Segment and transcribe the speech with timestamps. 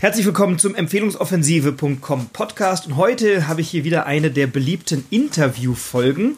[0.00, 6.36] Herzlich willkommen zum Empfehlungsoffensive.com Podcast und heute habe ich hier wieder eine der beliebten Interviewfolgen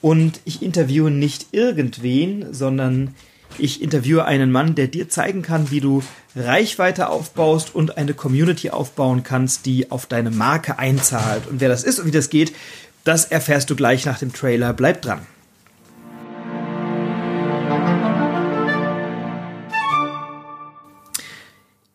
[0.00, 3.14] und ich interviewe nicht irgendwen, sondern
[3.58, 6.02] ich interviewe einen Mann, der dir zeigen kann, wie du
[6.34, 11.46] Reichweite aufbaust und eine Community aufbauen kannst, die auf deine Marke einzahlt.
[11.46, 12.54] Und wer das ist und wie das geht,
[13.04, 14.72] das erfährst du gleich nach dem Trailer.
[14.72, 15.20] Bleib dran.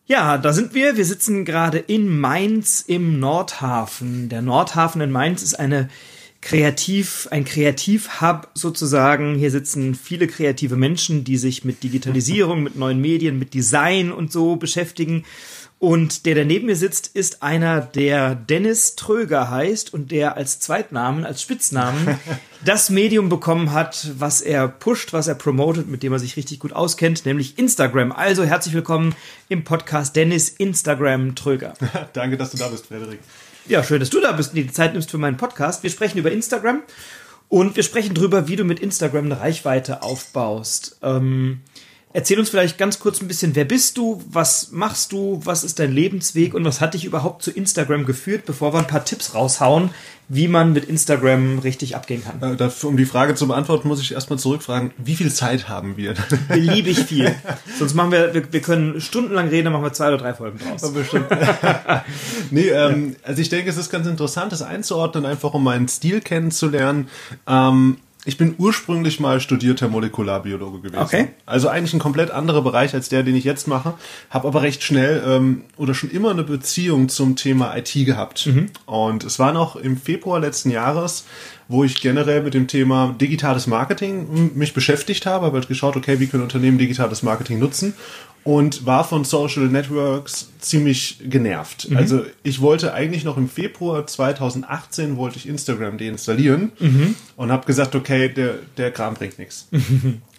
[0.08, 0.96] Ja, da sind wir.
[0.96, 4.30] Wir sitzen gerade in Mainz im Nordhafen.
[4.30, 5.90] Der Nordhafen in Mainz ist eine
[6.40, 9.34] Kreativ, ein Kreativhub sozusagen.
[9.34, 14.32] Hier sitzen viele kreative Menschen, die sich mit Digitalisierung, mit neuen Medien, mit Design und
[14.32, 15.24] so beschäftigen.
[15.80, 20.58] Und der, der neben mir sitzt, ist einer, der Dennis Tröger heißt und der als
[20.58, 22.18] Zweitnamen, als Spitznamen
[22.64, 26.58] das Medium bekommen hat, was er pusht, was er promotet, mit dem er sich richtig
[26.58, 28.10] gut auskennt, nämlich Instagram.
[28.10, 29.14] Also herzlich willkommen
[29.48, 31.74] im Podcast Dennis Instagram Tröger.
[32.12, 33.20] Danke, dass du da bist, Frederik.
[33.68, 35.84] Ja, schön, dass du da bist und die Zeit nimmst für meinen Podcast.
[35.84, 36.82] Wir sprechen über Instagram
[37.48, 40.98] und wir sprechen darüber, wie du mit Instagram eine Reichweite aufbaust.
[41.02, 41.60] Ähm,
[42.14, 45.78] Erzähl uns vielleicht ganz kurz ein bisschen, wer bist du, was machst du, was ist
[45.78, 49.34] dein Lebensweg und was hat dich überhaupt zu Instagram geführt, bevor wir ein paar Tipps
[49.34, 49.90] raushauen,
[50.28, 52.58] wie man mit Instagram richtig abgehen kann.
[52.58, 56.14] Äh, um die Frage zu beantworten, muss ich erstmal zurückfragen, wie viel Zeit haben wir?
[56.48, 57.34] Beliebig viel.
[57.78, 60.58] Sonst machen wir, wir, wir können stundenlang reden, dann machen wir zwei oder drei Folgen
[60.58, 60.90] draus.
[60.92, 61.26] Bestimmt.
[62.50, 66.22] nee, ähm, also ich denke, es ist ganz interessant, das einzuordnen, einfach um meinen Stil
[66.22, 67.08] kennenzulernen.
[67.46, 71.02] Ähm, ich bin ursprünglich mal studierter Molekularbiologe gewesen.
[71.02, 71.28] Okay.
[71.46, 73.94] Also eigentlich ein komplett anderer Bereich als der, den ich jetzt mache.
[74.28, 78.46] Habe aber recht schnell ähm, oder schon immer eine Beziehung zum Thema IT gehabt.
[78.46, 78.70] Mhm.
[78.86, 81.24] Und es war noch im Februar letzten Jahres,
[81.68, 86.18] wo ich generell mit dem Thema digitales Marketing mich beschäftigt habe, habe halt geschaut, okay,
[86.18, 87.94] wie können Unternehmen digitales Marketing nutzen
[88.44, 91.90] und war von Social Networks ziemlich genervt.
[91.90, 91.96] Mhm.
[91.96, 97.14] Also ich wollte eigentlich noch im Februar 2018 wollte ich Instagram deinstallieren mhm.
[97.36, 99.68] und habe gesagt, okay, der, der Kram bringt nichts.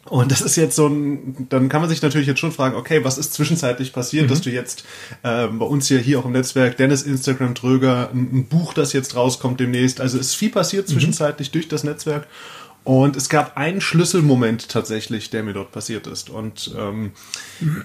[0.06, 3.04] Und das ist jetzt so ein, dann kann man sich natürlich jetzt schon fragen, okay,
[3.04, 4.30] was ist zwischenzeitlich passiert, mhm.
[4.30, 4.84] dass du jetzt
[5.22, 8.94] äh, bei uns hier, hier auch im Netzwerk, Dennis Instagram Tröger, ein, ein, Buch, das
[8.94, 10.02] jetzt rauskommt demnächst.
[10.02, 10.94] Also ist viel passiert mhm.
[10.94, 12.28] zwischenzeitlich durch das Netzwerk.
[12.84, 16.30] Und es gab einen Schlüsselmoment tatsächlich, der mir dort passiert ist.
[16.30, 17.12] Und ähm,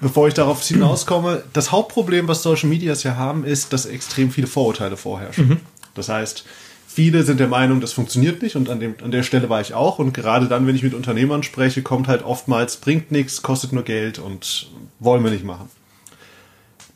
[0.00, 4.46] bevor ich darauf hinauskomme, das Hauptproblem, was Social Medias ja haben, ist, dass extrem viele
[4.46, 5.48] Vorurteile vorherrschen.
[5.48, 5.56] Mhm.
[5.94, 6.44] Das heißt,
[6.86, 9.74] viele sind der Meinung, das funktioniert nicht und an, dem, an der Stelle war ich
[9.74, 9.98] auch.
[9.98, 13.82] Und gerade dann, wenn ich mit Unternehmern spreche, kommt halt oftmals, bringt nichts, kostet nur
[13.82, 15.68] Geld und wollen wir nicht machen.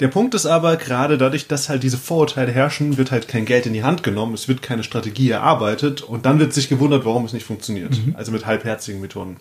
[0.00, 3.66] Der Punkt ist aber, gerade dadurch, dass halt diese Vorurteile herrschen, wird halt kein Geld
[3.66, 7.24] in die Hand genommen, es wird keine Strategie erarbeitet und dann wird sich gewundert, warum
[7.24, 7.90] es nicht funktioniert.
[7.90, 8.14] Mhm.
[8.16, 9.38] Also mit halbherzigen Methoden.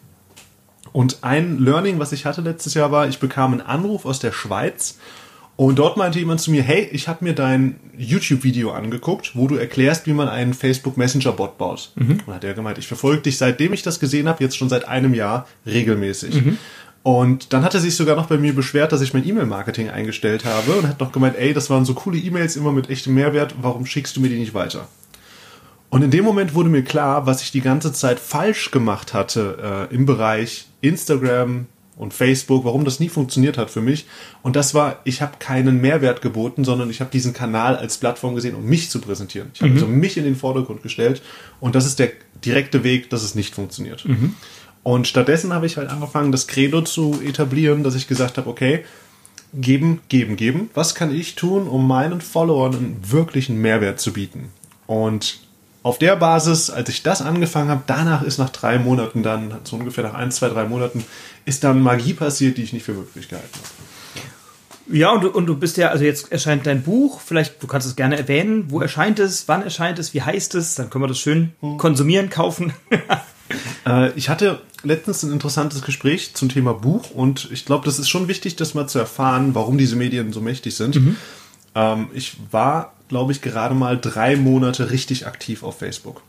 [0.93, 4.31] Und ein Learning, was ich hatte letztes Jahr war, ich bekam einen Anruf aus der
[4.31, 4.97] Schweiz
[5.57, 9.55] und dort meinte jemand zu mir, hey, ich habe mir dein YouTube-Video angeguckt, wo du
[9.55, 11.91] erklärst, wie man einen Facebook Messenger-Bot baut.
[11.95, 12.19] Mhm.
[12.25, 14.87] Und hat er gemeint, ich verfolge dich, seitdem ich das gesehen habe, jetzt schon seit
[14.87, 16.45] einem Jahr regelmäßig.
[16.45, 16.57] Mhm.
[17.07, 20.43] Und dann hat er sich sogar noch bei mir beschwert, dass ich mein E-Mail-Marketing eingestellt
[20.43, 23.55] habe und hat noch gemeint, ey, das waren so coole E-Mails immer mit echtem Mehrwert,
[23.61, 24.89] warum schickst du mir die nicht weiter?
[25.89, 29.87] Und in dem Moment wurde mir klar, was ich die ganze Zeit falsch gemacht hatte
[29.89, 34.05] äh, im Bereich Instagram und Facebook, warum das nie funktioniert hat für mich.
[34.43, 38.35] Und das war, ich habe keinen Mehrwert geboten, sondern ich habe diesen Kanal als Plattform
[38.35, 39.51] gesehen, um mich zu präsentieren.
[39.53, 39.77] Ich habe mhm.
[39.77, 41.21] also mich in den Vordergrund gestellt
[41.61, 42.11] und das ist der
[42.43, 44.03] direkte Weg, dass es nicht funktioniert.
[44.03, 44.35] Mhm.
[44.87, 48.85] Und stattdessen habe ich halt angefangen, das Credo zu etablieren, dass ich gesagt habe, okay,
[49.53, 50.69] geben, geben, geben.
[50.75, 54.47] Was kann ich tun, um meinen Followern einen wirklichen Mehrwert zu bieten?
[54.85, 55.39] Und
[55.83, 59.75] auf der Basis, als ich das angefangen habe, danach ist nach drei Monaten dann, so
[59.75, 61.03] ungefähr nach ein, zwei, drei Monaten,
[61.43, 64.97] ist dann Magie passiert, die ich nicht für möglich gehalten habe.
[64.97, 67.87] Ja, und du, und du bist ja, also jetzt erscheint dein Buch, vielleicht, du kannst
[67.87, 71.09] es gerne erwähnen, wo erscheint es, wann erscheint es, wie heißt es, dann können wir
[71.09, 71.77] das schön hm.
[71.77, 72.71] konsumieren, kaufen.
[73.85, 78.09] Äh, ich hatte letztens ein interessantes Gespräch zum Thema Buch und ich glaube, das ist
[78.09, 80.95] schon wichtig, das mal zu erfahren, warum diese Medien so mächtig sind.
[80.95, 81.15] Mhm.
[81.75, 86.21] Ähm, ich war, glaube ich, gerade mal drei Monate richtig aktiv auf Facebook.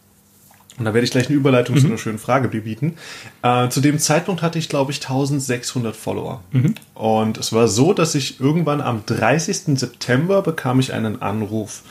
[0.78, 1.80] Und da werde ich gleich eine Überleitung mhm.
[1.80, 2.94] zu einer schönen Frage bieten.
[3.42, 6.42] Äh, zu dem Zeitpunkt hatte ich, glaube ich, 1600 Follower.
[6.52, 6.74] Mhm.
[6.94, 9.78] Und es war so, dass ich irgendwann am 30.
[9.78, 11.82] September bekam ich einen Anruf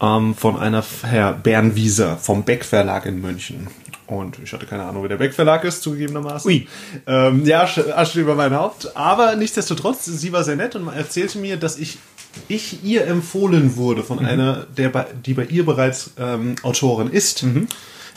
[0.00, 3.68] ähm, von einer Herr Bernwieser vom Beck Verlag in München.
[4.06, 6.48] Und ich hatte keine Ahnung, wer der Beck Verlag ist, zugegebenermaßen.
[6.48, 6.68] Ui.
[7.06, 8.96] Ähm, ja, Asche über mein Haupt.
[8.96, 11.98] Aber nichtsdestotrotz, sie war sehr nett und erzählte mir, dass ich,
[12.46, 14.26] ich ihr empfohlen wurde von mhm.
[14.26, 17.42] einer, der bei, die bei ihr bereits ähm, Autorin ist.
[17.42, 17.66] Mhm.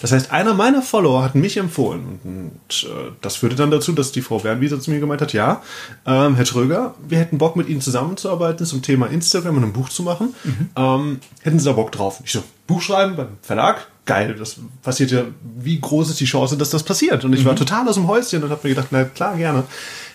[0.02, 2.20] Das heißt, einer meiner Follower hat mich empfohlen.
[2.24, 5.34] Und, und äh, das führte dann dazu, dass die Frau Bernwieser zu mir gemeint hat,
[5.34, 5.62] ja,
[6.06, 9.90] ähm, Herr Tröger, wir hätten Bock mit Ihnen zusammenzuarbeiten zum Thema Instagram und ein Buch
[9.90, 10.36] zu machen.
[10.44, 10.70] Mhm.
[10.76, 12.22] Ähm, hätten Sie da Bock drauf?
[12.24, 13.88] Ich so, Buch schreiben beim Verlag?
[14.10, 15.24] Geil, das passiert ja,
[15.60, 17.24] wie groß ist die Chance, dass das passiert?
[17.24, 17.50] Und ich mhm.
[17.50, 19.66] war total aus dem Häuschen und habe mir gedacht, na klar, gerne.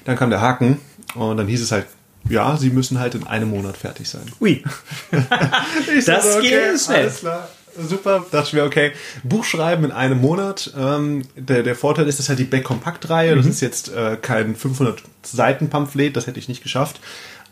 [0.05, 0.81] Dann kam der Haken
[1.14, 1.87] und dann hieß es halt,
[2.29, 4.23] ja, sie müssen halt in einem Monat fertig sein.
[4.41, 4.64] Ui.
[6.06, 7.02] das so, okay, geht schnell.
[7.02, 7.49] Alles klar.
[7.88, 8.93] Super, dachte ich mir, okay,
[9.23, 10.73] Buch schreiben in einem Monat.
[10.76, 13.35] Ähm, der, der Vorteil ist, das ist halt die Back-Kompakt-Reihe.
[13.35, 13.38] Mhm.
[13.38, 17.00] Das ist jetzt äh, kein 500-Seiten-Pamphlet, das hätte ich nicht geschafft.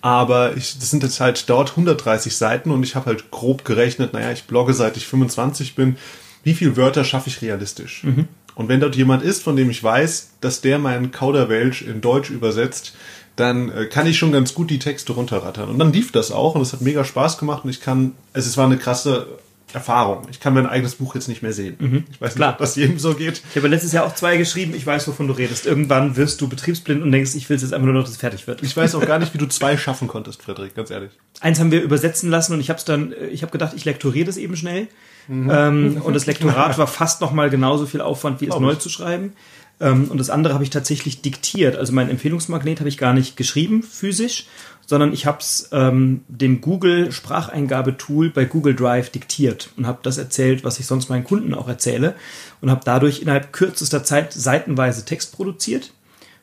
[0.01, 4.13] Aber ich, das sind jetzt halt dort 130 Seiten und ich habe halt grob gerechnet,
[4.13, 5.97] naja, ich blogge seit ich 25 bin.
[6.43, 8.05] Wie viele Wörter schaffe ich realistisch?
[8.05, 8.29] Mhm.
[8.55, 12.31] Und wenn dort jemand ist, von dem ich weiß, dass der meinen Kauderwelsch in Deutsch
[12.31, 12.95] übersetzt,
[13.37, 15.71] dann äh, kann ich schon ganz gut die Texte runterrattern.
[15.71, 18.49] Und dann lief das auch und es hat mega Spaß gemacht und ich kann, also
[18.49, 19.27] es war eine krasse
[19.75, 20.27] Erfahrung.
[20.31, 21.77] Ich kann mein eigenes Buch jetzt nicht mehr sehen.
[21.79, 22.05] Mhm.
[22.11, 22.51] Ich weiß Klar.
[22.51, 23.43] nicht, ob das jedem so geht.
[23.51, 24.75] Ich habe letztes Jahr auch zwei geschrieben.
[24.77, 25.67] Ich weiß, wovon du redest.
[25.67, 28.17] Irgendwann wirst du betriebsblind und denkst, ich will es jetzt einfach nur noch, dass es
[28.19, 28.63] fertig wird.
[28.63, 31.13] Ich weiß auch gar nicht, wie du zwei schaffen konntest, Frederik, ganz ehrlich.
[31.41, 33.85] Eins haben wir übersetzen lassen und ich habe es dann, äh, ich habe gedacht, ich
[33.85, 34.89] lektoriere das eben schnell.
[35.29, 35.51] Mhm.
[35.53, 38.89] Ähm, und das Lektorat war fast noch mal genauso viel Aufwand, wie es neu zu
[38.89, 39.33] schreiben.
[39.81, 41.77] Ähm, und das andere habe ich tatsächlich diktiert.
[41.77, 44.47] Also mein Empfehlungsmagnet habe ich gar nicht geschrieben, physisch,
[44.87, 50.19] sondern ich habe es ähm, dem Google Spracheingabetool bei Google Drive diktiert und habe das
[50.19, 52.15] erzählt, was ich sonst meinen Kunden auch erzähle
[52.61, 55.93] und habe dadurch innerhalb kürzester Zeit seitenweise Text produziert,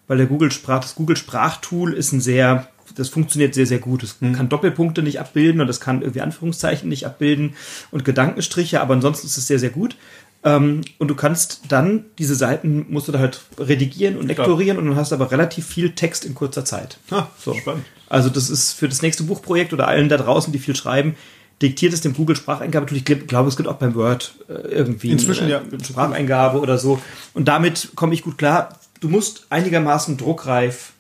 [0.08, 4.04] weil der Google Sprach, das Google Sprachtool ist ein sehr das funktioniert sehr, sehr gut.
[4.04, 4.34] Es mhm.
[4.34, 7.56] kann Doppelpunkte nicht abbilden und es kann irgendwie Anführungszeichen nicht abbilden
[7.92, 9.96] und Gedankenstriche, aber ansonsten ist es sehr, sehr gut.
[10.44, 14.80] Ähm, und du kannst dann diese Seiten musst du da halt redigieren und lektorieren Klar.
[14.80, 16.98] und dann hast du aber relativ viel Text in kurzer Zeit.
[17.12, 17.86] Ah, so spannend.
[18.08, 21.16] Also das ist für das nächste Buchprojekt oder allen da draußen, die viel schreiben,
[21.62, 22.96] diktiert es dem Google Spracheingabe.
[22.96, 25.62] Ich glaube, es gibt auch beim Word äh, irgendwie Inzwischen, eine, ja.
[25.84, 27.02] Spracheingabe oder so.
[27.34, 28.80] Und damit komme ich gut klar.
[29.02, 30.94] Du musst einigermaßen druckreif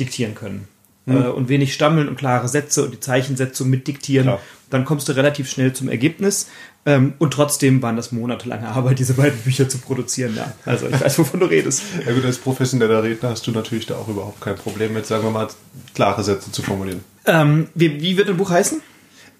[0.00, 0.68] diktieren können.
[1.06, 1.16] Mhm.
[1.16, 4.26] Äh, und wenig stammeln und klare Sätze und die Zeichensetzung mitdiktieren.
[4.26, 4.40] Klar.
[4.70, 6.48] Dann kommst du relativ schnell zum Ergebnis.
[6.84, 10.34] Ähm, und trotzdem waren das monatelange Arbeit, diese beiden Bücher zu produzieren.
[10.36, 11.82] Ja, also ich weiß, wovon du redest.
[12.06, 15.24] Ja gut, als professioneller Redner hast du natürlich da auch überhaupt kein Problem mit, sagen
[15.24, 15.48] wir mal,
[15.94, 17.02] klare Sätze zu formulieren.
[17.26, 18.80] Ähm, wie, wie, wird ein Buch heißen?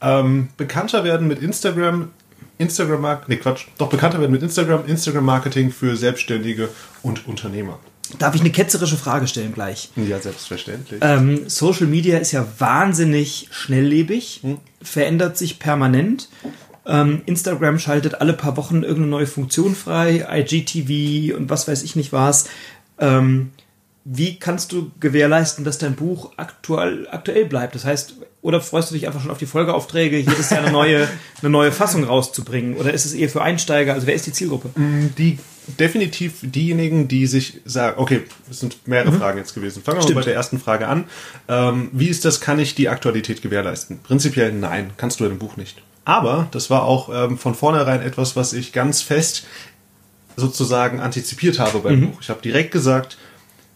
[0.00, 2.10] Ähm, bekannter werden mit Instagram,
[2.58, 6.68] Instagram Marketing, nee Quatsch, doch bekannter werden mit Instagram, Instagram Marketing für Selbstständige
[7.02, 7.78] und Unternehmer.
[8.18, 9.90] Darf ich eine ketzerische Frage stellen gleich?
[9.96, 11.00] Ja, selbstverständlich.
[11.02, 14.58] Ähm, Social Media ist ja wahnsinnig schnelllebig, hm.
[14.82, 16.28] verändert sich permanent.
[16.86, 21.96] Ähm, Instagram schaltet alle paar Wochen irgendeine neue Funktion frei, IGTV und was weiß ich
[21.96, 22.48] nicht was.
[22.98, 23.50] Ähm,
[24.08, 27.74] wie kannst du gewährleisten, dass dein Buch aktuell, aktuell bleibt?
[27.74, 31.08] Das heißt, oder freust du dich einfach schon auf die Folgeaufträge, jedes Jahr eine neue,
[31.40, 32.76] eine neue Fassung rauszubringen?
[32.76, 33.94] Oder ist es eher für Einsteiger?
[33.94, 34.68] Also wer ist die Zielgruppe?
[34.78, 39.18] Mm, die definitiv diejenigen, die sich sagen, okay, es sind mehrere mhm.
[39.18, 39.82] Fragen jetzt gewesen.
[39.82, 41.04] Fangen wir mal bei der ersten Frage an.
[41.48, 44.00] Ähm, wie ist das, kann ich die Aktualität gewährleisten?
[44.02, 45.82] Prinzipiell nein, kannst du in dem Buch nicht.
[46.04, 49.46] Aber das war auch ähm, von vornherein etwas, was ich ganz fest
[50.36, 52.10] sozusagen antizipiert habe beim mhm.
[52.12, 52.20] Buch.
[52.20, 53.18] Ich habe direkt gesagt,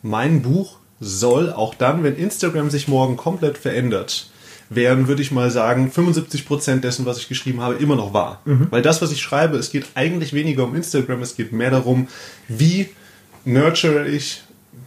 [0.02, 4.29] mein Buch soll auch dann, wenn Instagram sich morgen komplett verändert,
[4.70, 8.40] wären, würde ich mal sagen, 75 Prozent dessen, was ich geschrieben habe, immer noch wahr.
[8.44, 8.68] Mhm.
[8.70, 12.08] Weil das, was ich schreibe, es geht eigentlich weniger um Instagram, es geht mehr darum,
[12.48, 12.88] wie
[13.44, 14.42] nurture ich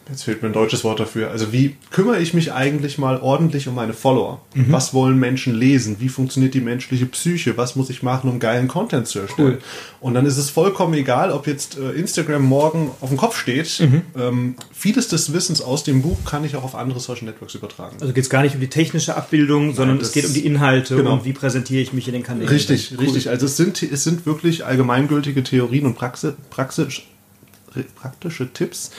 [0.09, 1.31] jetzt fehlt mir ein deutsches Wort dafür.
[1.31, 4.41] Also wie kümmere ich mich eigentlich mal ordentlich um meine Follower?
[4.53, 4.71] Mhm.
[4.71, 5.97] Was wollen Menschen lesen?
[5.99, 7.57] Wie funktioniert die menschliche Psyche?
[7.57, 9.53] Was muss ich machen, um geilen Content zu erstellen?
[9.53, 9.61] Cool.
[10.01, 13.79] Und dann ist es vollkommen egal, ob jetzt äh, Instagram morgen auf dem Kopf steht.
[13.79, 14.01] Mhm.
[14.17, 17.97] Ähm, vieles des Wissens aus dem Buch kann ich auch auf andere Social Networks übertragen.
[18.01, 20.45] Also geht es gar nicht um die technische Abbildung, Nein, sondern es geht um die
[20.45, 21.13] Inhalte genau.
[21.13, 22.49] und wie präsentiere ich mich in den Kanälen.
[22.49, 23.05] Richtig, cool.
[23.05, 23.29] richtig.
[23.29, 27.01] Also es sind, es sind wirklich allgemeingültige Theorien und Praxis, Praxis,
[27.95, 28.91] praktische Tipps,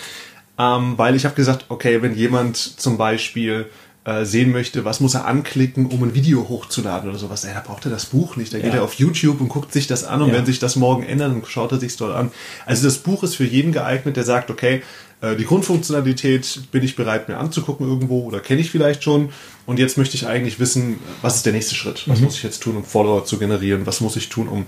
[0.58, 3.66] ähm, weil ich habe gesagt, okay, wenn jemand zum Beispiel
[4.04, 7.60] äh, sehen möchte, was muss er anklicken, um ein Video hochzuladen oder sowas, ey, da
[7.60, 8.52] braucht er das Buch nicht.
[8.52, 8.80] Da geht ja.
[8.80, 10.34] er auf YouTube und guckt sich das an und ja.
[10.34, 12.30] wenn sich das morgen ändert, dann schaut er sich dort an.
[12.66, 14.82] Also das Buch ist für jeden geeignet, der sagt, okay,
[15.24, 19.30] äh, die Grundfunktionalität bin ich bereit mir anzugucken irgendwo oder kenne ich vielleicht schon.
[19.66, 22.06] Und jetzt möchte ich eigentlich wissen, was ist der nächste Schritt?
[22.06, 22.26] Was mhm.
[22.26, 23.86] muss ich jetzt tun, um Follower zu generieren?
[23.86, 24.66] Was muss ich tun, um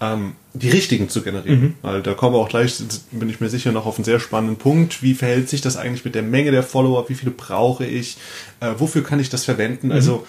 [0.00, 1.60] ähm, die richtigen zu generieren?
[1.60, 1.74] Mhm.
[1.82, 2.76] Weil da kommen wir auch gleich,
[3.10, 5.02] bin ich mir sicher, noch auf einen sehr spannenden Punkt.
[5.02, 7.08] Wie verhält sich das eigentlich mit der Menge der Follower?
[7.08, 8.16] Wie viele brauche ich?
[8.60, 9.88] Äh, wofür kann ich das verwenden?
[9.88, 9.92] Mhm.
[9.92, 10.26] Also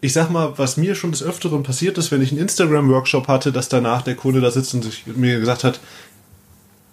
[0.00, 3.50] ich sag mal, was mir schon des Öfteren passiert ist, wenn ich einen Instagram-Workshop hatte,
[3.50, 5.80] dass danach der Kunde da sitzt und sich mir gesagt hat,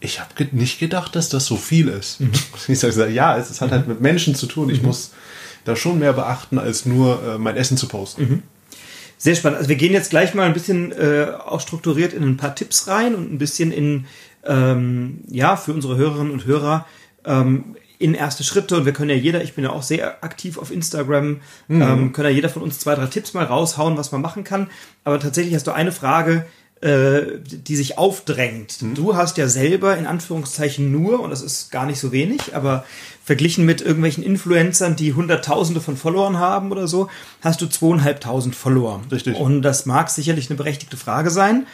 [0.03, 2.19] ich habe nicht gedacht, dass das so viel ist.
[2.19, 2.31] Mhm.
[2.67, 4.69] Ich sage, ja, es, es hat halt mit Menschen zu tun.
[4.69, 4.87] Ich mhm.
[4.87, 5.11] muss
[5.65, 8.21] da schon mehr beachten, als nur äh, mein Essen zu posten.
[8.21, 8.43] Mhm.
[9.17, 9.57] Sehr spannend.
[9.57, 12.87] Also wir gehen jetzt gleich mal ein bisschen äh, auch strukturiert in ein paar Tipps
[12.87, 14.05] rein und ein bisschen in
[14.45, 16.85] ähm, ja, für unsere Hörerinnen und Hörer
[17.23, 20.57] ähm, in erste Schritte und wir können ja jeder, ich bin ja auch sehr aktiv
[20.57, 21.81] auf Instagram, mhm.
[21.81, 24.69] ähm, können ja jeder von uns zwei, drei Tipps mal raushauen, was man machen kann.
[25.05, 26.45] Aber tatsächlich hast du eine Frage,
[26.83, 28.81] äh, die sich aufdrängt.
[28.81, 28.95] Mhm.
[28.95, 32.83] Du hast ja selber in Anführungszeichen nur, und das ist gar nicht so wenig, aber
[33.23, 37.09] verglichen mit irgendwelchen Influencern, die Hunderttausende von Followern haben oder so,
[37.39, 39.01] hast du zweieinhalbtausend Follower.
[39.09, 39.37] Richtig.
[39.37, 41.67] Und das mag sicherlich eine berechtigte Frage sein.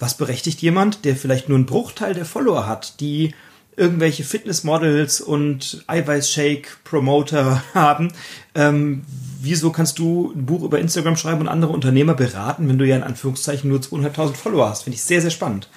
[0.00, 3.34] Was berechtigt jemand, der vielleicht nur einen Bruchteil der Follower hat, die
[3.76, 8.12] irgendwelche Fitnessmodels und Eiweißshake-Promoter haben.
[8.56, 9.04] Ähm,
[9.40, 12.96] wieso kannst du ein Buch über Instagram schreiben und andere Unternehmer beraten, wenn du ja
[12.96, 14.82] in Anführungszeichen nur 200.000 Follower hast?
[14.82, 15.68] Finde ich sehr, sehr spannend.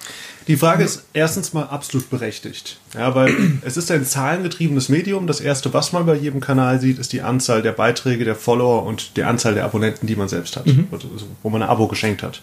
[0.48, 2.78] Die Frage ist erstens mal absolut berechtigt.
[2.94, 5.26] Ja, weil es ist ein zahlengetriebenes Medium.
[5.26, 8.84] Das erste, was man bei jedem Kanal sieht, ist die Anzahl der Beiträge, der Follower
[8.84, 10.88] und die Anzahl der Abonnenten, die man selbst hat, mhm.
[10.90, 11.08] Also,
[11.42, 12.40] wo man ein Abo geschenkt hat.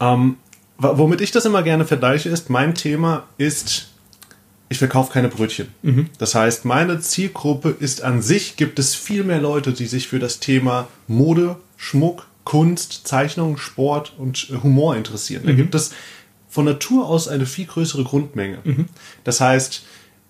[0.00, 0.36] Ähm,
[0.78, 3.91] womit ich das immer gerne vergleiche, ist, mein Thema ist
[4.72, 5.68] ich verkaufe keine Brötchen.
[5.82, 6.06] Mhm.
[6.18, 10.18] Das heißt, meine Zielgruppe ist an sich, gibt es viel mehr Leute, die sich für
[10.18, 15.42] das Thema Mode, Schmuck, Kunst, Zeichnung, Sport und äh, Humor interessieren.
[15.44, 15.56] Da mhm.
[15.56, 15.92] gibt es
[16.48, 18.58] von Natur aus eine viel größere Grundmenge.
[18.64, 18.86] Mhm.
[19.24, 19.84] Das heißt,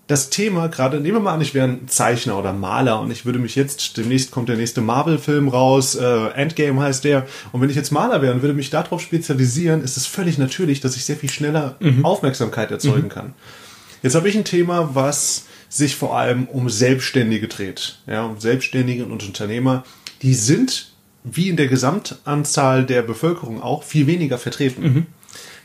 [0.07, 3.25] das Thema, gerade nehmen wir mal an, ich wäre ein Zeichner oder Maler und ich
[3.25, 7.69] würde mich jetzt, demnächst kommt der nächste Marvel-Film raus, äh, Endgame heißt der, und wenn
[7.69, 11.05] ich jetzt Maler wäre und würde mich darauf spezialisieren, ist es völlig natürlich, dass ich
[11.05, 12.03] sehr viel schneller mhm.
[12.03, 13.09] Aufmerksamkeit erzeugen mhm.
[13.09, 13.33] kann.
[14.03, 17.97] Jetzt habe ich ein Thema, was sich vor allem um Selbstständige dreht.
[18.05, 19.83] Ja, um Selbstständige und Unternehmer.
[20.21, 20.91] Die sind,
[21.23, 24.83] wie in der Gesamtanzahl der Bevölkerung auch, viel weniger vertreten.
[24.83, 25.05] Mhm.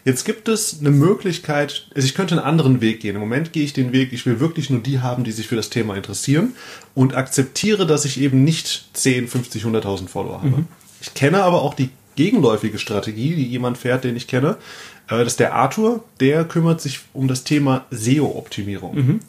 [0.04, 3.16] Jetzt gibt es eine Möglichkeit, also ich könnte einen anderen Weg gehen.
[3.16, 5.56] Im Moment gehe ich den Weg, ich will wirklich nur die haben, die sich für
[5.56, 6.54] das Thema interessieren
[6.94, 10.48] und akzeptiere, dass ich eben nicht 10, 50, 100.000 Follower habe.
[10.48, 10.66] Mhm.
[11.02, 14.56] Ich kenne aber auch die gegenläufige Strategie, die jemand fährt, den ich kenne.
[15.08, 18.94] Äh, das ist der Arthur, der kümmert sich um das Thema SEO-Optimierung.
[18.94, 19.20] Mhm.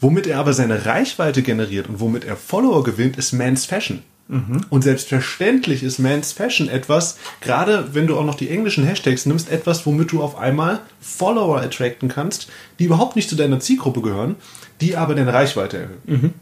[0.00, 4.02] Womit er aber seine Reichweite generiert und womit er Follower gewinnt, ist Man's Fashion.
[4.28, 4.60] Mhm.
[4.68, 9.50] Und selbstverständlich ist Man's Fashion etwas, gerade wenn du auch noch die englischen Hashtags nimmst,
[9.50, 14.36] etwas, womit du auf einmal Follower attracten kannst, die überhaupt nicht zu deiner Zielgruppe gehören,
[14.80, 16.02] die aber deine Reichweite erhöhen.
[16.04, 16.34] Mhm.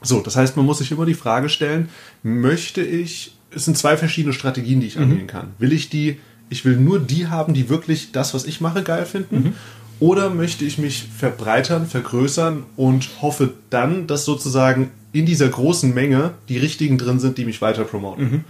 [0.00, 1.88] So, das heißt, man muss sich immer die Frage stellen,
[2.22, 5.02] möchte ich, es sind zwei verschiedene Strategien, die ich mhm.
[5.02, 5.54] angehen kann.
[5.58, 9.06] Will ich die ich will nur die haben, die wirklich das, was ich mache, geil
[9.06, 9.36] finden?
[9.36, 9.52] Mhm.
[10.00, 16.32] Oder möchte ich mich verbreitern, vergrößern und hoffe dann, dass sozusagen in dieser großen Menge
[16.48, 18.24] die richtigen drin sind, die mich weiter promoten?
[18.24, 18.44] Mhm.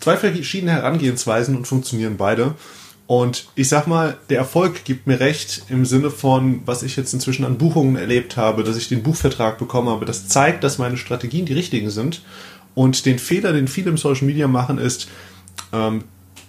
[0.00, 2.54] Zwei verschiedene Herangehensweisen und funktionieren beide.
[3.06, 7.14] Und ich sag mal, der Erfolg gibt mir recht im Sinne von, was ich jetzt
[7.14, 10.04] inzwischen an Buchungen erlebt habe, dass ich den Buchvertrag bekommen habe.
[10.04, 12.22] Das zeigt, dass meine Strategien die richtigen sind.
[12.74, 15.08] Und den Fehler, den viele im Social Media machen, ist,
[15.72, 16.04] ähm,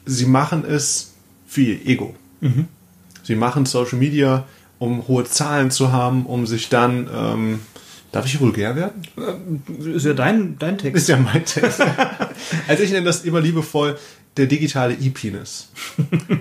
[0.10, 1.14] sie machen es
[1.48, 2.16] für ihr Ego.
[2.42, 2.68] Mhm.
[3.24, 4.46] Sie machen Social Media,
[4.80, 7.10] um hohe Zahlen zu haben, um sich dann.
[7.14, 7.60] Ähm,
[8.12, 9.04] darf ich vulgär werden?
[9.18, 11.04] Äh, ist ja dein, dein Text.
[11.04, 11.82] Ist ja mein Text.
[12.68, 13.98] also ich nenne das immer liebevoll
[14.38, 15.70] der digitale E-Penis.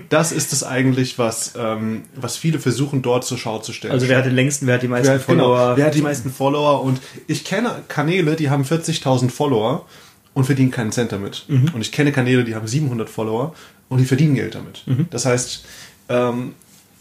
[0.07, 3.91] Das ist es eigentlich, was, ähm, was viele versuchen dort zur Schau zu stellen.
[3.91, 5.57] Also wer hat den längsten, wer hat die meisten wer, genau, Follower?
[5.57, 6.81] Genau, wer hat die meisten Follower?
[6.81, 9.85] Und ich kenne Kanäle, die haben 40.000 Follower
[10.33, 11.45] und verdienen keinen Cent damit.
[11.47, 11.71] Mhm.
[11.73, 13.53] Und ich kenne Kanäle, die haben 700 Follower
[13.89, 14.83] und die verdienen Geld damit.
[14.85, 15.07] Mhm.
[15.09, 15.65] Das heißt,
[16.09, 16.53] ähm,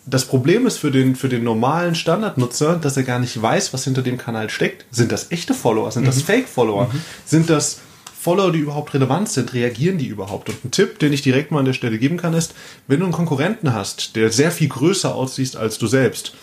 [0.07, 3.85] das Problem ist für den, für den normalen Standardnutzer, dass er gar nicht weiß, was
[3.85, 4.87] hinter dem Kanal steckt.
[4.91, 5.91] Sind das echte Follower?
[5.91, 6.07] Sind mhm.
[6.07, 6.91] das Fake-Follower?
[6.93, 7.01] Mhm.
[7.27, 7.81] Sind das
[8.19, 9.53] Follower, die überhaupt relevant sind?
[9.53, 10.49] Reagieren die überhaupt?
[10.49, 12.55] Und ein Tipp, den ich direkt mal an der Stelle geben kann, ist,
[12.87, 16.35] wenn du einen Konkurrenten hast, der sehr viel größer aussieht als du selbst,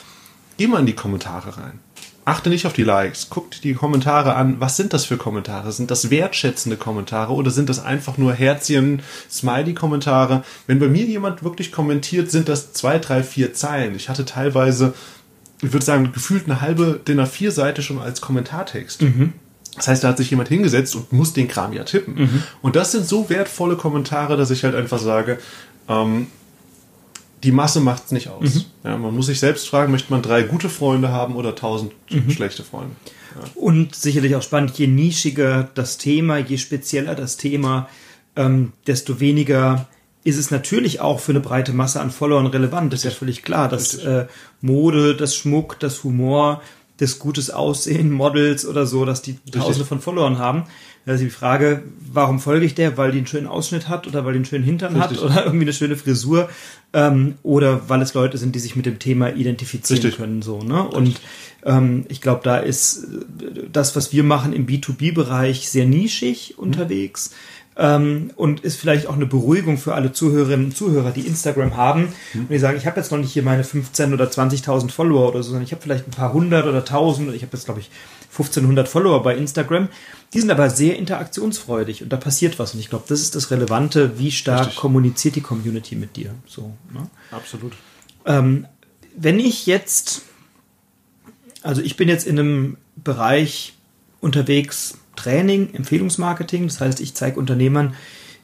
[0.58, 1.80] geh mal in die Kommentare rein
[2.25, 4.60] achte nicht auf die Likes, guck dir die Kommentare an.
[4.60, 5.72] Was sind das für Kommentare?
[5.72, 10.44] Sind das wertschätzende Kommentare oder sind das einfach nur Herzchen, Smiley-Kommentare?
[10.65, 13.96] Wenn bei mir jemand wirklich kommentiert, sind das zwei, drei, vier Zeilen.
[13.96, 14.96] Ich hatte teilweise,
[15.62, 19.03] ich würde sagen, gefühlt eine halbe DIN A4-Seite schon als Kommentartext.
[19.03, 19.34] Mhm.
[19.75, 22.15] Das heißt, da hat sich jemand hingesetzt und muss den Kram ja tippen.
[22.15, 22.44] Mhm.
[22.62, 25.38] Und das sind so wertvolle Kommentare, dass ich halt einfach sage,
[25.88, 26.27] ähm,
[27.46, 28.56] die Masse macht es nicht aus.
[28.56, 28.64] Mhm.
[28.84, 32.30] Ja, man muss sich selbst fragen, möchte man drei gute Freunde haben oder tausend mhm.
[32.32, 32.96] schlechte Freunde?
[33.36, 33.42] Ja.
[33.56, 37.88] Und sicherlich auch spannend, je nischiger das Thema, je spezieller das Thema,
[38.36, 39.88] ähm, desto weniger
[40.24, 42.92] ist es natürlich auch für eine breite Masse an Followern relevant.
[42.92, 44.25] Das ist ja völlig klar, dass äh,
[44.60, 46.62] Mode, das Schmuck, das Humor,
[46.98, 50.64] das gutes Aussehen, Models oder so, dass die Tausende von Followern haben.
[51.06, 52.98] Also die Frage, warum folge ich der?
[52.98, 55.18] Weil die einen schönen Ausschnitt hat oder weil die einen schönen Hintern Richtig.
[55.18, 56.50] hat oder irgendwie eine schöne Frisur
[56.94, 60.18] ähm, oder weil es Leute sind, die sich mit dem Thema identifizieren Richtig.
[60.18, 60.42] können.
[60.42, 60.88] So, ne?
[60.88, 61.22] Und
[61.64, 63.08] ähm, ich glaube, da ist
[63.72, 67.32] das, was wir machen im B2B-Bereich, sehr nischig unterwegs.
[67.77, 72.13] Ähm, und ist vielleicht auch eine Beruhigung für alle Zuhörerinnen und Zuhörer, die Instagram haben
[72.34, 72.41] mhm.
[72.41, 75.44] und die sagen, ich habe jetzt noch nicht hier meine 15 oder 20.000 Follower oder
[75.44, 77.89] so, sondern ich habe vielleicht ein paar hundert oder tausend, ich habe jetzt glaube ich
[78.32, 79.89] 1500 Follower bei Instagram.
[80.34, 82.74] Die sind aber sehr interaktionsfreudig und da passiert was.
[82.74, 84.75] Und ich glaube, das ist das Relevante, wie stark Richtig.
[84.77, 86.36] kommuniziert die Community mit dir.
[86.46, 87.10] So, ne?
[87.32, 87.74] Absolut.
[88.25, 88.67] Ähm,
[89.15, 90.24] wenn ich jetzt,
[91.62, 93.75] also ich bin jetzt in einem Bereich
[94.20, 96.67] unterwegs, Training, Empfehlungsmarketing.
[96.67, 97.95] Das heißt, ich zeige Unternehmern,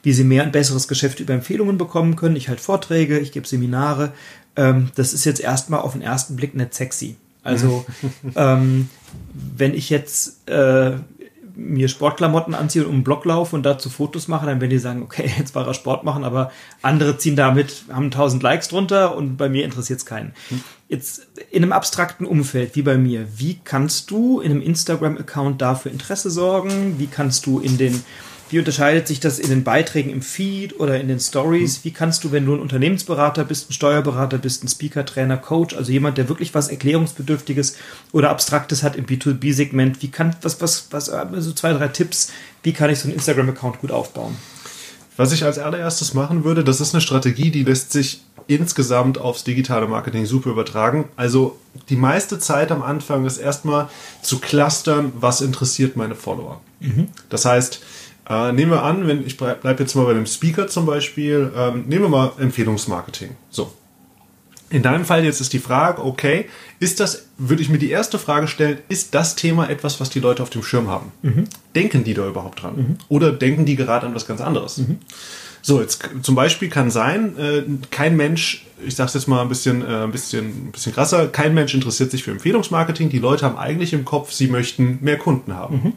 [0.02, 2.36] wie sie mehr und besseres Geschäft über Empfehlungen bekommen können.
[2.36, 4.12] Ich halte Vorträge, ich gebe Seminare.
[4.56, 7.16] Ähm, das ist jetzt erstmal auf den ersten Blick nicht sexy.
[7.42, 7.84] Also
[8.36, 8.88] ähm,
[9.34, 10.92] wenn ich jetzt äh,
[11.54, 14.78] mir Sportklamotten anziehe und um den Block laufe und dazu Fotos mache, dann werden die
[14.78, 16.50] sagen, okay, jetzt war er Sport machen, aber
[16.82, 20.32] andere ziehen damit, haben 1000 Likes drunter und bei mir interessiert es keinen.
[20.92, 25.90] Jetzt in einem abstrakten Umfeld wie bei mir, wie kannst du in einem Instagram-Account dafür
[25.90, 26.98] Interesse sorgen?
[26.98, 28.04] Wie kannst du in den
[28.50, 31.82] wie unterscheidet sich das in den Beiträgen im Feed oder in den Stories?
[31.84, 35.74] Wie kannst du, wenn du ein Unternehmensberater bist, ein Steuerberater bist, ein Speaker, Trainer, Coach,
[35.74, 37.78] also jemand, der wirklich was Erklärungsbedürftiges
[38.12, 42.30] oder Abstraktes hat im B2B-Segment, wie kann, was, was, was, also zwei, drei Tipps,
[42.62, 44.36] wie kann ich so einen Instagram-Account gut aufbauen?
[45.16, 49.44] Was ich als allererstes machen würde, das ist eine Strategie, die lässt sich insgesamt aufs
[49.44, 51.08] digitale Marketing super übertragen.
[51.16, 53.88] Also die meiste Zeit am Anfang ist erstmal
[54.22, 56.60] zu clustern, was interessiert meine Follower.
[56.80, 57.08] Mhm.
[57.28, 57.82] Das heißt,
[58.28, 61.84] äh, nehmen wir an, wenn ich bleibe jetzt mal bei dem Speaker zum Beispiel, ähm,
[61.86, 63.30] nehmen wir mal Empfehlungsmarketing.
[63.50, 63.72] So.
[64.72, 66.46] In deinem Fall jetzt ist die Frage, okay,
[66.80, 70.18] ist das, würde ich mir die erste Frage stellen, ist das Thema etwas, was die
[70.18, 71.12] Leute auf dem Schirm haben?
[71.20, 71.44] Mhm.
[71.74, 72.76] Denken die da überhaupt dran?
[72.76, 72.96] Mhm.
[73.08, 74.78] Oder denken die gerade an was ganz anderes?
[74.78, 74.98] Mhm.
[75.60, 79.82] So, jetzt zum Beispiel kann sein, äh, kein Mensch, ich sag's jetzt mal ein bisschen,
[79.82, 83.10] äh, ein bisschen, ein bisschen krasser, kein Mensch interessiert sich für Empfehlungsmarketing.
[83.10, 85.92] Die Leute haben eigentlich im Kopf, sie möchten mehr Kunden haben.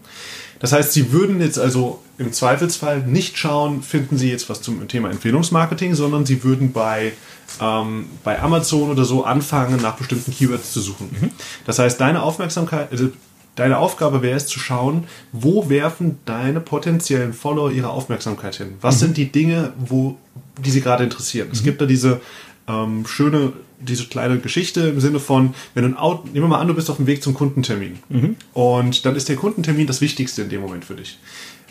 [0.59, 4.87] Das heißt, sie würden jetzt also im Zweifelsfall nicht schauen, finden sie jetzt was zum
[4.87, 7.13] Thema Empfehlungsmarketing, sondern sie würden bei,
[7.61, 11.09] ähm, bei Amazon oder so anfangen, nach bestimmten Keywords zu suchen.
[11.19, 11.31] Mhm.
[11.65, 13.09] Das heißt, deine Aufmerksamkeit, also
[13.55, 18.75] deine Aufgabe wäre es zu schauen, wo werfen deine potenziellen Follower ihre Aufmerksamkeit hin?
[18.81, 18.99] Was mhm.
[18.99, 20.17] sind die Dinge, wo,
[20.63, 21.47] die sie gerade interessieren?
[21.47, 21.53] Mhm.
[21.53, 22.21] Es gibt da diese
[22.67, 26.59] ähm, schöne, diese kleine Geschichte im Sinne von, wenn du ein Auto, nehmen wir mal
[26.59, 27.99] an, du bist auf dem Weg zum Kundentermin.
[28.09, 28.35] Mhm.
[28.53, 31.17] Und dann ist der Kundentermin das Wichtigste in dem Moment für dich.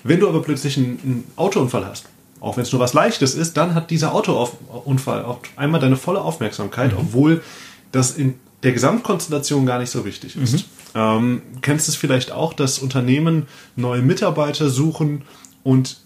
[0.03, 2.07] Wenn du aber plötzlich einen, einen Autounfall hast,
[2.41, 6.21] auch wenn es nur was Leichtes ist, dann hat dieser Autounfall auf einmal deine volle
[6.21, 6.99] Aufmerksamkeit, mhm.
[6.99, 7.43] obwohl
[7.91, 10.53] das in der Gesamtkonstellation gar nicht so wichtig ist.
[10.53, 10.63] Mhm.
[10.95, 15.23] Ähm, kennst du es vielleicht auch, dass Unternehmen neue Mitarbeiter suchen
[15.63, 16.04] und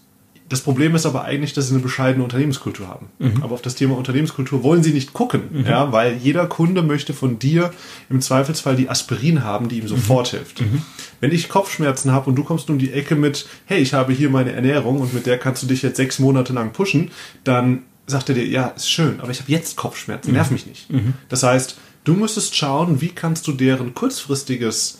[0.49, 3.09] das Problem ist aber eigentlich, dass sie eine bescheidene Unternehmenskultur haben.
[3.19, 3.43] Mhm.
[3.43, 5.65] Aber auf das Thema Unternehmenskultur wollen sie nicht gucken, mhm.
[5.65, 7.71] ja, weil jeder Kunde möchte von dir
[8.09, 10.37] im Zweifelsfall die Aspirin haben, die ihm sofort mhm.
[10.37, 10.61] hilft.
[10.61, 10.81] Mhm.
[11.19, 14.31] Wenn ich Kopfschmerzen habe und du kommst um die Ecke mit, hey, ich habe hier
[14.31, 17.11] meine Ernährung und mit der kannst du dich jetzt sechs Monate lang pushen,
[17.43, 20.53] dann sagt er dir, ja, ist schön, aber ich habe jetzt Kopfschmerzen, nerv mhm.
[20.55, 20.89] mich nicht.
[20.89, 21.13] Mhm.
[21.29, 24.97] Das heißt, du müsstest schauen, wie kannst du deren kurzfristiges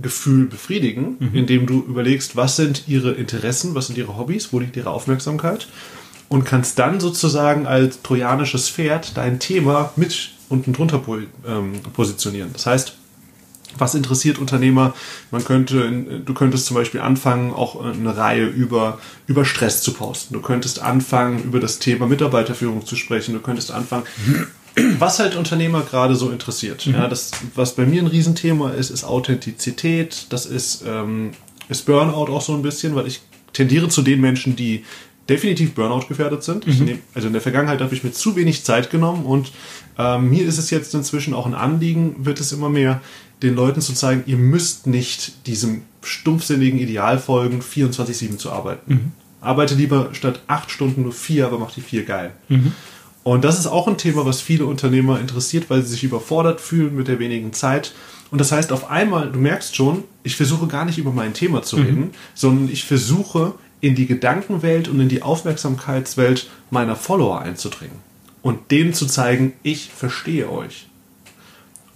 [0.00, 1.30] Gefühl befriedigen, mhm.
[1.34, 5.68] indem du überlegst, was sind ihre Interessen, was sind ihre Hobbys, wo liegt ihre Aufmerksamkeit
[6.28, 11.02] und kannst dann sozusagen als trojanisches Pferd dein Thema mit unten drunter
[11.46, 12.50] ähm, positionieren.
[12.52, 12.96] Das heißt,
[13.78, 14.94] was interessiert Unternehmer?
[15.30, 15.90] Man könnte,
[16.24, 20.34] du könntest zum Beispiel anfangen, auch eine Reihe über, über Stress zu posten.
[20.34, 23.34] Du könntest anfangen, über das Thema Mitarbeiterführung zu sprechen.
[23.34, 24.04] Du könntest anfangen,
[24.98, 26.86] was halt Unternehmer gerade so interessiert.
[26.86, 26.94] Mhm.
[26.94, 30.26] Ja, das, was bei mir ein Riesenthema ist, ist Authentizität.
[30.30, 31.30] Das ist, ähm,
[31.68, 33.20] ist Burnout auch so ein bisschen, weil ich
[33.52, 34.84] tendiere zu den Menschen, die
[35.28, 36.66] definitiv Burnout gefährdet sind.
[36.66, 36.84] Mhm.
[36.84, 39.50] Nehm, also in der Vergangenheit habe ich mir zu wenig Zeit genommen und
[39.98, 43.00] ähm, mir ist es jetzt inzwischen auch ein Anliegen, wird es immer mehr,
[43.42, 48.94] den Leuten zu zeigen, ihr müsst nicht diesem stumpfsinnigen Ideal folgen, 24-7 zu arbeiten.
[48.94, 49.12] Mhm.
[49.40, 52.32] Arbeite lieber statt acht Stunden nur vier, aber mach die vier geil.
[52.48, 52.72] Mhm.
[53.26, 56.94] Und das ist auch ein Thema, was viele Unternehmer interessiert, weil sie sich überfordert fühlen
[56.94, 57.92] mit der wenigen Zeit.
[58.30, 61.64] Und das heißt, auf einmal, du merkst schon, ich versuche gar nicht über mein Thema
[61.64, 62.10] zu reden, mhm.
[62.36, 67.96] sondern ich versuche in die Gedankenwelt und in die Aufmerksamkeitswelt meiner Follower einzudringen
[68.42, 70.86] und denen zu zeigen, ich verstehe euch.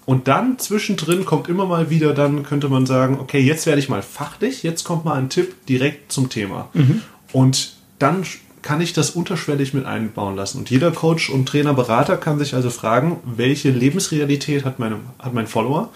[0.07, 3.89] Und dann zwischendrin kommt immer mal wieder, dann könnte man sagen, okay, jetzt werde ich
[3.89, 6.71] mal fachlich, jetzt kommt mal ein Tipp direkt zum Thema.
[6.73, 7.03] Mhm.
[7.31, 8.25] Und dann
[8.63, 10.59] kann ich das unterschwellig mit einbauen lassen.
[10.59, 15.33] Und jeder Coach und Trainer, Berater kann sich also fragen, welche Lebensrealität hat, meine, hat
[15.33, 15.91] mein Follower?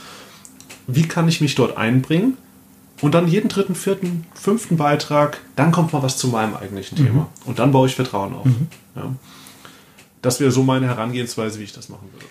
[0.87, 2.37] Wie kann ich mich dort einbringen?
[3.01, 7.07] Und dann jeden dritten, vierten, fünften Beitrag, dann kommt mal was zu meinem eigentlichen mhm.
[7.07, 7.29] Thema.
[7.45, 8.47] Und dann baue ich Vertrauen auf.
[8.47, 8.69] Mhm.
[8.97, 9.15] Ja.
[10.23, 12.27] Das wäre so meine Herangehensweise, wie ich das machen würde.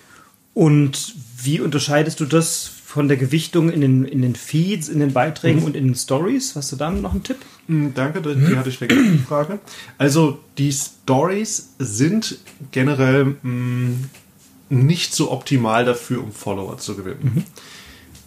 [0.54, 5.12] Und wie unterscheidest du das von der Gewichtung in den, in den Feeds, in den
[5.12, 5.66] Beiträgen mhm.
[5.66, 6.54] und in den Stories.
[6.54, 7.38] Hast du da noch einen Tipp?
[7.66, 9.58] Mm, danke, die hatte ich vergessen, die Frage.
[9.98, 12.38] Also die Stories sind
[12.70, 14.10] generell mh, mm,
[14.68, 17.32] nicht so optimal dafür, um Follower zu gewinnen.
[17.34, 17.44] Mhm.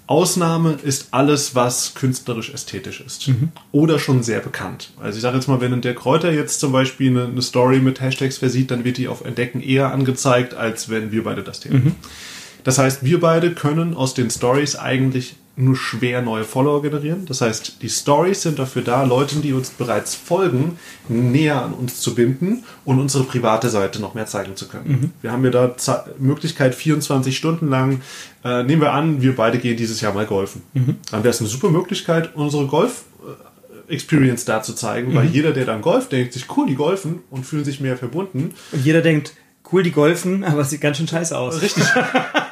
[0.06, 3.30] Ausnahme ist alles, was künstlerisch ästhetisch ist.
[3.30, 3.54] Mhm.
[3.72, 4.92] Oder schon sehr bekannt.
[5.02, 8.02] Also ich sage jetzt mal, wenn der Kräuter jetzt zum Beispiel eine, eine, Story mit
[8.02, 11.86] Hashtags versieht, dann wird die auf Entdecken eher angezeigt, als wenn wir beide das täten.
[11.86, 11.96] Mhm.
[12.68, 17.26] Das heißt, wir beide können aus den Stories eigentlich nur schwer neue Follower generieren.
[17.26, 20.78] Das heißt, die Stories sind dafür da, Leuten, die uns bereits folgen,
[21.08, 24.90] näher an uns zu binden und unsere private Seite noch mehr zeigen zu können.
[24.90, 25.12] Mhm.
[25.22, 28.02] Wir haben ja da Z Möglichkeit, 24 Stunden lang,
[28.44, 30.62] äh, nehmen wir an, wir beide gehen dieses Jahr mal golfen.
[30.74, 30.98] Mhm.
[31.10, 33.06] Dann wäre es eine super Möglichkeit, unsere Golf-
[33.88, 35.16] Experience da zu zeigen, mhm.
[35.16, 38.54] weil jeder, der dann golft, denkt sich, cool, die golfen und fühlen sich mehr verbunden.
[38.74, 39.32] Und jeder denkt,
[39.72, 41.62] cool, die golfen, aber es sieht ganz schön scheiße aus.
[41.62, 41.86] Richtig.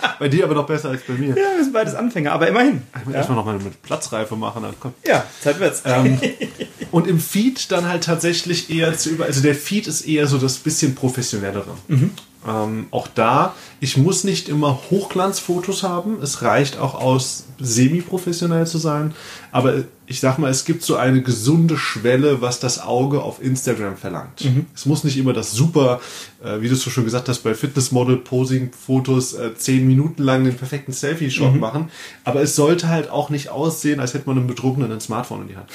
[0.18, 1.30] bei dir aber noch besser als bei mir.
[1.30, 2.82] Ja, wir sind beides Anfänger, aber immerhin.
[2.98, 3.18] Ich muss ja.
[3.18, 4.62] erstmal nochmal mit Platzreife machen.
[4.62, 4.94] Dann kommt.
[5.06, 5.82] Ja, Zeit wird's.
[5.84, 6.20] Ähm,
[6.90, 9.24] und im Feed dann halt tatsächlich eher zu über.
[9.24, 11.76] Also der Feed ist eher so das bisschen professionellere.
[11.88, 12.12] Mhm.
[12.46, 16.18] Ähm, auch da, ich muss nicht immer Hochglanzfotos haben.
[16.22, 19.14] Es reicht auch aus, semi-professionell zu sein.
[19.50, 23.96] Aber ich sag mal, es gibt so eine gesunde Schwelle, was das Auge auf Instagram
[23.96, 24.44] verlangt.
[24.44, 24.66] Mhm.
[24.74, 26.00] Es muss nicht immer das super,
[26.44, 30.56] äh, wie du es so schon gesagt hast, bei Fitnessmodel-Posing-Fotos äh, zehn Minuten lang den
[30.56, 31.60] perfekten Selfie-Shot mhm.
[31.60, 31.90] machen.
[32.24, 35.48] Aber es sollte halt auch nicht aussehen, als hätte man einem Betrunkenen ein Smartphone in
[35.48, 35.70] die Hand.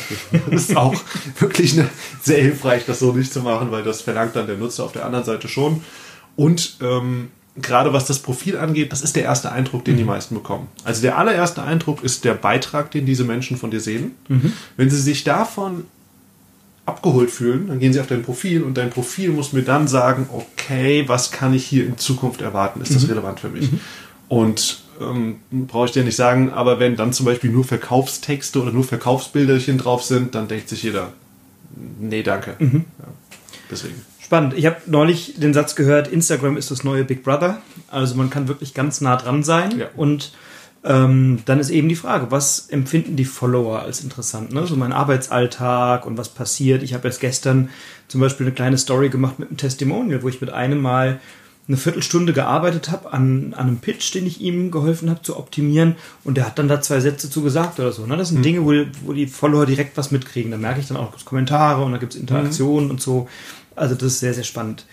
[0.49, 0.95] Das ist auch
[1.39, 1.89] wirklich eine,
[2.21, 5.05] sehr hilfreich, das so nicht zu machen, weil das verlangt dann der Nutzer auf der
[5.05, 5.81] anderen Seite schon.
[6.35, 10.09] Und ähm, gerade was das Profil angeht, das ist der erste Eindruck, den die mhm.
[10.09, 10.67] meisten bekommen.
[10.83, 14.11] Also der allererste Eindruck ist der Beitrag, den diese Menschen von dir sehen.
[14.27, 14.53] Mhm.
[14.77, 15.85] Wenn sie sich davon
[16.85, 20.27] abgeholt fühlen, dann gehen sie auf dein Profil und dein Profil muss mir dann sagen,
[20.31, 22.81] okay, was kann ich hier in Zukunft erwarten?
[22.81, 23.09] Ist das mhm.
[23.09, 23.71] relevant für mich?
[23.71, 23.79] Mhm.
[24.27, 28.71] Und ähm, brauche ich dir nicht sagen, aber wenn dann zum Beispiel nur Verkaufstexte oder
[28.71, 31.13] nur Verkaufsbilderchen drauf sind, dann denkt sich jeder,
[31.99, 32.55] nee, danke.
[32.59, 32.85] Mhm.
[32.99, 33.05] Ja,
[33.69, 34.01] deswegen.
[34.31, 34.53] Spannend.
[34.53, 37.61] Ich habe neulich den Satz gehört, Instagram ist das neue Big Brother.
[37.89, 39.77] Also man kann wirklich ganz nah dran sein.
[39.77, 39.87] Ja.
[39.97, 40.31] Und
[40.85, 44.53] ähm, dann ist eben die Frage, was empfinden die Follower als interessant?
[44.53, 44.65] Ne?
[44.65, 46.81] So mein Arbeitsalltag und was passiert.
[46.81, 47.71] Ich habe jetzt gestern
[48.07, 51.19] zum Beispiel eine kleine Story gemacht mit einem Testimonial, wo ich mit einem Mal
[51.67, 55.95] eine Viertelstunde gearbeitet habe an, an einem Pitch, den ich ihm geholfen habe zu optimieren
[56.23, 58.05] und der hat dann da zwei Sätze zu gesagt oder so.
[58.05, 58.17] Ne?
[58.17, 58.43] Das sind mhm.
[58.43, 58.73] Dinge, wo,
[59.05, 60.51] wo die Follower direkt was mitkriegen.
[60.51, 62.91] Da merke ich dann auch Kommentare und da gibt es Interaktionen mhm.
[62.91, 63.27] und so.
[63.75, 64.85] Also das ist sehr, sehr spannend.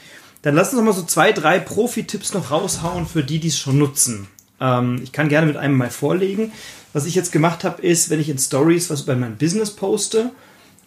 [0.42, 3.58] Dann lass uns noch mal so zwei, drei Profi-Tipps noch raushauen für die, die es
[3.58, 4.28] schon nutzen.
[4.60, 6.52] Ähm, ich kann gerne mit einem mal vorlegen.
[6.92, 10.30] Was ich jetzt gemacht habe, ist, wenn ich in Stories was über mein Business poste,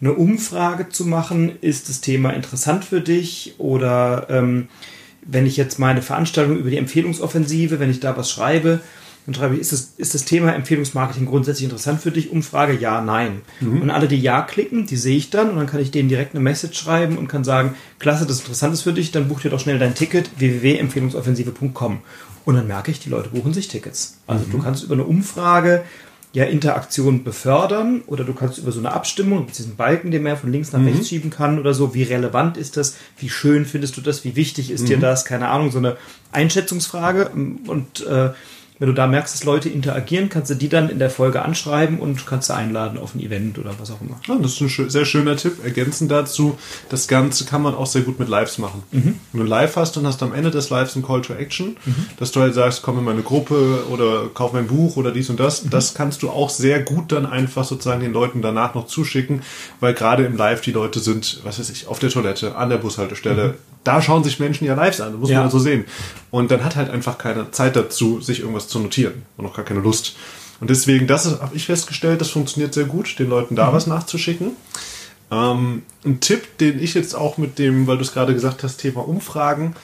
[0.00, 4.68] eine Umfrage zu machen, ist das Thema interessant für dich oder ähm,
[5.24, 8.80] wenn ich jetzt meine Veranstaltung über die Empfehlungsoffensive, wenn ich da was schreibe,
[9.26, 12.30] dann schreibe ich, ist das, ist das Thema Empfehlungsmarketing grundsätzlich interessant für dich?
[12.30, 13.42] Umfrage ja, nein.
[13.60, 13.82] Mhm.
[13.82, 16.34] Und alle, die ja klicken, die sehe ich dann und dann kann ich denen direkt
[16.34, 19.40] eine Message schreiben und kann sagen, klasse, das ist interessant ist für dich, dann buch
[19.40, 21.98] dir doch schnell dein Ticket www.empfehlungsoffensive.com.
[22.44, 24.18] Und dann merke ich, die Leute buchen sich Tickets.
[24.26, 24.50] Also mhm.
[24.50, 25.84] du kannst über eine Umfrage
[26.32, 30.50] ja Interaktion befördern oder du kannst über so eine Abstimmung, diesen Balken, den man von
[30.50, 30.88] links nach mhm.
[30.88, 34.34] rechts schieben kann oder so, wie relevant ist das, wie schön findest du das, wie
[34.34, 34.86] wichtig ist mhm.
[34.86, 35.96] dir das, keine Ahnung, so eine
[36.32, 37.30] Einschätzungsfrage
[37.66, 38.30] und äh,
[38.82, 42.00] wenn du da merkst, dass Leute interagieren, kannst du die dann in der Folge anschreiben
[42.00, 44.18] und kannst du einladen auf ein Event oder was auch immer.
[44.26, 45.62] Ja, das ist ein sehr schöner Tipp.
[45.62, 48.82] Ergänzend dazu, das Ganze kann man auch sehr gut mit Lives machen.
[48.90, 49.20] Mhm.
[49.32, 52.06] Wenn du live hast und hast am Ende des Lives ein Call to Action, mhm.
[52.16, 55.38] dass du halt sagst, komm in meine Gruppe oder kauf mein Buch oder dies und
[55.38, 55.70] das, mhm.
[55.70, 59.42] das kannst du auch sehr gut dann einfach sozusagen den Leuten danach noch zuschicken,
[59.78, 62.78] weil gerade im Live die Leute sind, was weiß ich, auf der Toilette, an der
[62.78, 65.40] Bushaltestelle, mhm da schauen sich Menschen ja Lives an, das muss ja.
[65.40, 65.84] man so sehen.
[66.30, 69.64] Und dann hat halt einfach keine Zeit dazu, sich irgendwas zu notieren und auch gar
[69.64, 70.16] keine Lust.
[70.60, 73.74] Und deswegen, das habe ich festgestellt, das funktioniert sehr gut, den Leuten da mhm.
[73.74, 74.52] was nachzuschicken.
[75.30, 78.78] Ähm, ein Tipp, den ich jetzt auch mit dem, weil du es gerade gesagt hast,
[78.78, 79.74] Thema Umfragen.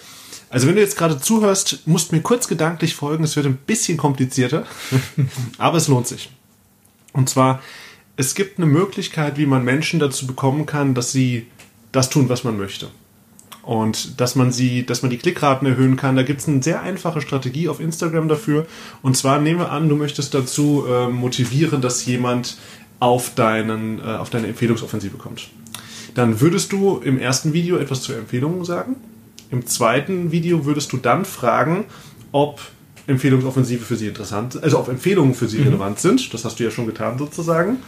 [0.51, 3.98] Also wenn du jetzt gerade zuhörst, musst mir kurz gedanklich folgen, es wird ein bisschen
[3.98, 4.66] komplizierter,
[5.59, 6.31] aber es lohnt sich.
[7.12, 7.61] Und zwar,
[8.16, 11.46] es gibt eine Möglichkeit, wie man Menschen dazu bekommen kann, dass sie
[11.92, 12.88] das tun, was man möchte
[13.69, 16.17] und dass man sie, dass man die Klickraten erhöhen kann.
[16.17, 18.67] Da gibt es eine sehr einfache Strategie auf Instagram dafür.
[19.03, 22.57] Und zwar nehmen wir an, du möchtest dazu äh, motivieren, dass jemand
[22.99, 25.51] auf, deinen, äh, auf deine Empfehlungsoffensive kommt.
[26.15, 28.97] Dann würdest du im ersten Video etwas zur Empfehlung sagen.
[29.51, 31.85] Im zweiten Video würdest du dann fragen,
[32.33, 32.63] ob
[33.07, 35.65] Empfehlungsoffensive für sie interessant, also ob Empfehlungen für sie mhm.
[35.65, 36.33] relevant sind.
[36.33, 37.81] Das hast du ja schon getan sozusagen.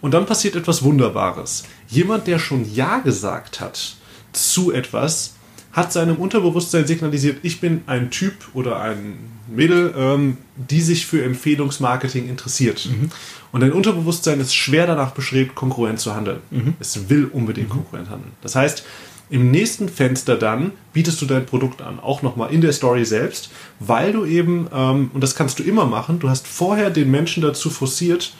[0.00, 1.64] Und dann passiert etwas Wunderbares.
[1.88, 3.96] Jemand, der schon Ja gesagt hat,
[4.36, 5.34] zu etwas
[5.72, 11.22] hat seinem Unterbewusstsein signalisiert, ich bin ein Typ oder ein Mädel, ähm, die sich für
[11.22, 12.88] Empfehlungsmarketing interessiert.
[12.90, 13.10] Mhm.
[13.52, 16.38] Und dein Unterbewusstsein ist schwer danach bestrebt, konkurrent zu handeln.
[16.50, 16.74] Mhm.
[16.80, 17.74] Es will unbedingt mhm.
[17.74, 18.32] konkurrent handeln.
[18.40, 18.84] Das heißt,
[19.28, 23.50] im nächsten Fenster dann bietest du dein Produkt an, auch nochmal in der Story selbst,
[23.80, 27.42] weil du eben, ähm, und das kannst du immer machen, du hast vorher den Menschen
[27.42, 28.32] dazu forciert,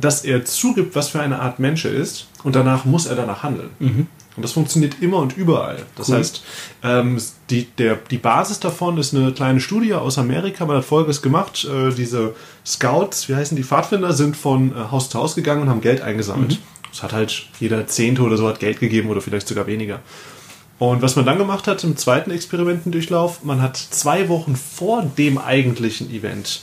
[0.00, 3.42] dass er zugibt, was für eine Art Mensch er ist und danach muss er danach
[3.42, 3.70] handeln.
[4.36, 5.84] Und das funktioniert immer und überall.
[5.96, 6.16] Das cool.
[6.16, 6.42] heißt,
[6.82, 7.20] ähm,
[7.50, 10.66] die, der, die Basis davon ist eine kleine Studie aus Amerika.
[10.66, 11.64] Man hat Folgendes gemacht.
[11.64, 12.34] Äh, diese
[12.66, 16.00] Scouts, wie heißen die Pfadfinder, sind von äh, Haus zu Haus gegangen und haben Geld
[16.00, 16.52] eingesammelt.
[16.52, 16.58] Mhm.
[16.90, 20.00] Das hat halt jeder Zehnte oder so hat Geld gegeben oder vielleicht sogar weniger.
[20.78, 25.38] Und was man dann gemacht hat im zweiten Experimentendurchlauf, man hat zwei Wochen vor dem
[25.38, 26.62] eigentlichen Event,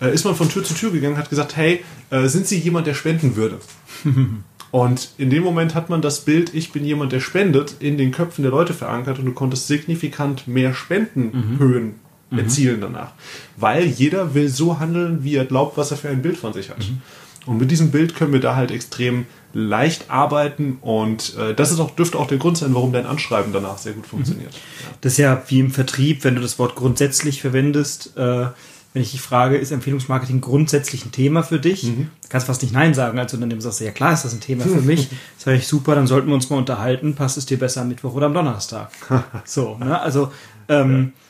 [0.00, 2.86] äh, ist man von Tür zu Tür gegangen, hat gesagt, hey, äh, sind Sie jemand,
[2.86, 3.58] der spenden würde?
[4.70, 8.12] Und in dem Moment hat man das Bild, ich bin jemand, der spendet, in den
[8.12, 11.94] Köpfen der Leute verankert und du konntest signifikant mehr Spendenhöhen
[12.30, 12.38] mhm.
[12.38, 13.12] erzielen danach.
[13.56, 16.70] Weil jeder will so handeln, wie er glaubt, was er für ein Bild von sich
[16.70, 16.78] hat.
[16.78, 17.00] Mhm.
[17.46, 21.80] Und mit diesem Bild können wir da halt extrem leicht arbeiten und äh, das ist
[21.80, 24.52] auch, dürfte auch der Grund sein, warum dein Anschreiben danach sehr gut funktioniert.
[24.52, 24.94] Mhm.
[25.00, 28.16] Das ist ja wie im Vertrieb, wenn du das Wort grundsätzlich verwendest.
[28.18, 28.48] Äh,
[28.92, 31.84] wenn ich dich frage, ist Empfehlungsmarketing grundsätzlich ein Thema für dich?
[31.84, 32.10] Mhm.
[32.22, 33.18] Du kannst fast nicht Nein sagen.
[33.18, 35.08] Als Unternehmen sagst du, ja klar ist das ein Thema für mich.
[35.36, 37.14] Das wäre ich super, dann sollten wir uns mal unterhalten.
[37.14, 38.90] Passt es dir besser am Mittwoch oder am Donnerstag?
[39.44, 40.00] so, ne?
[40.00, 40.32] Also
[40.68, 41.27] ähm, ja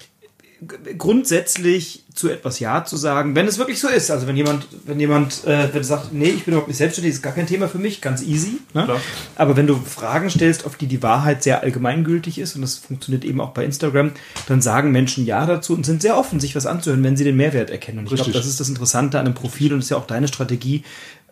[0.97, 4.11] grundsätzlich zu etwas Ja zu sagen, wenn es wirklich so ist.
[4.11, 7.23] Also wenn jemand, wenn jemand äh, wenn sagt, nee, ich bin überhaupt nicht selbstständig, ist
[7.23, 8.59] gar kein Thema für mich, ganz easy.
[8.75, 8.89] Ne?
[9.37, 13.25] Aber wenn du Fragen stellst, auf die die Wahrheit sehr allgemeingültig ist, und das funktioniert
[13.25, 14.11] eben auch bei Instagram,
[14.47, 17.37] dann sagen Menschen Ja dazu und sind sehr offen, sich was anzuhören, wenn sie den
[17.37, 18.01] Mehrwert erkennen.
[18.01, 20.27] Und ich glaube, das ist das Interessante an einem Profil und ist ja auch deine
[20.27, 20.83] Strategie,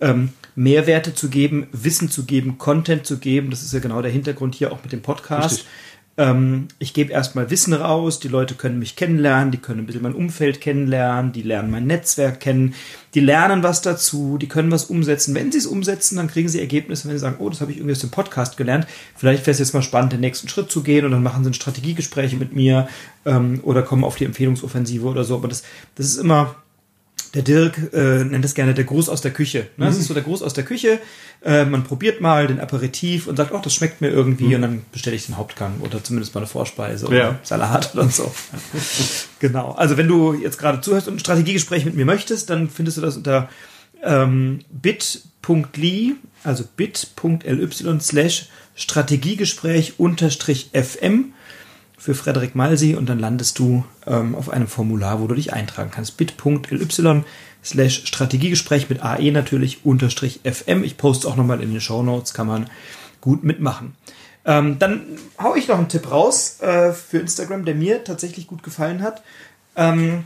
[0.01, 3.51] ähm, Mehrwerte zu geben, Wissen zu geben, Content zu geben.
[3.51, 5.53] Das ist ja genau der Hintergrund hier auch mit dem Podcast.
[5.53, 5.67] Richtig
[6.19, 10.03] ähm, ich gebe erstmal Wissen raus, die Leute können mich kennenlernen, die können ein bisschen
[10.03, 12.75] mein Umfeld kennenlernen, die lernen mein Netzwerk kennen,
[13.15, 15.35] die lernen was dazu, die können was umsetzen.
[15.35, 17.79] Wenn sie es umsetzen, dann kriegen sie Ergebnisse, wenn sie sagen, oh, das habe ich
[17.79, 20.83] irgendwie aus dem Podcast gelernt, vielleicht wäre es jetzt mal spannend, den nächsten Schritt zu
[20.83, 22.89] gehen und dann machen sie ein Strategiegespräche mit mir
[23.27, 25.35] ähm, oder kommen auf die Empfehlungsoffensive oder so.
[25.35, 25.65] Aber das,
[25.97, 26.57] das ist immer
[27.37, 29.67] der Dirk äh, nennt es gerne der Gruß aus der Küche.
[29.77, 29.85] Ne?
[29.85, 29.91] Mhm.
[29.91, 30.99] Das ist so der Gruß aus der Küche.
[31.45, 34.55] Äh, man probiert mal den Aperitif und sagt, oh, das schmeckt mir irgendwie mhm.
[34.55, 37.39] und dann bestelle ich den Hauptgang oder zumindest mal eine Vorspeise oder ja.
[37.43, 38.35] Salat oder so.
[39.39, 39.73] genau.
[39.73, 43.03] Also wenn du jetzt gerade zuhörst und ein Strategiegespräch mit mir möchtest, dann findest du
[43.03, 43.51] das unter
[44.03, 51.35] ähm, bit.ly, also bit.ly slash Strategiegespräch unterstrich FM
[51.99, 55.91] für Frederik Malsi und dann landest du ähm, auf einem Formular, wo du dich eintragen
[55.91, 56.17] kannst.
[56.17, 57.25] bit.ly
[57.65, 60.85] slash Strategiegespräch mit AE natürlich unterstrich FM.
[60.85, 62.71] Ich poste auch nochmal in den Show Notes, kann man
[63.21, 63.95] gut mitmachen.
[64.45, 65.03] Ähm, dann
[65.43, 69.23] hau ich noch einen Tipp raus äh, für Instagram, der mir tatsächlich gut gefallen hat.
[69.75, 70.25] Ähm,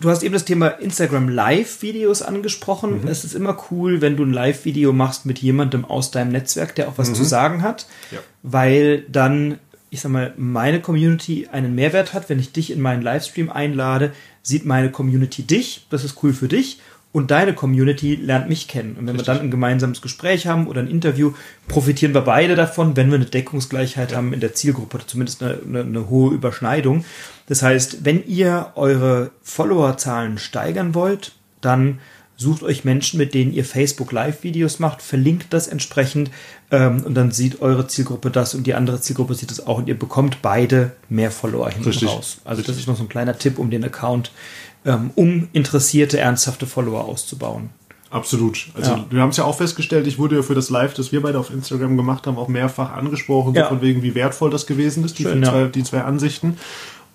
[0.00, 3.02] du hast eben das Thema Instagram Live-Videos angesprochen.
[3.02, 3.08] Mhm.
[3.08, 6.88] Es ist immer cool, wenn du ein Live-Video machst mit jemandem aus deinem Netzwerk, der
[6.88, 7.14] auch was mhm.
[7.16, 8.20] zu sagen hat, ja.
[8.42, 9.58] weil dann
[9.92, 12.30] ich sag mal, meine Community einen Mehrwert hat.
[12.30, 16.48] Wenn ich dich in meinen Livestream einlade, sieht meine Community dich, das ist cool für
[16.48, 16.80] dich
[17.12, 18.96] und deine Community lernt mich kennen.
[18.98, 19.26] Und wenn Richtig.
[19.28, 21.34] wir dann ein gemeinsames Gespräch haben oder ein Interview,
[21.68, 25.58] profitieren wir beide davon, wenn wir eine Deckungsgleichheit haben in der Zielgruppe oder zumindest eine,
[25.62, 27.04] eine, eine hohe Überschneidung.
[27.48, 32.00] Das heißt, wenn ihr eure Followerzahlen steigern wollt, dann
[32.36, 36.30] sucht euch Menschen, mit denen ihr Facebook Live-Videos macht, verlinkt das entsprechend
[36.70, 39.88] ähm, und dann sieht eure Zielgruppe das und die andere Zielgruppe sieht das auch und
[39.88, 42.08] ihr bekommt beide mehr Follower hinten Richtig.
[42.08, 42.38] raus.
[42.44, 42.66] Also Richtig.
[42.66, 44.32] das ist noch so ein kleiner Tipp, um den Account,
[44.84, 47.70] ähm, um interessierte, ernsthafte Follower auszubauen.
[48.10, 48.66] Absolut.
[48.74, 49.06] Also ja.
[49.08, 51.38] wir haben es ja auch festgestellt, ich wurde ja für das Live, das wir beide
[51.38, 53.62] auf Instagram gemacht haben, auch mehrfach angesprochen, ja.
[53.62, 55.68] so von wegen, wie wertvoll das gewesen ist, die, Schön, zwei, ja.
[55.68, 56.58] die zwei Ansichten.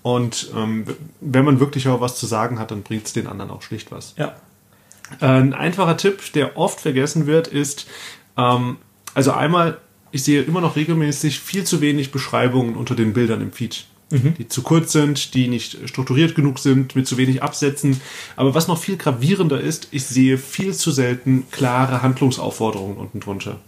[0.01, 0.85] Und ähm,
[1.21, 3.91] wenn man wirklich auch was zu sagen hat, dann bringt es den anderen auch schlicht
[3.91, 4.15] was.
[4.17, 4.35] Ja.
[5.19, 7.87] Ein einfacher Tipp, der oft vergessen wird, ist,
[8.37, 8.77] ähm,
[9.13, 9.79] also einmal,
[10.11, 13.85] ich sehe immer noch regelmäßig viel zu wenig Beschreibungen unter den Bildern im Feed.
[14.09, 14.35] Mhm.
[14.37, 17.99] Die zu kurz sind, die nicht strukturiert genug sind, mit zu wenig Absätzen.
[18.35, 23.59] Aber was noch viel gravierender ist, ich sehe viel zu selten klare Handlungsaufforderungen unten drunter.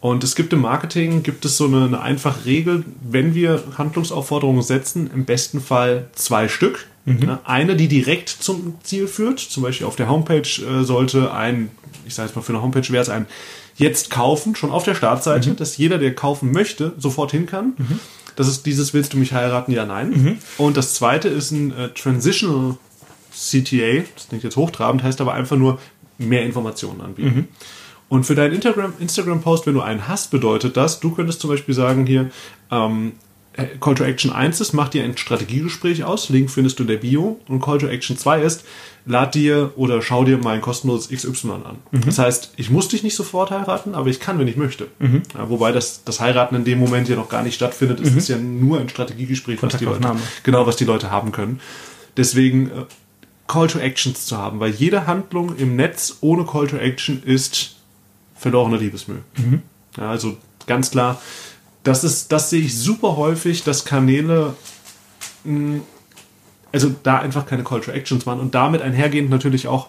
[0.00, 4.62] Und es gibt im Marketing, gibt es so eine, eine einfache Regel, wenn wir Handlungsaufforderungen
[4.62, 6.86] setzen, im besten Fall zwei Stück.
[7.06, 7.20] Mhm.
[7.20, 7.38] Ne?
[7.44, 9.40] Eine, die direkt zum Ziel führt.
[9.40, 11.70] Zum Beispiel auf der Homepage äh, sollte ein,
[12.04, 13.26] ich sage jetzt mal für eine Homepage wäre es ein
[13.78, 15.56] Jetzt kaufen, schon auf der Startseite, mhm.
[15.56, 17.74] dass jeder, der kaufen möchte, sofort hin kann.
[17.76, 18.00] Mhm.
[18.34, 19.70] Das ist dieses Willst du mich heiraten?
[19.70, 20.10] Ja, nein.
[20.10, 20.38] Mhm.
[20.56, 22.76] Und das zweite ist ein äh, Transitional
[23.32, 24.04] CTA.
[24.14, 25.78] Das klingt jetzt hochtrabend, heißt aber einfach nur
[26.16, 27.36] mehr Informationen anbieten.
[27.36, 27.48] Mhm.
[28.08, 32.06] Und für deinen Instagram-Post, wenn du einen hast, bedeutet das, du könntest zum Beispiel sagen
[32.06, 32.30] hier,
[32.70, 33.25] ähm, äh,
[33.80, 36.98] Call to Action 1 ist, mach dir ein Strategiegespräch aus, Link findest du in der
[36.98, 37.40] Bio.
[37.48, 38.64] Und Call to Action 2 ist,
[39.06, 41.78] lad dir oder schau dir mein kostenloses XY an.
[41.90, 42.02] Mhm.
[42.04, 44.88] Das heißt, ich muss dich nicht sofort heiraten, aber ich kann, wenn ich möchte.
[44.98, 45.22] Mhm.
[45.34, 48.00] Ja, wobei das, das Heiraten in dem Moment ja noch gar nicht stattfindet.
[48.00, 48.18] Es mhm.
[48.18, 51.60] ist ja nur ein Strategiegespräch, was die Leute, genau, was die Leute haben können.
[52.16, 52.84] Deswegen äh,
[53.46, 57.76] Call to Actions zu haben, weil jede Handlung im Netz ohne Call to Action ist
[58.34, 59.22] verlorene Liebesmüll.
[59.36, 59.62] Mhm.
[59.96, 61.20] Ja, also ganz klar,
[61.86, 64.54] das ist, das sehe ich super häufig, dass Kanäle
[65.44, 65.80] mh,
[66.72, 69.88] also da einfach keine Call to Actions waren und damit einhergehend natürlich auch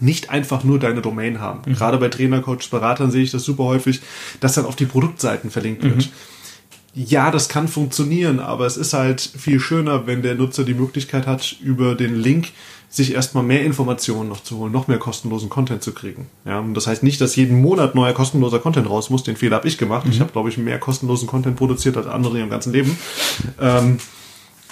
[0.00, 1.60] nicht einfach nur deine Domain haben.
[1.66, 1.74] Mhm.
[1.74, 4.00] Gerade bei Trainer, Coaches, Beratern sehe ich das super häufig,
[4.40, 5.96] dass dann auf die Produktseiten verlinkt wird.
[5.96, 6.12] Mhm.
[6.94, 11.26] Ja, das kann funktionieren, aber es ist halt viel schöner, wenn der Nutzer die Möglichkeit
[11.26, 12.48] hat, über den Link
[12.90, 16.26] sich erstmal mehr Informationen noch zu holen, noch mehr kostenlosen Content zu kriegen.
[16.44, 19.22] Ja, und das heißt nicht, dass jeden Monat neuer kostenloser Content raus muss.
[19.22, 20.06] Den Fehler habe ich gemacht.
[20.06, 20.12] Mhm.
[20.12, 22.98] Ich habe, glaube ich, mehr kostenlosen Content produziert als andere im ganzen Leben.
[23.60, 23.98] Ähm,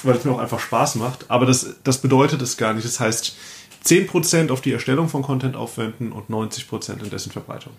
[0.03, 1.31] weil es mir auch einfach Spaß macht.
[1.31, 2.85] Aber das, das bedeutet es gar nicht.
[2.85, 3.37] Das heißt,
[3.85, 7.73] 10% auf die Erstellung von Content aufwenden und 90% in dessen Verbreitung.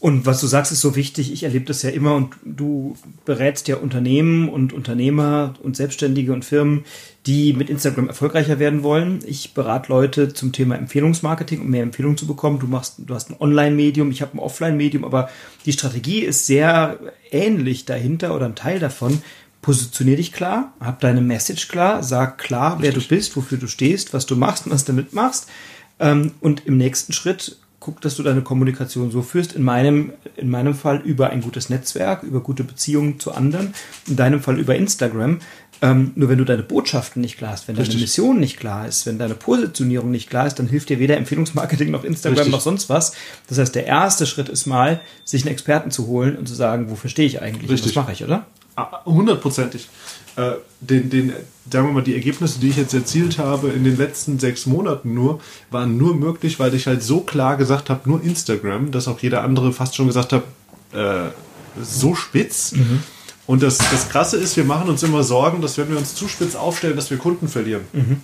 [0.00, 1.32] Und was du sagst, ist so wichtig.
[1.32, 6.44] Ich erlebe das ja immer und du berätst ja Unternehmen und Unternehmer und Selbstständige und
[6.44, 6.84] Firmen,
[7.26, 9.18] die mit Instagram erfolgreicher werden wollen.
[9.26, 12.60] Ich berate Leute zum Thema Empfehlungsmarketing, um mehr Empfehlungen zu bekommen.
[12.60, 15.30] Du machst, du hast ein Online-Medium, ich habe ein Offline-Medium, aber
[15.66, 17.00] die Strategie ist sehr
[17.32, 19.20] ähnlich dahinter oder ein Teil davon
[19.62, 24.14] positionier dich klar, hab deine Message klar, sag klar, wer du bist, wofür du stehst,
[24.14, 25.48] was du machst und was du damit machst.
[25.98, 29.52] Ähm, und im nächsten Schritt guck, dass du deine Kommunikation so führst.
[29.52, 33.74] In meinem, in meinem Fall über ein gutes Netzwerk, über gute Beziehungen zu anderen.
[34.06, 35.38] In deinem Fall über Instagram.
[35.80, 37.94] Ähm, nur wenn du deine Botschaften nicht klar hast, wenn Richtig.
[37.94, 41.16] deine Mission nicht klar ist, wenn deine Positionierung nicht klar ist, dann hilft dir weder
[41.16, 42.52] Empfehlungsmarketing noch Instagram Richtig.
[42.52, 43.12] noch sonst was.
[43.46, 46.90] Das heißt, der erste Schritt ist mal, sich einen Experten zu holen und zu sagen,
[46.90, 47.70] wofür stehe ich eigentlich?
[47.70, 47.94] Richtig.
[47.94, 48.46] was mache ich, oder?
[49.04, 49.88] Hundertprozentig.
[50.36, 51.32] Äh, den, den,
[51.70, 55.14] sagen wir mal, die Ergebnisse, die ich jetzt erzielt habe in den letzten sechs Monaten
[55.14, 59.20] nur, waren nur möglich, weil ich halt so klar gesagt habe, nur Instagram, dass auch
[59.20, 60.44] jeder andere fast schon gesagt hat,
[60.92, 61.30] äh,
[61.82, 62.72] so spitz.
[62.72, 63.02] Mhm.
[63.46, 66.28] Und das, das Krasse ist, wir machen uns immer Sorgen, dass wenn wir uns zu
[66.28, 67.82] spitz aufstellen, dass wir Kunden verlieren.
[67.92, 68.20] Mhm.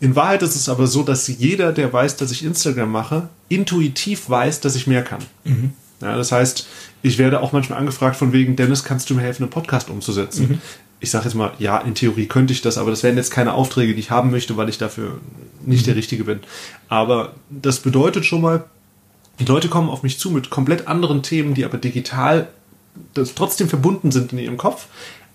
[0.00, 4.28] In Wahrheit ist es aber so, dass jeder, der weiß, dass ich Instagram mache, intuitiv
[4.28, 5.20] weiß, dass ich mehr kann.
[5.44, 5.72] Mhm.
[6.02, 6.66] Ja, das heißt,
[7.02, 10.48] ich werde auch manchmal angefragt von wegen, Dennis, kannst du mir helfen, einen Podcast umzusetzen?
[10.48, 10.58] Mhm.
[11.00, 13.54] Ich sage jetzt mal, ja, in Theorie könnte ich das, aber das wären jetzt keine
[13.54, 15.20] Aufträge, die ich haben möchte, weil ich dafür
[15.64, 15.86] nicht mhm.
[15.86, 16.40] der Richtige bin.
[16.88, 18.64] Aber das bedeutet schon mal,
[19.38, 22.48] die Leute kommen auf mich zu mit komplett anderen Themen, die aber digital
[23.34, 24.86] trotzdem verbunden sind in ihrem Kopf.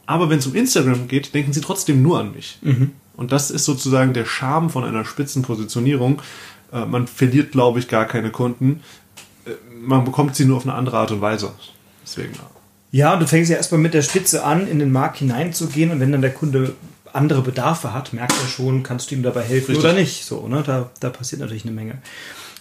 [0.06, 2.60] Aber wenn es um Instagram geht, denken sie trotzdem nur an mich.
[2.62, 2.92] Mhm.
[3.18, 6.22] Und das ist sozusagen der Charme von einer Spitzenpositionierung.
[6.72, 8.82] Äh, man verliert, glaube ich, gar keine Kunden,
[9.82, 11.52] man bekommt sie nur auf eine andere Art und Weise.
[12.04, 12.34] Deswegen.
[12.92, 16.00] Ja, und du fängst ja erstmal mit der Spitze an, in den Markt hineinzugehen und
[16.00, 16.74] wenn dann der Kunde
[17.14, 19.84] andere Bedarfe hat, merkt er schon, kannst du ihm dabei helfen Richtig.
[19.84, 20.26] oder nicht.
[20.26, 20.64] So, ne?
[20.66, 21.98] Da, da passiert natürlich eine Menge.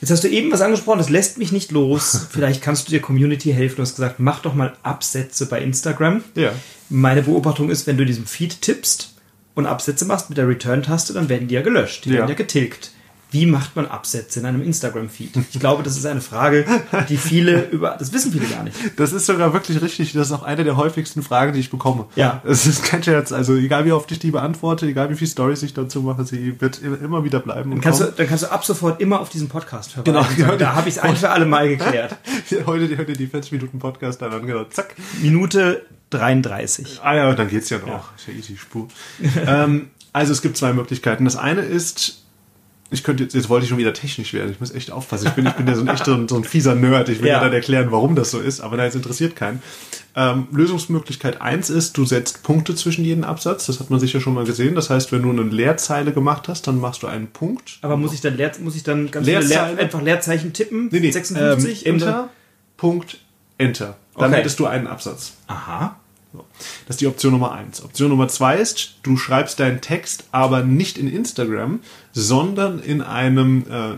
[0.00, 2.26] Jetzt hast du eben was angesprochen, das lässt mich nicht los.
[2.30, 3.76] Vielleicht kannst du der Community helfen.
[3.76, 6.24] Du hast gesagt, mach doch mal Absätze bei Instagram.
[6.34, 6.52] Ja.
[6.88, 9.14] Meine Beobachtung ist, wenn du diesem Feed tippst
[9.54, 12.16] und Absätze machst mit der Return-Taste, dann werden die ja gelöscht, die ja.
[12.16, 12.90] werden ja getilgt
[13.30, 15.32] wie macht man Absätze in einem Instagram-Feed?
[15.52, 16.64] Ich glaube, das ist eine Frage,
[17.08, 18.76] die viele über, das wissen viele gar nicht.
[18.96, 20.12] Das ist sogar wirklich richtig.
[20.12, 22.06] Das ist auch eine der häufigsten Fragen, die ich bekomme.
[22.14, 22.40] Ja.
[22.44, 23.32] Es ist kein Scherz.
[23.32, 26.60] Also, egal wie oft ich die beantworte, egal wie viele Stories ich dazu mache, sie
[26.60, 27.70] wird immer wieder bleiben.
[27.70, 30.04] Dann kannst, du, dann kannst du ab sofort immer auf diesen Podcast hören.
[30.04, 30.22] Genau.
[30.22, 32.16] Sagen, da habe ich es ein für alle Mal geklärt.
[32.66, 34.72] heute, heute die 40 Minuten Podcast dann angehört.
[34.72, 34.94] Zack.
[35.20, 37.00] Minute 33.
[37.02, 37.88] Ah ja, dann geht's ja noch.
[37.88, 38.04] Ja.
[38.16, 38.86] Ist ja easy Spur.
[39.46, 41.24] ähm, also, es gibt zwei Möglichkeiten.
[41.24, 42.25] Das eine ist,
[42.90, 44.52] ich könnte jetzt, jetzt wollte ich schon wieder technisch werden.
[44.52, 45.26] Ich muss echt aufpassen.
[45.26, 47.08] Ich bin, ich bin ja so ein echter, so ein fieser Nerd.
[47.08, 47.40] Ich will ja.
[47.40, 49.60] dann erklären, warum das so ist, aber nein, es interessiert keinen.
[50.14, 53.66] Ähm, Lösungsmöglichkeit eins ist, du setzt Punkte zwischen jeden Absatz.
[53.66, 54.74] Das hat man sicher schon mal gesehen.
[54.76, 57.78] Das heißt, wenn du eine Leerzeile gemacht hast, dann machst du einen Punkt.
[57.82, 59.74] Aber muss ich dann, Leer, muss ich dann ganz Leerzeile?
[59.74, 60.88] Leer, einfach Leerzeichen tippen?
[60.92, 61.10] Nee, nee.
[61.10, 61.86] 56?
[61.86, 62.30] Ähm, Enter,
[62.76, 63.18] Punkt,
[63.58, 63.96] Enter.
[64.16, 64.38] Dann okay.
[64.38, 65.34] hättest du einen Absatz.
[65.48, 65.96] Aha.
[66.86, 67.82] Das ist die Option Nummer eins.
[67.82, 71.80] Option Nummer zwei ist, du schreibst deinen Text aber nicht in Instagram,
[72.12, 73.96] sondern in einem äh,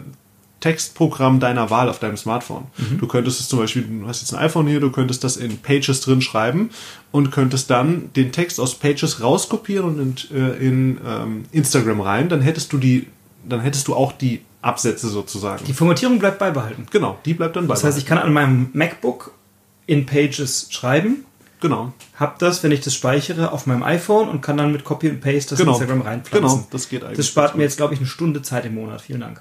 [0.60, 2.66] Textprogramm deiner Wahl auf deinem Smartphone.
[2.76, 2.98] Mhm.
[2.98, 5.58] Du könntest es zum Beispiel, du hast jetzt ein iPhone hier, du könntest das in
[5.58, 6.70] Pages drin schreiben
[7.12, 12.28] und könntest dann den Text aus Pages rauskopieren und in, äh, in ähm, Instagram rein.
[12.28, 13.06] Dann hättest du die,
[13.48, 15.64] dann hättest du auch die Absätze sozusagen.
[15.66, 16.86] Die Formatierung bleibt beibehalten.
[16.90, 17.86] Genau, die bleibt dann beibehalten.
[17.86, 19.32] Das heißt, ich kann an meinem MacBook
[19.86, 21.24] in Pages schreiben
[21.60, 21.92] Genau.
[22.18, 25.20] Hab das, wenn ich das speichere, auf meinem iPhone und kann dann mit Copy und
[25.20, 25.72] Paste das genau.
[25.72, 26.58] Instagram reinpflanzen.
[26.58, 27.18] Genau, das geht eigentlich.
[27.18, 29.02] Das spart mir jetzt, glaube ich, eine Stunde Zeit im Monat.
[29.02, 29.40] Vielen Dank.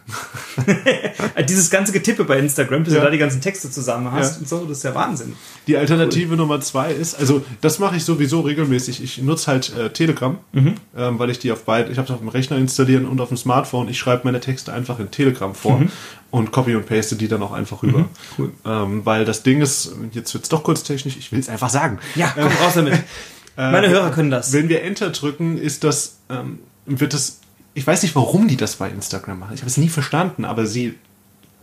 [1.50, 3.00] Dieses ganze Getippe bei Instagram, bis ja.
[3.00, 4.40] du da die ganzen Texte zusammen hast ja.
[4.42, 5.34] und so, das ist ja Wahnsinn.
[5.66, 6.38] Die Alternative cool.
[6.38, 9.04] Nummer zwei ist, also das mache ich sowieso regelmäßig.
[9.04, 10.76] Ich nutze halt äh, Telegram, mhm.
[10.96, 13.30] ähm, weil ich die auf beide, ich habe es auf dem Rechner installieren und auf
[13.30, 13.90] dem Smartphone.
[13.90, 15.80] Ich schreibe meine Texte einfach in Telegram vor.
[15.80, 15.92] Mhm
[16.30, 18.00] und copy und paste die dann auch einfach rüber.
[18.00, 18.52] Mhm, cool.
[18.66, 21.70] ähm, weil das Ding ist, jetzt wird es doch kurz technisch, ich will es einfach
[21.70, 22.00] sagen.
[22.16, 23.04] Ja, komm raus damit.
[23.58, 24.54] Meine Hörer können das.
[24.54, 27.40] Wenn wir Enter drücken, ist das, ähm, wird das,
[27.74, 29.56] ich weiß nicht, warum die das bei Instagram machen.
[29.56, 30.94] Ich habe es nie verstanden, aber sie,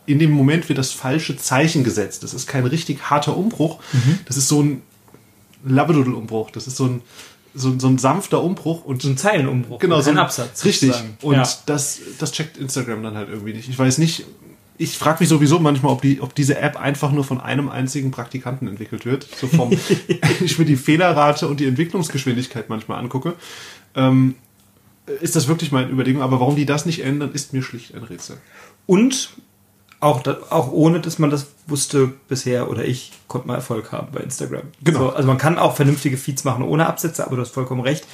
[0.06, 2.24] in dem Moment wird das falsche Zeichen gesetzt.
[2.24, 3.78] Das ist kein richtig harter Umbruch.
[3.92, 4.18] Mhm.
[4.26, 4.82] Das ist so ein
[5.64, 6.50] Labradoodle-Umbruch.
[6.50, 7.02] Das ist so ein,
[7.54, 10.64] so, so ein sanfter Umbruch und so ein Zeilenumbruch, genau, so ein Absatz.
[10.64, 10.90] Richtig.
[10.90, 11.16] Sozusagen.
[11.22, 11.48] Und ja.
[11.66, 13.68] das, das checkt Instagram dann halt irgendwie nicht.
[13.68, 14.24] Ich weiß nicht,
[14.76, 18.10] ich frage mich sowieso manchmal, ob, die, ob diese App einfach nur von einem einzigen
[18.10, 19.26] Praktikanten entwickelt wird.
[19.40, 19.70] So vom,
[20.40, 23.34] ich mir die Fehlerrate und die Entwicklungsgeschwindigkeit manchmal angucke.
[23.94, 24.34] Ähm,
[25.20, 26.22] ist das wirklich meine Überlegung?
[26.22, 28.38] Aber warum die das nicht ändern, ist mir schlicht ein Rätsel.
[28.86, 29.30] Und
[30.00, 34.20] auch, auch ohne, dass man das wusste bisher oder ich, konnte man Erfolg haben bei
[34.20, 34.62] Instagram.
[34.82, 34.98] Genau.
[34.98, 38.06] So, also man kann auch vernünftige Feeds machen ohne Absätze, aber du hast vollkommen recht.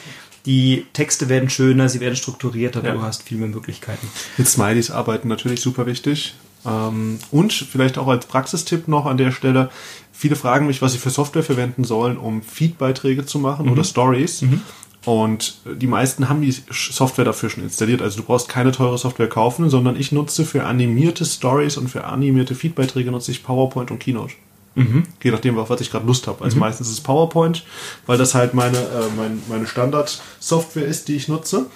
[0.46, 2.92] Die Texte werden schöner, sie werden strukturierter, ja.
[2.92, 4.08] du hast viel mehr Möglichkeiten.
[4.38, 6.34] Mit Smileys arbeiten natürlich super wichtig.
[6.66, 9.70] Ähm, und vielleicht auch als Praxistipp noch an der Stelle,
[10.12, 13.72] viele fragen mich, was sie für Software verwenden sollen, um Feedbeiträge zu machen mhm.
[13.72, 14.42] oder Stories.
[14.42, 14.60] Mhm.
[15.06, 18.02] Und die meisten haben die Software dafür schon installiert.
[18.02, 22.04] Also du brauchst keine teure Software kaufen, sondern ich nutze für animierte Stories und für
[22.04, 24.34] animierte Feedbeiträge nutze ich PowerPoint und Keynote.
[24.74, 25.04] Mhm.
[25.22, 26.44] Je nachdem, auf was ich gerade Lust habe.
[26.44, 26.60] Also mhm.
[26.60, 27.64] meistens ist es PowerPoint,
[28.06, 31.66] weil das halt meine, äh, mein, meine Standard-Software ist, die ich nutze.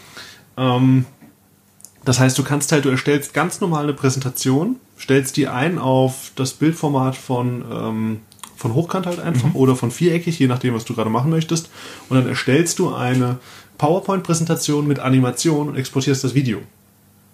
[0.56, 1.06] Ähm,
[2.04, 6.32] das heißt, du kannst halt, du erstellst ganz normal eine Präsentation, stellst die ein auf
[6.36, 8.20] das Bildformat von, ähm,
[8.56, 9.56] von hochkant halt einfach mhm.
[9.56, 11.70] oder von viereckig, je nachdem, was du gerade machen möchtest.
[12.08, 13.38] Und dann erstellst du eine
[13.78, 16.60] PowerPoint-Präsentation mit Animation und exportierst das Video.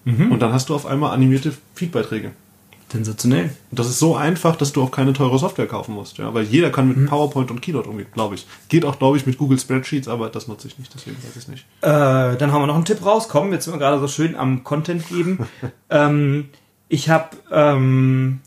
[0.04, 0.32] Mhm.
[0.32, 2.32] Und dann hast du auf einmal animierte Feedbeiträge.
[2.90, 3.50] Sensationell.
[3.70, 6.44] Und das ist so einfach, dass du auch keine teure Software kaufen musst, ja, weil
[6.44, 7.06] jeder kann mit mhm.
[7.06, 8.46] PowerPoint und Keynote umgehen, glaube ich.
[8.68, 11.36] Geht auch, glaube ich, mit Google Spreadsheets, aber das nutze ich nicht, deswegen weiß ich
[11.36, 11.66] es nicht.
[11.82, 13.52] Äh, dann haben wir noch einen Tipp rauskommen.
[13.52, 15.46] Jetzt sind wir gerade so schön am Content geben.
[15.90, 16.48] ähm,
[16.88, 18.40] ich habe, ähm,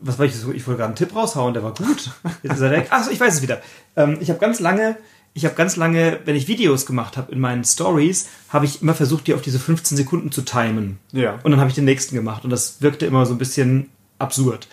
[0.00, 0.34] was war ich?
[0.34, 2.10] Ich wollte gerade einen Tipp raushauen, der war gut.
[2.42, 2.88] Jetzt ist er weg.
[2.90, 3.60] Achso, ich weiß es wieder.
[3.94, 4.96] Ähm, ich habe ganz lange
[5.34, 8.94] ich habe ganz lange, wenn ich Videos gemacht habe in meinen Stories, habe ich immer
[8.94, 10.98] versucht, die auf diese 15 Sekunden zu timen.
[11.12, 11.38] Ja.
[11.42, 14.68] Und dann habe ich den nächsten gemacht und das wirkte immer so ein bisschen absurd.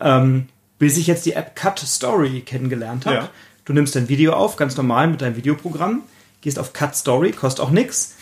[0.00, 0.48] Ähm,
[0.78, 3.16] bis ich jetzt die App Cut Story kennengelernt habe.
[3.16, 3.28] Ja.
[3.64, 6.02] Du nimmst dein Video auf, ganz normal mit deinem Videoprogramm,
[6.40, 8.16] gehst auf Cut Story, kostet auch nichts,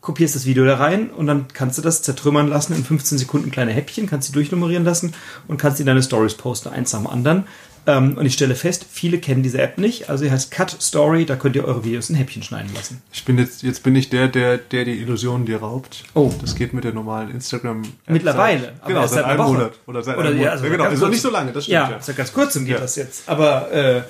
[0.00, 3.50] kopierst das Video da rein und dann kannst du das zertrümmern lassen in 15 Sekunden
[3.50, 5.12] kleine Häppchen, kannst sie durchnummerieren lassen
[5.46, 7.44] und kannst in deine Stories posten, eins nach dem anderen.
[7.86, 10.10] Ähm, und ich stelle fest, viele kennen diese App nicht.
[10.10, 13.02] Also sie heißt Cut Story, da könnt ihr eure Videos in Häppchen schneiden lassen.
[13.12, 16.04] Ich bin jetzt, jetzt bin ich der, der, der die Illusionen dir raubt.
[16.14, 16.30] Oh.
[16.40, 17.90] Das geht mit der normalen Instagram App.
[18.06, 18.64] Mittlerweile.
[18.64, 19.72] Seit, genau, seit, einem Monat.
[19.86, 20.46] Oder seit oder, einem Monat.
[20.46, 21.74] Ja, also ja, genau, ist noch nicht so lange, das stimmt.
[21.74, 22.00] Ja, ja.
[22.00, 22.80] seit ganz kurzem geht ja.
[22.80, 23.28] das jetzt.
[23.28, 24.02] Aber, äh,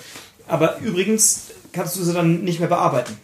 [0.48, 3.16] aber übrigens kannst du sie dann nicht mehr bearbeiten.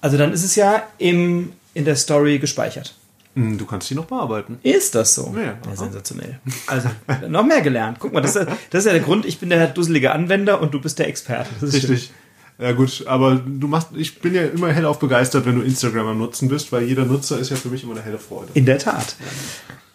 [0.00, 2.94] Also dann ist es ja im, in der Story gespeichert.
[3.34, 4.58] Hm, du kannst die noch bearbeiten.
[4.62, 5.34] Ist das so?
[5.36, 6.38] Ja, ja sensationell.
[6.66, 6.88] Also
[7.28, 7.98] noch mehr gelernt.
[8.00, 10.72] Guck mal, das ist, das ist ja der Grund, ich bin der dusselige Anwender und
[10.72, 11.50] du bist der Experte.
[11.60, 11.82] Richtig.
[11.82, 12.14] Schön.
[12.58, 16.18] Ja gut, aber du machst, ich bin ja immer hellauf begeistert, wenn du Instagram am
[16.18, 18.48] Nutzen bist, weil jeder Nutzer ist ja für mich immer eine helle Freude.
[18.54, 19.16] In der Tat.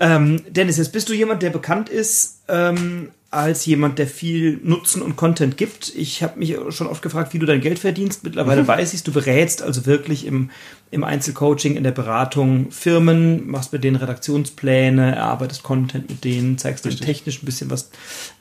[0.02, 5.04] Ähm, Dennis, jetzt bist du jemand, der bekannt ist ähm, als jemand, der viel Nutzen
[5.04, 5.94] und Content gibt.
[5.96, 8.24] Ich habe mich schon oft gefragt, wie du dein Geld verdienst.
[8.24, 8.68] Mittlerweile mhm.
[8.68, 10.50] weiß ich du berätst also wirklich im,
[10.90, 16.86] im Einzelcoaching, in der Beratung Firmen, machst mit denen Redaktionspläne, erarbeitest Content mit denen, zeigst
[16.86, 17.92] denen technisch ein bisschen, was,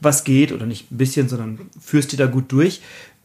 [0.01, 2.80] was geht, oder nicht ein bisschen, sondern führst die da gut durch.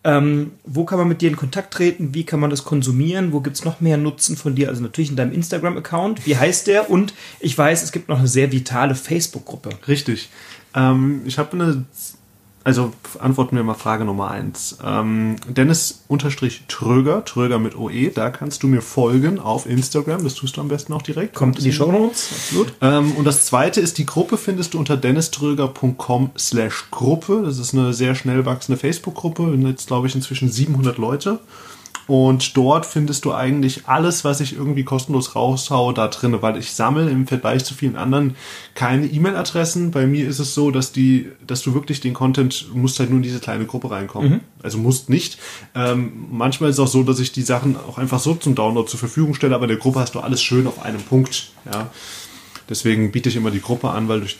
[0.05, 2.13] Ähm, wo kann man mit dir in Kontakt treten?
[2.13, 3.31] Wie kann man das konsumieren?
[3.31, 4.67] Wo gibt's noch mehr Nutzen von dir?
[4.67, 6.25] Also natürlich in deinem Instagram-Account.
[6.25, 6.89] Wie heißt der?
[6.89, 9.69] Und ich weiß, es gibt noch eine sehr vitale Facebook-Gruppe.
[9.87, 10.29] Richtig.
[10.75, 11.85] Ähm, ich habe eine,
[12.63, 14.77] also antworten wir mal Frage Nummer eins.
[14.83, 20.35] Ähm, Dennis unterstrich Tröger, Tröger mit OE, da kannst du mir folgen auf Instagram, das
[20.35, 21.35] tust du am besten auch direkt.
[21.35, 22.73] Kommt in die Show Notes, absolut.
[22.81, 27.43] Ähm, und das zweite ist, die Gruppe findest du unter denniströger.com slash Gruppe.
[27.45, 31.39] Das ist eine sehr schnell wachsende Facebook-Gruppe, jetzt glaube ich inzwischen 700 Leute.
[32.07, 36.73] Und dort findest du eigentlich alles, was ich irgendwie kostenlos raushaue, da drin, weil ich
[36.73, 38.35] sammle im Vergleich zu vielen anderen
[38.75, 39.91] keine E-Mail-Adressen.
[39.91, 43.17] Bei mir ist es so, dass die, dass du wirklich den Content, musst halt nur
[43.17, 44.31] in diese kleine Gruppe reinkommen.
[44.31, 44.39] Mhm.
[44.61, 45.37] Also musst nicht.
[45.75, 48.89] Ähm, manchmal ist es auch so, dass ich die Sachen auch einfach so zum Download
[48.89, 51.51] zur Verfügung stelle, aber in der Gruppe hast du alles schön auf einem Punkt.
[51.71, 51.89] Ja.
[52.69, 54.37] Deswegen biete ich immer die Gruppe an, weil durch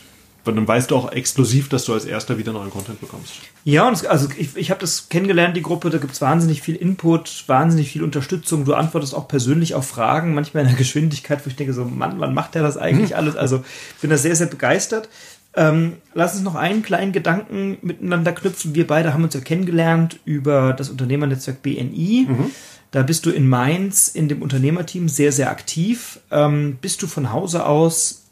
[0.52, 3.32] dann weißt du auch exklusiv, dass du als erster wieder neuen Content bekommst.
[3.64, 6.60] Ja, und es, also ich, ich habe das kennengelernt, die Gruppe, da gibt es wahnsinnig
[6.60, 8.64] viel Input, wahnsinnig viel Unterstützung.
[8.64, 12.20] Du antwortest auch persönlich auf Fragen, manchmal in der Geschwindigkeit, wo ich denke, so, Mann,
[12.20, 13.16] wann macht der das eigentlich mhm.
[13.16, 13.36] alles?
[13.36, 13.64] Also
[13.96, 15.08] ich bin da sehr, sehr begeistert.
[15.56, 18.74] Ähm, lass uns noch einen kleinen Gedanken miteinander knüpfen.
[18.74, 22.26] Wir beide haben uns ja kennengelernt über das Unternehmernetzwerk BNI.
[22.28, 22.50] Mhm.
[22.90, 26.20] Da bist du in Mainz in dem Unternehmerteam sehr, sehr aktiv.
[26.30, 28.23] Ähm, bist du von Hause aus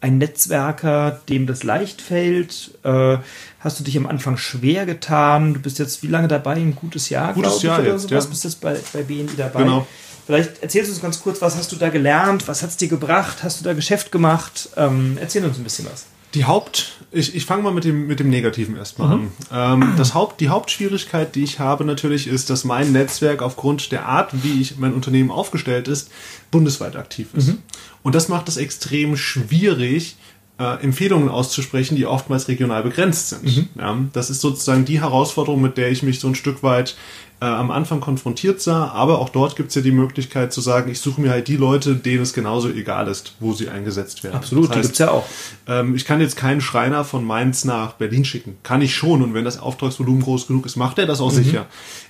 [0.00, 2.72] ein Netzwerker, dem das leicht fällt?
[2.84, 3.18] Äh,
[3.60, 5.54] hast du dich am Anfang schwer getan?
[5.54, 6.54] Du bist jetzt wie lange dabei?
[6.54, 8.24] Ein gutes Jahr, gutes ich, Jahr oder jetzt, sowas?
[8.24, 8.30] Ja.
[8.30, 9.62] Bist jetzt bei, bei BNI dabei?
[9.62, 9.86] Genau.
[10.26, 12.46] Vielleicht erzählst du uns ganz kurz, was hast du da gelernt?
[12.48, 13.38] Was hat es dir gebracht?
[13.42, 14.68] Hast du da Geschäft gemacht?
[14.76, 16.04] Ähm, erzähl uns ein bisschen was.
[16.34, 19.30] Die Haupt, ich, ich fange mal mit dem, mit dem Negativen erstmal mhm.
[19.50, 19.82] an.
[19.82, 24.06] Ähm, das Haupt, die Hauptschwierigkeit, die ich habe natürlich, ist, dass mein Netzwerk aufgrund der
[24.06, 26.10] Art, wie ich mein Unternehmen aufgestellt ist,
[26.50, 27.48] bundesweit aktiv ist.
[27.48, 27.58] Mhm.
[28.02, 30.16] Und das macht es extrem schwierig,
[30.58, 33.44] äh, Empfehlungen auszusprechen, die oftmals regional begrenzt sind.
[33.44, 33.68] Mhm.
[33.78, 36.96] Ja, das ist sozusagen die Herausforderung, mit der ich mich so ein Stück weit
[37.40, 40.90] äh, am Anfang konfrontiert sah, aber auch dort gibt es ja die Möglichkeit zu sagen,
[40.90, 44.34] ich suche mir halt die Leute, denen es genauso egal ist, wo sie eingesetzt werden.
[44.34, 45.24] Absolut, das heißt, die gibt's ja auch.
[45.68, 48.56] Ähm, ich kann jetzt keinen Schreiner von Mainz nach Berlin schicken.
[48.64, 51.36] Kann ich schon und wenn das Auftragsvolumen groß genug ist, macht er das auch mhm.
[51.36, 51.66] sicher.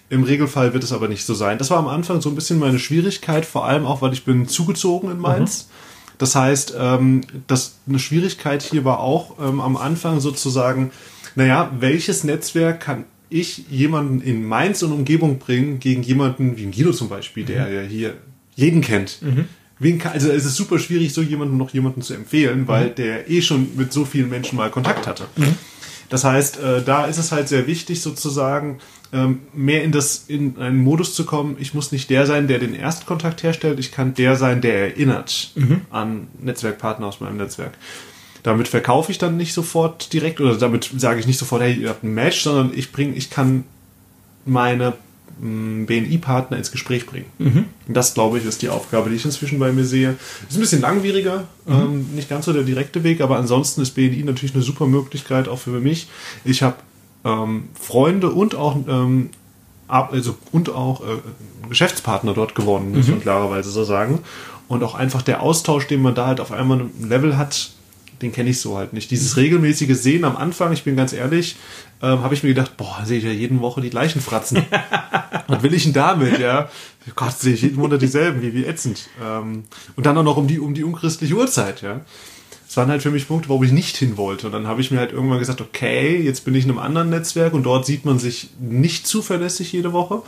[0.09, 1.59] Im Regelfall wird es aber nicht so sein.
[1.59, 4.49] Das war am Anfang so ein bisschen meine Schwierigkeit, vor allem auch, weil ich bin
[4.49, 5.69] zugezogen in Mainz.
[5.69, 5.88] Mhm.
[6.19, 10.91] Das heißt, ähm, das, eine Schwierigkeit hier war auch ähm, am Anfang sozusagen,
[11.37, 16.93] naja, welches Netzwerk kann ich jemanden in Mainz und Umgebung bringen gegen jemanden wie Guido
[16.93, 17.75] zum Beispiel, der mhm.
[17.75, 18.15] ja hier
[18.57, 19.21] jeden kennt.
[19.23, 19.47] Mhm.
[20.01, 22.95] Kann, also es ist super schwierig, so jemanden noch jemanden zu empfehlen, weil mhm.
[22.97, 25.27] der eh schon mit so vielen Menschen mal Kontakt hatte.
[25.37, 25.55] Mhm.
[26.09, 28.79] Das heißt, äh, da ist es halt sehr wichtig, sozusagen
[29.13, 31.57] ähm, mehr in das in einen Modus zu kommen.
[31.59, 33.79] Ich muss nicht der sein, der den Erstkontakt herstellt.
[33.79, 35.81] Ich kann der sein, der erinnert mhm.
[35.91, 37.73] an Netzwerkpartner aus meinem Netzwerk.
[38.43, 41.89] Damit verkaufe ich dann nicht sofort direkt oder damit sage ich nicht sofort, hey, ihr
[41.89, 43.65] habt ein Match, sondern ich bringe, ich kann
[44.45, 44.95] meine
[45.41, 47.27] mm, BNI-Partner ins Gespräch bringen.
[47.39, 47.65] Mhm.
[47.89, 50.17] Das, glaube ich, ist die Aufgabe, die ich inzwischen bei mir sehe.
[50.49, 51.75] Ist ein bisschen langwieriger, mhm.
[51.75, 55.49] ähm, nicht ganz so der direkte Weg, aber ansonsten ist BNI natürlich eine super Möglichkeit
[55.49, 56.09] auch für mich.
[56.45, 56.77] Ich habe
[57.25, 59.31] ähm, Freunde und auch ähm,
[59.89, 61.19] also und auch äh,
[61.69, 63.15] Geschäftspartner dort geworden, muss mhm.
[63.15, 64.21] man klarerweise so sagen.
[64.69, 67.71] Und auch einfach der Austausch, den man da halt auf einmal ein Level hat,
[68.21, 69.11] den kenne ich so halt nicht.
[69.11, 71.57] Dieses regelmäßige Sehen am Anfang, ich bin ganz ehrlich,
[72.03, 74.65] ähm, habe ich mir gedacht, boah, sehe ich ja jeden Woche die gleichen Fratzen.
[75.47, 76.69] Was will ich denn damit, ja?
[77.15, 79.09] Gott, sehe ich jeden Monat dieselben, wie, wie ätzend.
[79.25, 79.65] Ähm,
[79.97, 82.01] und dann auch noch um die, um die unchristliche Uhrzeit, ja.
[82.69, 84.47] Das waren halt für mich Punkte, wo ich nicht hin wollte.
[84.47, 87.09] Und dann habe ich mir halt irgendwann gesagt, okay, jetzt bin ich in einem anderen
[87.09, 90.23] Netzwerk und dort sieht man sich nicht zuverlässig jede Woche.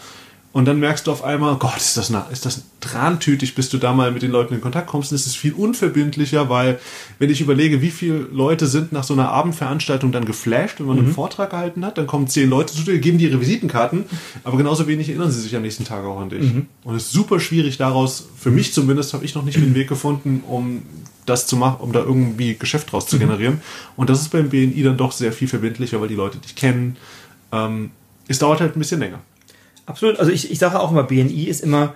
[0.53, 3.79] Und dann merkst du auf einmal, Gott, ist das, eine, ist das trantütig, bis du
[3.79, 5.13] da mal mit den Leuten in Kontakt kommst.
[5.13, 6.81] Und es ist viel unverbindlicher, weil
[7.21, 10.97] wenn ich überlege, wie viele Leute sind nach so einer Abendveranstaltung dann geflasht, wenn man
[10.97, 11.05] mhm.
[11.05, 14.07] einen Vortrag gehalten hat, dann kommen zehn Leute zu dir, geben dir ihre Visitenkarten,
[14.43, 16.53] aber genauso wenig erinnern sie sich am nächsten Tag auch an dich.
[16.53, 16.67] Mhm.
[16.83, 19.89] Und es ist super schwierig daraus, für mich zumindest, habe ich noch nicht den Weg
[19.89, 20.83] gefunden, um
[21.27, 23.21] das zu machen, um da irgendwie Geschäft draus zu mhm.
[23.21, 23.61] generieren.
[23.97, 26.97] Und das ist beim BNI dann doch sehr viel verbindlicher, weil die Leute dich kennen.
[27.53, 27.93] Ähm,
[28.27, 29.21] es dauert halt ein bisschen länger.
[29.87, 30.19] Absolut.
[30.19, 31.95] Also ich, ich sage auch immer, BNI ist immer,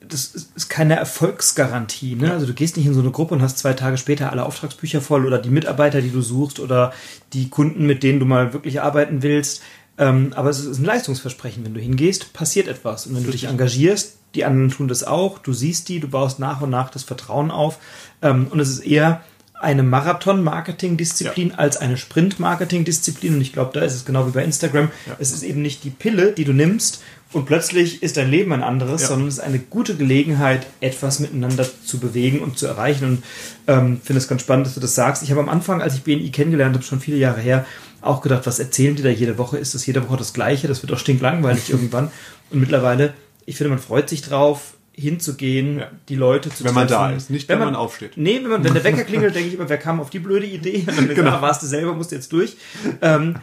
[0.00, 2.14] das ist keine Erfolgsgarantie.
[2.16, 2.32] Ne?
[2.32, 5.00] Also du gehst nicht in so eine Gruppe und hast zwei Tage später alle Auftragsbücher
[5.00, 6.92] voll oder die Mitarbeiter, die du suchst oder
[7.32, 9.62] die Kunden, mit denen du mal wirklich arbeiten willst.
[9.98, 11.64] Ähm, aber es ist ein Leistungsversprechen.
[11.64, 13.06] Wenn du hingehst, passiert etwas.
[13.06, 16.38] Und wenn du dich engagierst, die anderen tun das auch, du siehst die, du baust
[16.38, 17.78] nach und nach das Vertrauen auf.
[18.22, 19.22] Ähm, und es ist eher
[19.60, 21.54] eine Marathon-Marketing-Disziplin ja.
[21.56, 23.34] als eine Sprint-Marketing-Disziplin.
[23.34, 24.90] Und ich glaube, da ist es genau wie bei Instagram.
[25.06, 25.16] Ja.
[25.18, 27.02] Es ist eben nicht die Pille, die du nimmst
[27.32, 29.08] und plötzlich ist dein Leben ein anderes, ja.
[29.08, 33.04] sondern es ist eine gute Gelegenheit, etwas miteinander zu bewegen und zu erreichen.
[33.04, 33.24] Und
[33.66, 35.22] ähm, finde es ganz spannend, dass du das sagst.
[35.22, 37.66] Ich habe am Anfang, als ich BNI kennengelernt habe, schon viele Jahre her,
[38.00, 39.58] auch gedacht, was erzählen die da jede Woche?
[39.58, 40.68] Ist das jede Woche das Gleiche?
[40.68, 42.10] Das wird doch stinklangweilig irgendwann.
[42.50, 43.12] Und mittlerweile,
[43.44, 45.90] ich finde, man freut sich drauf, hinzugehen, ja.
[46.08, 48.16] die Leute zu Wenn man da ist, nicht wenn, wenn man, man, aufsteht.
[48.16, 50.46] Nee, wenn, man, wenn der Wecker klingelt, denke ich immer, wer kam auf die blöde
[50.46, 50.84] Idee?
[50.86, 51.40] Und dann genau.
[51.40, 52.56] warst du selber, musst jetzt durch.
[53.00, 53.36] Ähm,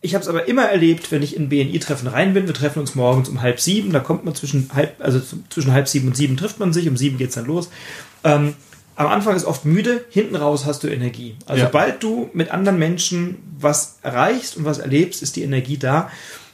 [0.00, 2.46] ich habe es aber immer erlebt, wenn ich in BNI-Treffen rein bin.
[2.46, 3.92] Wir treffen uns morgens um halb sieben.
[3.92, 6.88] Da kommt man zwischen halb, also zwischen halb sieben und sieben trifft man sich.
[6.88, 7.68] Um sieben geht's dann los.
[8.22, 8.54] Ähm,
[8.94, 11.36] am Anfang ist oft müde, hinten raus hast du Energie.
[11.46, 11.66] Also ja.
[11.66, 16.10] sobald du mit anderen Menschen was erreichst und was erlebst, ist die Energie da.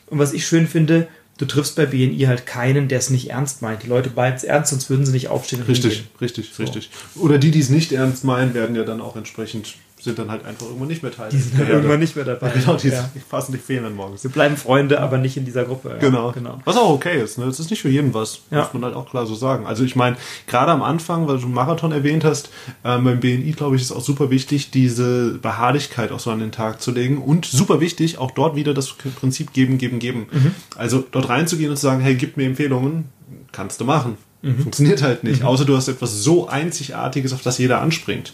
[0.07, 1.09] Und was ich schön finde,
[1.39, 3.83] du triffst bei BNI halt keinen, der es nicht ernst meint.
[3.83, 5.63] Die Leute meinen es ernst, sonst würden sie nicht aufstehen.
[5.63, 6.11] richtig, hingehen.
[6.21, 6.63] richtig, so.
[6.63, 6.91] richtig.
[7.17, 9.75] Oder die, die es nicht ernst meinen, werden ja dann auch entsprechend
[10.05, 11.31] sind dann halt einfach irgendwann nicht mehr Teil.
[11.31, 12.51] Die sind dann irgendwann nicht mehr dabei.
[12.51, 13.09] Genau, die ja.
[13.29, 14.23] passen nicht fehlen dann morgens.
[14.23, 15.97] Wir bleiben Freunde, aber nicht in dieser Gruppe.
[15.99, 16.31] Genau.
[16.33, 16.61] genau.
[16.65, 17.39] Was auch okay ist.
[17.39, 17.47] Ne?
[17.47, 18.41] Das ist nicht für jeden was.
[18.51, 18.61] Ja.
[18.61, 19.67] Muss man halt auch klar so sagen.
[19.67, 22.51] Also ich meine, gerade am Anfang, weil du Marathon erwähnt hast,
[22.85, 26.53] ähm, beim BNI, glaube ich, ist auch super wichtig, diese Beharrlichkeit auch so an den
[26.53, 27.19] Tag zu legen.
[27.19, 30.27] Und super wichtig, auch dort wieder das Prinzip geben, geben, geben.
[30.31, 30.55] Mhm.
[30.77, 33.07] Also dort reinzugehen und zu sagen, hey, gib mir Empfehlungen,
[33.53, 34.19] kannst du machen.
[34.45, 34.59] Mhm.
[34.61, 35.41] Funktioniert halt nicht.
[35.41, 35.47] Mhm.
[35.47, 38.33] Außer du hast etwas so Einzigartiges, auf das jeder anspringt.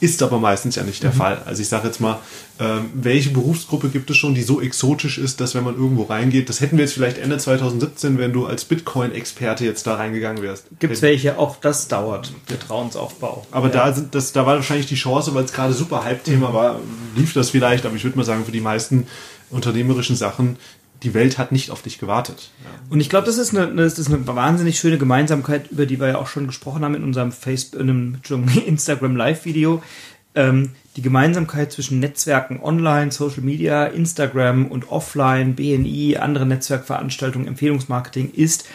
[0.00, 1.16] Ist aber meistens ja nicht der mhm.
[1.16, 1.42] Fall.
[1.44, 2.20] Also ich sage jetzt mal,
[2.60, 6.48] ähm, welche Berufsgruppe gibt es schon, die so exotisch ist, dass wenn man irgendwo reingeht,
[6.48, 10.66] das hätten wir jetzt vielleicht Ende 2017, wenn du als Bitcoin-Experte jetzt da reingegangen wärst.
[10.78, 13.44] Gibt es welche, auch das dauert, Vertrauensaufbau.
[13.50, 13.72] Aber ja.
[13.72, 16.54] da, sind, das, da war wahrscheinlich die Chance, weil es gerade super Hype-Thema mhm.
[16.54, 16.80] war,
[17.16, 19.08] lief das vielleicht, aber ich würde mal sagen, für die meisten
[19.50, 20.58] unternehmerischen Sachen
[21.02, 22.50] die Welt hat nicht auf dich gewartet.
[22.62, 22.70] Ja.
[22.90, 26.08] Und ich glaube, das, ist eine, das ist eine wahnsinnig schöne Gemeinsamkeit, über die wir
[26.08, 27.80] ja auch schon gesprochen haben in unserem Facebook,
[28.66, 29.82] Instagram Live-Video.
[30.34, 38.32] Ähm, die Gemeinsamkeit zwischen Netzwerken online, Social Media, Instagram und offline, BNI, andere Netzwerkveranstaltungen, Empfehlungsmarketing
[38.32, 38.68] ist,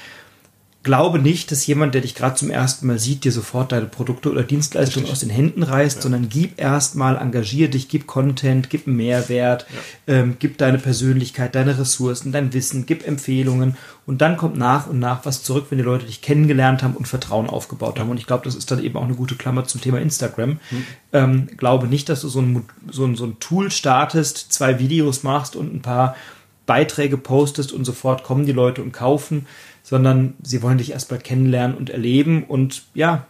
[0.83, 4.29] glaube nicht, dass jemand, der dich gerade zum ersten Mal sieht, dir sofort deine Produkte
[4.29, 6.01] oder Dienstleistungen aus den Händen reißt, ja.
[6.01, 9.65] sondern gib erstmal, engagier dich, gib Content, gib einen Mehrwert,
[10.07, 10.15] ja.
[10.15, 14.99] ähm, gib deine Persönlichkeit, deine Ressourcen, dein Wissen, gib Empfehlungen und dann kommt nach und
[14.99, 18.09] nach was zurück, wenn die Leute dich kennengelernt haben und Vertrauen aufgebaut haben.
[18.09, 20.59] Und ich glaube, das ist dann eben auch eine gute Klammer zum Thema Instagram.
[20.69, 20.85] Mhm.
[21.13, 25.23] Ähm, glaube nicht, dass du so ein, so, ein, so ein Tool startest, zwei Videos
[25.23, 26.17] machst und ein paar
[26.65, 29.47] Beiträge postest und sofort kommen die Leute und kaufen
[29.93, 33.27] sondern sie wollen dich erstmal kennenlernen und erleben und ja,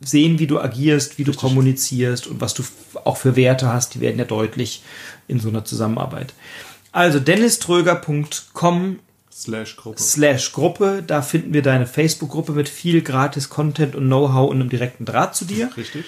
[0.00, 1.46] sehen, wie du agierst, wie du Richtig.
[1.46, 2.62] kommunizierst und was du
[3.04, 4.82] auch für Werte hast, die werden ja deutlich
[5.28, 6.32] in so einer Zusammenarbeit.
[6.92, 10.00] Also denniströger.com slash Gruppe.
[10.00, 14.70] slash Gruppe, da finden wir deine Facebook-Gruppe mit viel gratis Content und Know-how und einem
[14.70, 15.68] direkten Draht zu dir.
[15.76, 16.06] Richtig.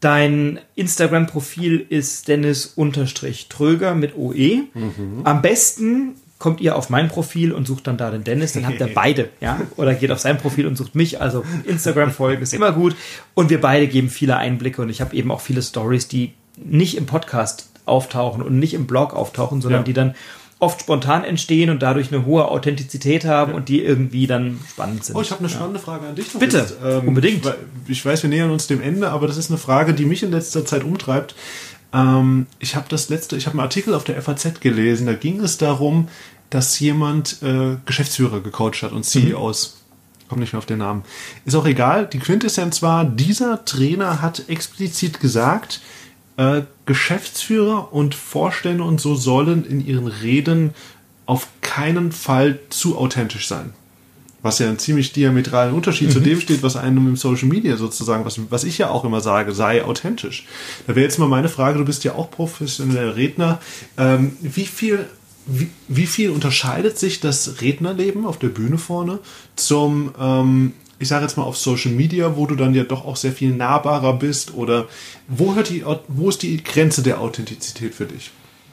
[0.00, 4.64] Dein Instagram-Profil ist Dennis-Tröger mit OE.
[4.74, 5.20] Mhm.
[5.22, 8.80] Am besten kommt ihr auf mein Profil und sucht dann da den Dennis, dann habt
[8.80, 12.72] ihr beide, ja, oder geht auf sein Profil und sucht mich, also Instagram-Folgen ist immer
[12.72, 12.96] gut
[13.34, 16.96] und wir beide geben viele Einblicke und ich habe eben auch viele Stories, die nicht
[16.96, 19.84] im Podcast auftauchen und nicht im Blog auftauchen, sondern ja.
[19.84, 20.14] die dann
[20.60, 23.56] oft spontan entstehen und dadurch eine hohe Authentizität haben ja.
[23.56, 25.16] und die irgendwie dann spannend sind.
[25.16, 25.84] Oh, ich habe eine spannende ja.
[25.84, 26.26] Frage an dich.
[26.38, 27.46] Bitte, jetzt, ähm, unbedingt.
[27.46, 30.22] Ich, ich weiß, wir nähern uns dem Ende, aber das ist eine Frage, die mich
[30.22, 31.34] in letzter Zeit umtreibt.
[31.92, 35.40] Ähm, ich habe das letzte, ich habe einen Artikel auf der FAZ gelesen, da ging
[35.40, 36.08] es darum,
[36.50, 39.76] dass jemand äh, Geschäftsführer gecoacht hat und CEOs.
[39.76, 40.28] Mhm.
[40.28, 41.02] Kommt nicht mehr auf den Namen.
[41.44, 42.06] Ist auch egal.
[42.06, 45.80] Die Quintessenz war, dieser Trainer hat explizit gesagt,
[46.36, 50.74] äh, Geschäftsführer und Vorstände und so sollen in ihren Reden
[51.26, 53.72] auf keinen Fall zu authentisch sein
[54.42, 56.12] was ja einen ziemlich diametralen Unterschied mhm.
[56.12, 59.20] zu dem steht, was einem im Social Media sozusagen, was, was ich ja auch immer
[59.20, 60.46] sage, sei authentisch.
[60.86, 63.60] Da wäre jetzt mal meine Frage, du bist ja auch professioneller Redner,
[63.98, 65.06] ähm, wie viel
[65.46, 69.18] wie, wie, viel unterscheidet sich das Rednerleben auf der Bühne vorne
[69.56, 73.16] zum, ähm, ich sage jetzt mal auf Social Media, wo du dann ja doch auch
[73.16, 74.54] sehr viel nahbarer bist?
[74.54, 74.86] Oder
[75.28, 78.30] wo, hört die, wo ist die Grenze der Authentizität für dich?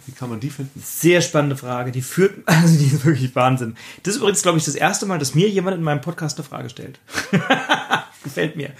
[0.08, 0.82] Wie kann man die finden?
[0.84, 1.92] Sehr spannende Frage.
[1.92, 3.76] Die führt, also die ist wirklich Wahnsinn.
[4.04, 6.48] Das ist übrigens, glaube ich, das erste Mal, dass mir jemand in meinem Podcast eine
[6.48, 7.00] Frage stellt.
[8.24, 8.72] Gefällt mir.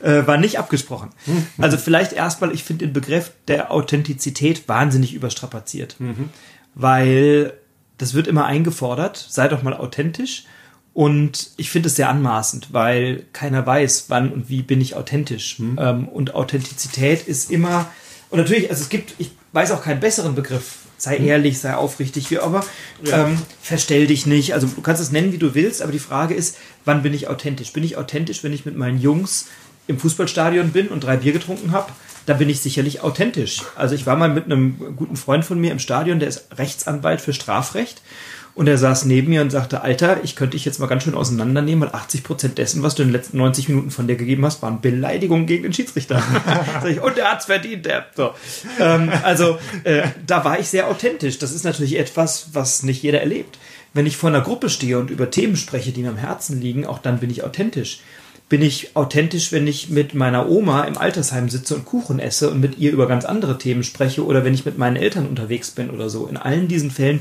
[0.00, 1.10] Äh, war nicht abgesprochen.
[1.26, 1.46] Mhm.
[1.58, 5.96] Also vielleicht erstmal, ich finde den Begriff der Authentizität wahnsinnig überstrapaziert.
[5.98, 6.30] Mhm.
[6.74, 7.54] Weil
[7.98, 10.44] das wird immer eingefordert, sei doch mal authentisch.
[10.94, 15.60] Und ich finde es sehr anmaßend, weil keiner weiß, wann und wie bin ich authentisch.
[15.60, 15.78] Mhm.
[15.80, 17.90] Ähm, und Authentizität ist immer,
[18.30, 20.78] und natürlich, also es gibt, ich weiß auch keinen besseren Begriff.
[20.96, 21.26] Sei mhm.
[21.26, 22.64] ehrlich, sei aufrichtig, wie aber
[23.04, 23.26] ja.
[23.26, 24.54] ähm, verstell dich nicht.
[24.54, 27.28] Also du kannst es nennen, wie du willst, aber die Frage ist, wann bin ich
[27.28, 27.72] authentisch?
[27.72, 29.46] Bin ich authentisch, wenn ich mit meinen Jungs
[29.88, 31.90] im Fußballstadion bin und drei Bier getrunken habe?
[32.26, 33.62] Da bin ich sicherlich authentisch.
[33.74, 37.20] Also ich war mal mit einem guten Freund von mir im Stadion, der ist Rechtsanwalt
[37.20, 38.02] für Strafrecht.
[38.54, 41.14] Und er saß neben mir und sagte, Alter, ich könnte dich jetzt mal ganz schön
[41.14, 44.44] auseinandernehmen, weil 80 Prozent dessen, was du in den letzten 90 Minuten von dir gegeben
[44.44, 46.22] hast, waren Beleidigungen gegen den Schiedsrichter.
[47.02, 48.06] und er hat's verdient, der.
[48.14, 48.32] So.
[48.78, 51.38] Ähm, also äh, da war ich sehr authentisch.
[51.38, 53.58] Das ist natürlich etwas, was nicht jeder erlebt.
[53.94, 56.86] Wenn ich vor einer Gruppe stehe und über Themen spreche, die mir am Herzen liegen,
[56.86, 58.00] auch dann bin ich authentisch.
[58.52, 62.60] Bin ich authentisch, wenn ich mit meiner Oma im Altersheim sitze und Kuchen esse und
[62.60, 65.88] mit ihr über ganz andere Themen spreche oder wenn ich mit meinen Eltern unterwegs bin
[65.88, 66.26] oder so.
[66.26, 67.20] In allen diesen Fällen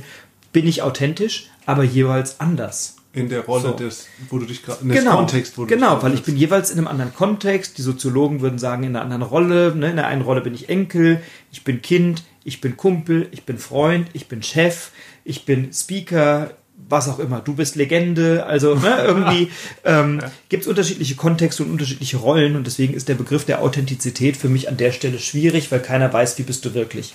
[0.52, 2.98] bin ich authentisch, aber jeweils anders.
[3.14, 3.72] In der Rolle so.
[3.72, 6.70] des, wo du dich gerade, in genau, Kontext, wo du Genau, weil ich bin jeweils
[6.70, 7.78] in einem anderen Kontext.
[7.78, 9.74] Die Soziologen würden sagen, in einer anderen Rolle.
[9.74, 9.92] Ne?
[9.92, 13.58] In der einen Rolle bin ich Enkel, ich bin Kind, ich bin Kumpel, ich bin
[13.58, 14.92] Freund, ich bin Chef,
[15.24, 16.52] ich bin Speaker,
[16.90, 19.50] was auch immer, du bist Legende, also ne, irgendwie
[19.84, 20.20] ähm,
[20.50, 24.50] gibt es unterschiedliche Kontexte und unterschiedliche Rollen und deswegen ist der Begriff der Authentizität für
[24.50, 27.14] mich an der Stelle schwierig, weil keiner weiß, wie bist du wirklich.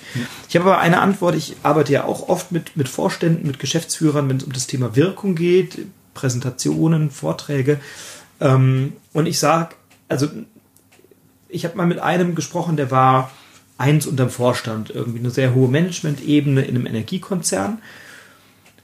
[0.49, 4.29] Ich habe aber eine Antwort, ich arbeite ja auch oft mit, mit Vorständen, mit Geschäftsführern,
[4.29, 5.79] wenn es um das Thema Wirkung geht,
[6.13, 7.79] Präsentationen, Vorträge.
[8.39, 9.75] Ähm, und ich sage,
[10.09, 10.27] also
[11.49, 13.31] ich habe mal mit einem gesprochen, der war
[13.77, 17.79] eins unterm Vorstand, irgendwie eine sehr hohe Management-Ebene in einem Energiekonzern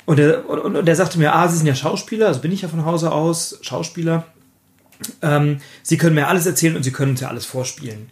[0.05, 2.61] und der, und, und der sagte mir, ah, Sie sind ja Schauspieler, also bin ich
[2.61, 4.25] ja von Hause aus Schauspieler.
[5.21, 8.09] Ähm, Sie können mir alles erzählen und Sie können uns ja alles vorspielen.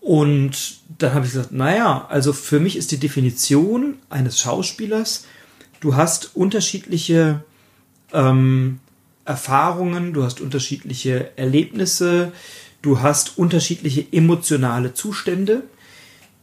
[0.00, 5.26] Und dann habe ich gesagt, naja, also für mich ist die Definition eines Schauspielers,
[5.80, 7.42] du hast unterschiedliche
[8.12, 8.80] ähm,
[9.24, 12.32] Erfahrungen, du hast unterschiedliche Erlebnisse,
[12.80, 15.64] du hast unterschiedliche emotionale Zustände,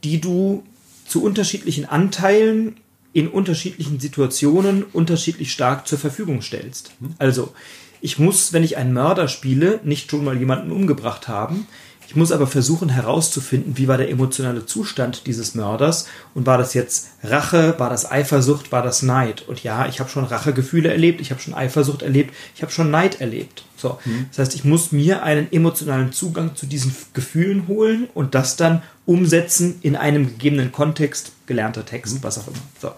[0.04, 0.64] die du
[1.08, 2.78] zu unterschiedlichen Anteilen
[3.16, 6.92] in unterschiedlichen Situationen unterschiedlich stark zur Verfügung stellst.
[7.18, 7.54] Also,
[8.02, 11.66] ich muss, wenn ich einen Mörder spiele, nicht schon mal jemanden umgebracht haben.
[12.08, 16.74] Ich muss aber versuchen herauszufinden, wie war der emotionale Zustand dieses Mörders und war das
[16.74, 19.48] jetzt Rache, war das Eifersucht, war das Neid?
[19.48, 22.92] Und ja, ich habe schon Rachegefühle erlebt, ich habe schon Eifersucht erlebt, ich habe schon
[22.92, 23.64] Neid erlebt.
[23.76, 24.28] So, mhm.
[24.30, 28.84] das heißt, ich muss mir einen emotionalen Zugang zu diesen Gefühlen holen und das dann
[29.06, 32.24] umsetzen in einem gegebenen Kontext, gelernter Text, mhm.
[32.24, 32.58] was auch immer.
[32.82, 32.92] So.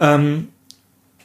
[0.00, 0.48] Ähm,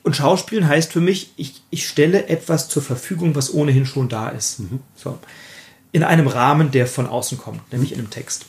[0.04, 4.30] und Schauspielen heißt für mich, ich, ich stelle etwas zur Verfügung, was ohnehin schon da
[4.30, 4.60] ist.
[4.60, 4.80] Mhm.
[4.96, 5.20] So.
[5.92, 8.46] In einem Rahmen, der von außen kommt, nämlich in einem Text.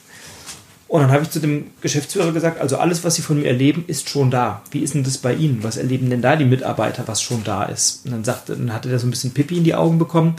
[0.89, 3.85] Und dann habe ich zu dem Geschäftsführer gesagt, also alles, was Sie von mir erleben,
[3.87, 4.63] ist schon da.
[4.71, 5.63] Wie ist denn das bei Ihnen?
[5.63, 8.07] Was erleben denn da die Mitarbeiter, was schon da ist?
[8.07, 10.37] Und dann sagte, dann hatte der so ein bisschen Pipi in die Augen bekommen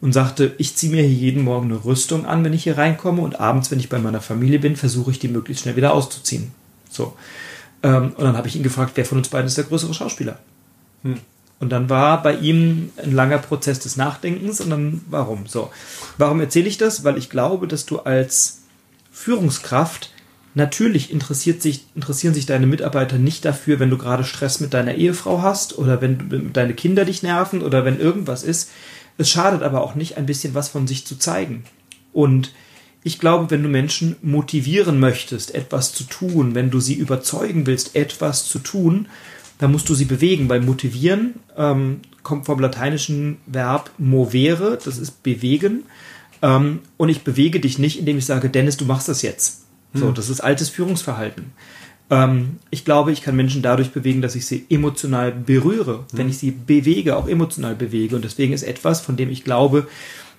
[0.00, 3.20] und sagte, ich ziehe mir hier jeden Morgen eine Rüstung an, wenn ich hier reinkomme
[3.20, 6.52] und abends, wenn ich bei meiner Familie bin, versuche ich die möglichst schnell wieder auszuziehen.
[6.88, 7.14] So.
[7.82, 10.38] Ähm, und dann habe ich ihn gefragt, wer von uns beiden ist der größere Schauspieler?
[11.02, 11.18] Hm.
[11.60, 15.46] Und dann war bei ihm ein langer Prozess des Nachdenkens und dann warum?
[15.46, 15.70] So.
[16.16, 17.02] Warum erzähle ich das?
[17.04, 18.62] Weil ich glaube, dass du als
[19.10, 20.10] Führungskraft
[20.54, 24.94] natürlich interessiert sich, interessieren sich deine Mitarbeiter nicht dafür, wenn du gerade Stress mit deiner
[24.94, 28.70] Ehefrau hast oder wenn deine Kinder dich nerven oder wenn irgendwas ist.
[29.16, 31.64] Es schadet aber auch nicht, ein bisschen was von sich zu zeigen.
[32.12, 32.52] Und
[33.02, 37.96] ich glaube, wenn du Menschen motivieren möchtest, etwas zu tun, wenn du sie überzeugen willst,
[37.96, 39.08] etwas zu tun,
[39.58, 45.22] dann musst du sie bewegen, weil motivieren ähm, kommt vom lateinischen Verb movere, das ist
[45.22, 45.84] bewegen.
[46.42, 49.64] Ähm, und ich bewege dich nicht, indem ich sage, Dennis, du machst das jetzt.
[49.94, 50.14] So, hm.
[50.14, 51.46] das ist altes Führungsverhalten.
[52.10, 56.30] Ähm, ich glaube, ich kann Menschen dadurch bewegen, dass ich sie emotional berühre, wenn hm.
[56.30, 58.14] ich sie bewege, auch emotional bewege.
[58.14, 59.88] Und deswegen ist etwas, von dem ich glaube,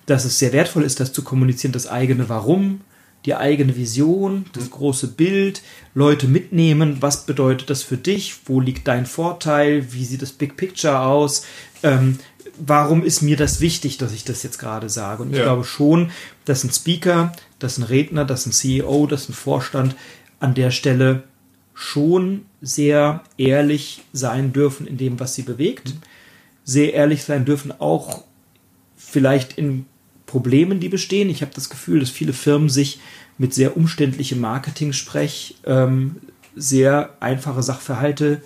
[0.06, 2.80] dass es sehr wertvoll ist, das zu kommunizieren, das eigene Warum,
[3.26, 4.70] die eigene Vision, das hm.
[4.70, 5.62] große Bild,
[5.94, 10.56] Leute mitnehmen, was bedeutet das für dich, wo liegt dein Vorteil, wie sieht das Big
[10.56, 11.44] Picture aus,
[11.82, 12.18] ähm,
[12.58, 15.22] warum ist mir das wichtig, dass ich das jetzt gerade sage.
[15.22, 15.44] Und ich ja.
[15.44, 16.10] glaube schon,
[16.44, 19.94] dass ein Speaker, dass ein Redner, dass ein CEO, dass ein Vorstand
[20.38, 21.24] an der Stelle
[21.74, 25.88] schon sehr ehrlich sein dürfen in dem, was sie bewegt.
[25.88, 25.98] Mhm.
[26.64, 28.24] Sehr ehrlich sein dürfen auch
[28.96, 29.86] vielleicht in
[30.30, 31.28] Problemen, die bestehen.
[31.28, 33.00] Ich habe das Gefühl, dass viele Firmen sich
[33.36, 36.16] mit sehr umständlichem Marketing-Sprech ähm,
[36.54, 38.42] sehr einfache Sachverhalte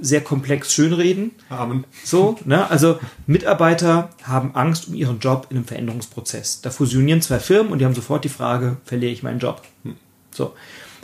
[0.00, 1.32] sehr komplex schönreden.
[1.48, 1.84] Amen.
[2.04, 2.70] So, ne?
[2.70, 6.62] Also Mitarbeiter haben Angst um ihren Job in einem Veränderungsprozess.
[6.62, 9.62] Da fusionieren zwei Firmen und die haben sofort die Frage, verliere ich meinen Job?
[9.82, 9.96] Hm.
[10.30, 10.54] So.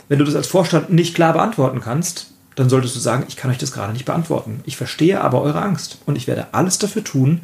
[0.07, 3.51] Wenn du das als Vorstand nicht klar beantworten kannst, dann solltest du sagen, ich kann
[3.51, 4.61] euch das gerade nicht beantworten.
[4.65, 7.41] Ich verstehe aber eure Angst und ich werde alles dafür tun,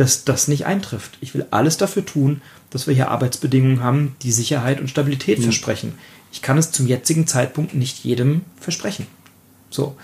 [0.00, 1.18] dass das nicht eintrifft.
[1.20, 2.40] Ich will alles dafür tun,
[2.70, 5.42] dass wir hier Arbeitsbedingungen haben, die Sicherheit und Stabilität mhm.
[5.44, 5.98] versprechen.
[6.32, 9.06] Ich kann es zum jetzigen Zeitpunkt nicht jedem versprechen.
[9.68, 9.96] So.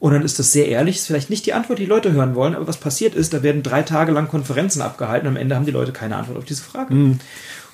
[0.00, 2.56] Und dann ist das sehr ehrlich, ist vielleicht nicht die Antwort, die, Leute hören wollen,
[2.56, 5.66] aber was passiert ist, da werden drei Tage lang Konferenzen abgehalten und am Ende haben
[5.66, 6.92] die Leute keine Antwort auf diese Frage.
[6.92, 7.10] Mhm.
[7.12, 7.20] Und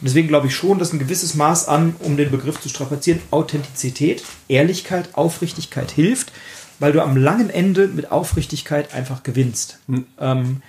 [0.03, 4.23] deswegen glaube ich schon, dass ein gewisses Maß an, um den Begriff zu strapazieren, Authentizität,
[4.49, 6.31] Ehrlichkeit, Aufrichtigkeit hilft,
[6.79, 9.79] weil du am langen Ende mit Aufrichtigkeit einfach gewinnst.
[9.87, 10.07] Mhm.
[10.19, 10.63] Ähm,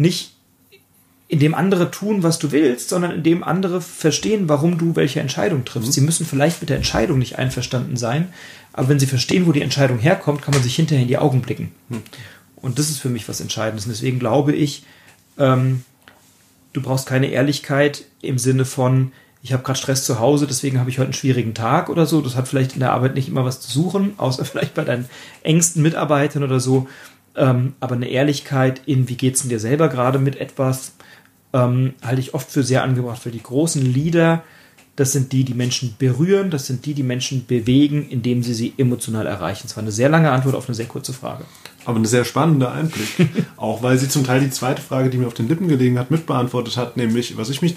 [0.00, 0.32] nicht
[1.28, 5.88] indem andere tun, was du willst, sondern indem andere verstehen, warum du welche Entscheidung triffst.
[5.88, 5.92] Mhm.
[5.92, 8.32] Sie müssen vielleicht mit der Entscheidung nicht einverstanden sein,
[8.72, 11.40] aber wenn sie verstehen, wo die Entscheidung herkommt, kann man sich hinterher in die Augen
[11.40, 11.72] blicken.
[11.88, 12.02] Hm.
[12.56, 13.86] Und das ist für mich was Entscheidendes.
[13.86, 14.84] Und deswegen glaube ich,
[15.38, 15.84] ähm,
[16.72, 20.90] du brauchst keine Ehrlichkeit im Sinne von, ich habe gerade Stress zu Hause, deswegen habe
[20.90, 22.20] ich heute einen schwierigen Tag oder so.
[22.20, 25.08] Das hat vielleicht in der Arbeit nicht immer was zu suchen, außer vielleicht bei deinen
[25.42, 26.88] engsten Mitarbeitern oder so.
[27.36, 30.94] Ähm, aber eine Ehrlichkeit in, wie geht's denn dir selber gerade mit etwas,
[31.52, 34.42] ähm, halte ich oft für sehr angebracht, weil die großen Leader
[34.96, 38.74] Das sind die, die Menschen berühren, das sind die, die Menschen bewegen, indem sie sie
[38.76, 39.62] emotional erreichen.
[39.64, 41.44] Das war eine sehr lange Antwort auf eine sehr kurze Frage.
[41.90, 43.08] Aber ein sehr spannender Einblick.
[43.56, 46.10] auch weil sie zum Teil die zweite Frage, die mir auf den Lippen gelegen hat,
[46.10, 47.76] mitbeantwortet hat, nämlich, was ich mich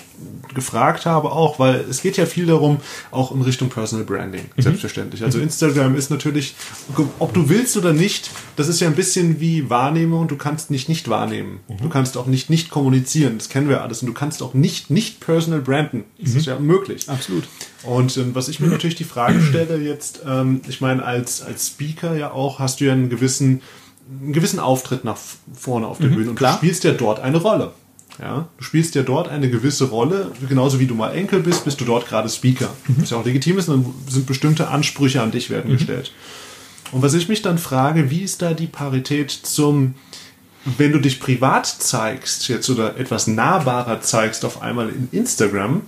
[0.54, 2.78] gefragt habe, auch, weil es geht ja viel darum,
[3.10, 4.62] auch in Richtung Personal Branding, mhm.
[4.62, 5.24] selbstverständlich.
[5.24, 6.54] Also Instagram ist natürlich,
[7.18, 10.90] ob du willst oder nicht, das ist ja ein bisschen wie Wahrnehmung, du kannst nicht
[10.90, 11.62] nicht wahrnehmen.
[11.68, 11.78] Mhm.
[11.82, 14.02] Du kannst auch nicht nicht kommunizieren, das kennen wir alles.
[14.04, 16.04] Und du kannst auch nicht nicht personal branden.
[16.20, 16.38] Das mhm.
[16.38, 17.10] ist ja möglich.
[17.10, 17.46] Absolut.
[17.84, 21.68] Und ähm, was ich mir natürlich die Frage stelle jetzt, ähm, ich meine, als, als
[21.68, 23.62] Speaker ja auch, hast du ja einen gewissen,
[24.22, 25.18] einen gewissen Auftritt nach
[25.54, 26.54] vorne auf der mhm, Bühne und klar.
[26.54, 27.72] du spielst ja dort eine Rolle.
[28.20, 31.82] Ja, du spielst ja dort eine gewisse Rolle, genauso wie du mal Enkel bist, bist
[31.82, 32.70] du dort gerade Speaker.
[32.88, 32.96] Mhm.
[33.02, 35.78] Was ja auch legitim ist, dann sind bestimmte Ansprüche an dich werden mhm.
[35.78, 36.12] gestellt.
[36.92, 39.96] Und was ich mich dann frage, wie ist da die Parität zum,
[40.78, 45.82] wenn du dich privat zeigst, jetzt oder etwas nahbarer zeigst auf einmal in Instagram,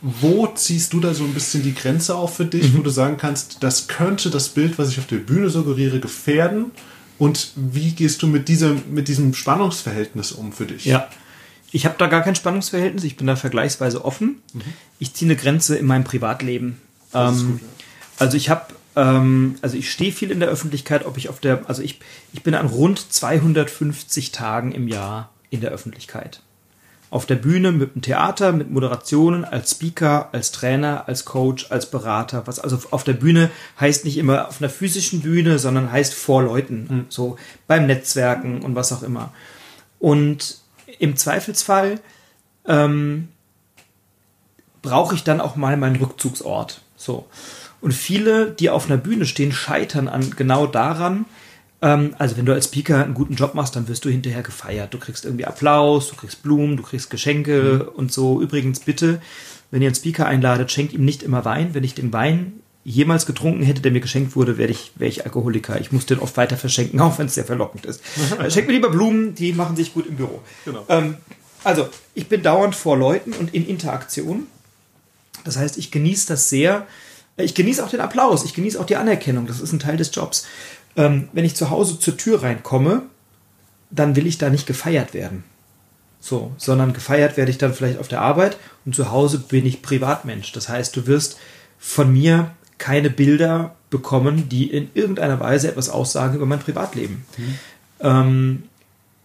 [0.00, 2.78] wo ziehst du da so ein bisschen die Grenze auf für dich, mhm.
[2.78, 6.70] wo du sagen kannst, das könnte das Bild, was ich auf der Bühne suggeriere, gefährden?
[7.18, 10.84] Und wie gehst du mit, dieser, mit diesem Spannungsverhältnis um für dich?
[10.84, 11.08] Ja,
[11.72, 14.40] ich habe da gar kein Spannungsverhältnis, ich bin da vergleichsweise offen.
[14.52, 14.62] Mhm.
[15.00, 16.78] Ich ziehe eine Grenze in meinem Privatleben.
[17.12, 17.66] Ähm, gut, ja.
[18.18, 21.68] Also ich habe, ähm, also ich stehe viel in der Öffentlichkeit, ob ich auf der,
[21.68, 21.98] also ich,
[22.32, 26.40] ich bin an rund 250 Tagen im Jahr in der Öffentlichkeit
[27.10, 31.90] auf der Bühne mit dem Theater, mit Moderationen, als Speaker, als Trainer, als Coach, als
[31.90, 32.46] Berater.
[32.46, 33.50] Was also auf der Bühne
[33.80, 37.06] heißt nicht immer auf einer physischen Bühne, sondern heißt vor Leuten, mhm.
[37.08, 37.36] so
[37.66, 39.32] beim Netzwerken und was auch immer.
[39.98, 40.58] Und
[40.98, 42.00] im Zweifelsfall
[42.66, 43.28] ähm,
[44.82, 46.82] brauche ich dann auch mal meinen Rückzugsort.
[46.96, 47.26] So.
[47.80, 51.26] Und viele, die auf einer Bühne stehen, scheitern an genau daran,
[51.80, 54.92] also wenn du als Speaker einen guten Job machst, dann wirst du hinterher gefeiert.
[54.92, 57.96] Du kriegst irgendwie Applaus, du kriegst Blumen, du kriegst Geschenke mhm.
[57.96, 58.40] und so.
[58.40, 59.20] Übrigens bitte,
[59.70, 61.74] wenn ihr einen Speaker einladet, schenkt ihm nicht immer Wein.
[61.74, 65.24] Wenn ich den Wein jemals getrunken hätte, der mir geschenkt wurde, wäre ich, wär ich
[65.24, 65.78] Alkoholiker.
[65.80, 68.02] Ich muss den oft weiter verschenken, auch wenn es sehr verlockend ist.
[68.40, 70.42] äh, schenkt mir lieber Blumen, die machen sich gut im Büro.
[70.64, 70.84] Genau.
[70.88, 71.16] Ähm,
[71.64, 74.46] also, ich bin dauernd vor Leuten und in Interaktion.
[75.44, 76.86] Das heißt, ich genieße das sehr.
[77.36, 79.46] Ich genieße auch den Applaus, ich genieße auch die Anerkennung.
[79.46, 80.46] Das ist ein Teil des Jobs
[80.96, 83.02] ähm, wenn ich zu Hause zur Tür reinkomme,
[83.90, 85.44] dann will ich da nicht gefeiert werden.
[86.20, 89.82] So, sondern gefeiert werde ich dann vielleicht auf der Arbeit und zu Hause bin ich
[89.82, 90.52] Privatmensch.
[90.52, 91.38] Das heißt, du wirst
[91.78, 97.24] von mir keine Bilder bekommen, die in irgendeiner Weise etwas aussagen über mein Privatleben.
[97.36, 97.58] Mhm.
[98.00, 98.62] Ähm,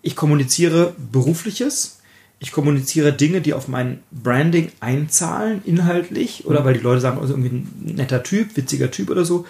[0.02, 2.00] ich kommuniziere Berufliches,
[2.40, 6.66] ich kommuniziere Dinge, die auf mein Branding einzahlen, inhaltlich, oder mhm.
[6.66, 9.46] weil die Leute sagen, also irgendwie ein netter Typ, witziger Typ oder so.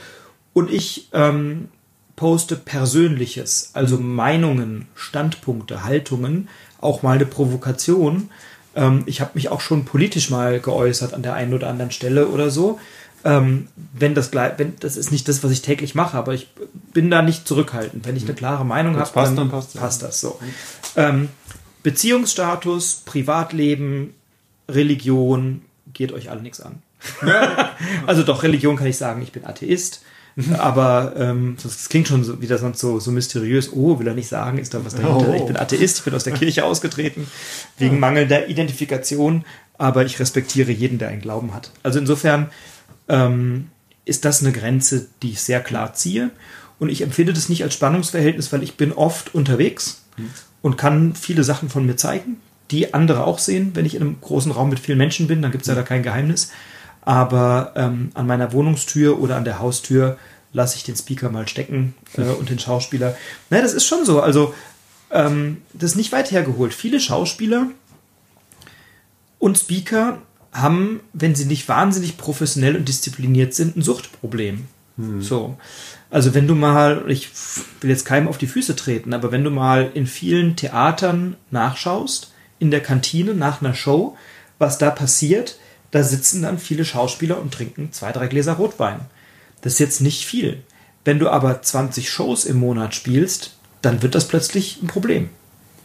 [0.54, 1.70] Und ich ähm,
[2.16, 6.50] poste Persönliches, also Meinungen, Standpunkte, Haltungen,
[6.80, 8.30] auch mal eine Provokation.
[8.76, 12.28] Ähm, ich habe mich auch schon politisch mal geäußert an der einen oder anderen Stelle
[12.28, 12.80] oder so.
[13.26, 16.50] Ähm, wenn das wenn das ist nicht das, was ich täglich mache, aber ich
[16.94, 18.06] bin da nicht zurückhaltend.
[18.06, 20.40] Wenn ich eine klare Meinung habe, dann, dann passt, passt das so.
[20.98, 21.30] Ähm,
[21.84, 24.14] Beziehungsstatus, Privatleben,
[24.70, 25.62] Religion
[25.94, 26.82] geht euch alle nichts an.
[28.08, 30.03] also doch, Religion kann ich sagen, ich bin Atheist.
[30.58, 33.72] Aber ähm, das klingt schon so, wieder sonst so, so mysteriös.
[33.74, 35.30] Oh, will er nicht sagen, ist da was dahinter?
[35.30, 35.36] Oh.
[35.36, 37.28] Ich bin Atheist, ich bin aus der Kirche ausgetreten,
[37.78, 39.46] wegen mangelnder Identifikation,
[39.78, 41.72] aber ich respektiere jeden, der einen Glauben hat.
[41.84, 42.50] Also insofern
[43.08, 43.70] ähm,
[44.06, 46.32] ist das eine Grenze, die ich sehr klar ziehe.
[46.80, 50.30] Und ich empfinde das nicht als Spannungsverhältnis, weil ich bin oft unterwegs hm.
[50.62, 52.38] und kann viele Sachen von mir zeigen,
[52.72, 53.72] die andere auch sehen.
[53.76, 55.84] Wenn ich in einem großen Raum mit vielen Menschen bin, dann gibt es ja da
[55.84, 56.52] kein Geheimnis
[57.06, 60.18] aber ähm, an meiner Wohnungstür oder an der Haustür
[60.52, 63.18] lasse ich den Speaker mal stecken äh, und den Schauspieler.
[63.50, 64.22] Naja, das ist schon so.
[64.22, 64.54] Also,
[65.12, 66.74] ähm, das ist nicht weit hergeholt.
[66.74, 67.68] Viele Schauspieler
[69.40, 74.68] und Speaker haben, wenn sie nicht wahnsinnig professionell und diszipliniert sind, ein Suchtproblem.
[74.98, 75.22] Hm.
[75.22, 75.58] So.
[76.12, 77.30] Also wenn du mal, ich
[77.82, 82.32] will jetzt keinem auf die Füße treten, aber wenn du mal in vielen Theatern nachschaust,
[82.60, 84.16] in der Kantine nach einer Show,
[84.60, 85.58] was da passiert,
[85.94, 89.02] da sitzen dann viele Schauspieler und trinken zwei, drei Gläser Rotwein.
[89.62, 90.64] Das ist jetzt nicht viel.
[91.06, 95.30] Wenn du aber 20 Shows im Monat spielst, dann wird das plötzlich ein Problem.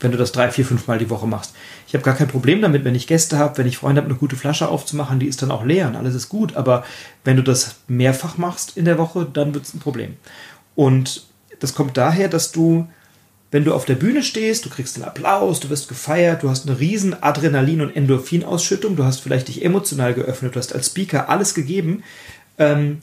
[0.00, 1.52] Wenn du das drei, vier, fünf Mal die Woche machst.
[1.86, 4.18] Ich habe gar kein Problem damit, wenn ich Gäste habe, wenn ich Freunde habe, eine
[4.18, 6.56] gute Flasche aufzumachen, die ist dann auch leer und alles ist gut.
[6.56, 6.86] Aber
[7.24, 10.16] wenn du das mehrfach machst in der Woche, dann wird es ein Problem.
[10.74, 11.26] Und
[11.60, 12.88] das kommt daher, dass du
[13.50, 16.68] wenn du auf der Bühne stehst, du kriegst einen Applaus, du wirst gefeiert, du hast
[16.68, 21.28] eine riesen Adrenalin- und Endorphinausschüttung, du hast vielleicht dich emotional geöffnet, du hast als Speaker
[21.28, 22.02] alles gegeben.
[22.58, 22.98] Ähm,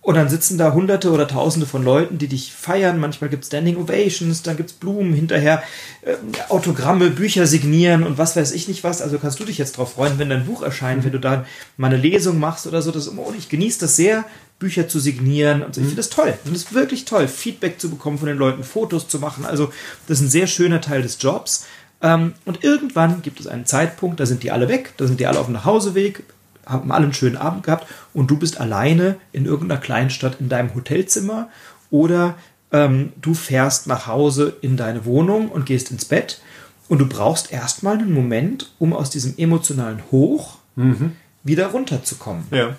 [0.00, 2.98] Und dann sitzen da hunderte oder tausende von Leuten, die dich feiern.
[2.98, 5.62] Manchmal gibt es Standing Ovations, dann gibt es Blumen, hinterher
[6.00, 6.14] äh,
[6.48, 9.02] Autogramme, Bücher signieren und was weiß ich nicht was.
[9.02, 11.04] Also kannst du dich jetzt drauf freuen, wenn dein Buch erscheint, mhm.
[11.04, 11.44] wenn du da
[11.76, 12.90] mal eine Lesung machst oder so.
[12.90, 14.24] Das, oh, ich genieße das sehr,
[14.58, 15.62] Bücher zu signieren.
[15.62, 15.80] Und so.
[15.80, 15.90] Ich mhm.
[15.90, 16.28] finde das toll.
[16.28, 19.44] Ich finde das wirklich toll, Feedback zu bekommen von den Leuten, Fotos zu machen.
[19.44, 19.72] Also
[20.06, 21.66] das ist ein sehr schöner Teil des Jobs.
[22.00, 25.26] Ähm, und irgendwann gibt es einen Zeitpunkt, da sind die alle weg, da sind die
[25.26, 26.22] alle auf dem Nachhauseweg,
[26.64, 30.74] haben alle einen schönen Abend gehabt und du bist alleine in irgendeiner Kleinstadt in deinem
[30.74, 31.48] Hotelzimmer
[31.90, 32.36] oder
[32.70, 36.40] ähm, du fährst nach Hause in deine Wohnung und gehst ins Bett
[36.88, 41.16] und du brauchst erstmal einen Moment, um aus diesem emotionalen Hoch mhm.
[41.42, 42.44] wieder runterzukommen.
[42.50, 42.76] Ja.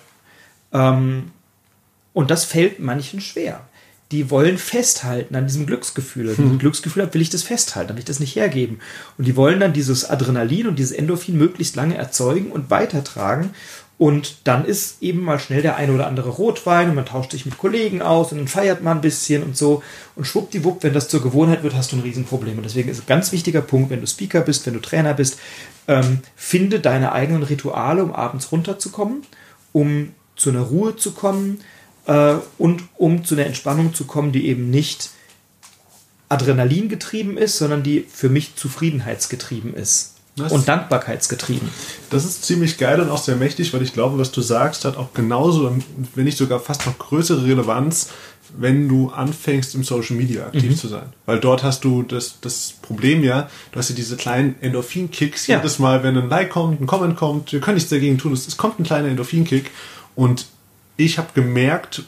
[0.72, 1.32] Ähm,
[2.12, 3.60] und das fällt manchen schwer.
[4.10, 6.26] Die wollen festhalten an diesem Glücksgefühl.
[6.26, 8.80] Wenn ich ein Glücksgefühl habe, will ich das festhalten, will ich das nicht hergeben.
[9.16, 13.50] Und die wollen dann dieses Adrenalin und dieses Endorphin möglichst lange erzeugen und weitertragen.
[13.98, 17.44] Und dann ist eben mal schnell der eine oder andere Rotwein und man tauscht sich
[17.44, 19.82] mit Kollegen aus und dann feiert man ein bisschen und so.
[20.16, 22.56] Und schwuppdiwupp, wenn das zur Gewohnheit wird, hast du ein Riesenproblem.
[22.56, 25.38] Und deswegen ist ein ganz wichtiger Punkt, wenn du Speaker bist, wenn du Trainer bist,
[25.86, 29.22] ähm, finde deine eigenen Rituale, um abends runterzukommen,
[29.72, 31.60] um zu einer Ruhe zu kommen
[32.10, 35.10] äh, und um zu einer Entspannung zu kommen, die eben nicht
[36.28, 40.16] Adrenalin getrieben ist, sondern die für mich zufriedenheitsgetrieben ist.
[40.36, 41.68] Das und dankbarkeitsgetrieben.
[42.08, 44.96] Das ist ziemlich geil und auch sehr mächtig, weil ich glaube, was du sagst, hat
[44.96, 45.76] auch genauso,
[46.14, 48.10] wenn nicht sogar fast noch größere Relevanz,
[48.56, 50.76] wenn du anfängst, im Social Media aktiv mhm.
[50.76, 51.12] zu sein.
[51.26, 55.48] Weil dort hast du das, das Problem ja, du hast ja diese kleinen Endorphin-Kicks.
[55.48, 55.58] Ja.
[55.58, 58.46] Jedes Mal, wenn ein Like kommt, ein Comment kommt, wir können nichts dagegen tun, es,
[58.48, 59.70] es kommt ein kleiner Endorphin-Kick
[60.14, 60.46] und
[60.96, 62.04] ich habe gemerkt,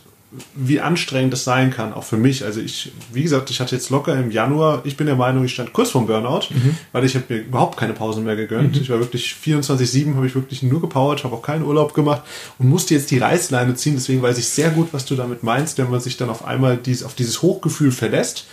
[0.55, 2.45] wie anstrengend das sein kann, auch für mich.
[2.45, 5.53] Also ich, wie gesagt, ich hatte jetzt locker im Januar, ich bin der Meinung, ich
[5.53, 6.76] stand kurz vorm Burnout, mhm.
[6.93, 8.74] weil ich habe mir überhaupt keine Pausen mehr gegönnt.
[8.74, 8.80] Mhm.
[8.80, 12.22] Ich war wirklich 24-7, habe ich wirklich nur gepowert, habe auch keinen Urlaub gemacht
[12.59, 13.95] und musste jetzt die Reißleine ziehen.
[13.95, 16.78] Deswegen weiß ich sehr gut, was du damit meinst, wenn man sich dann auf einmal
[16.78, 18.47] dies, auf dieses Hochgefühl verlässt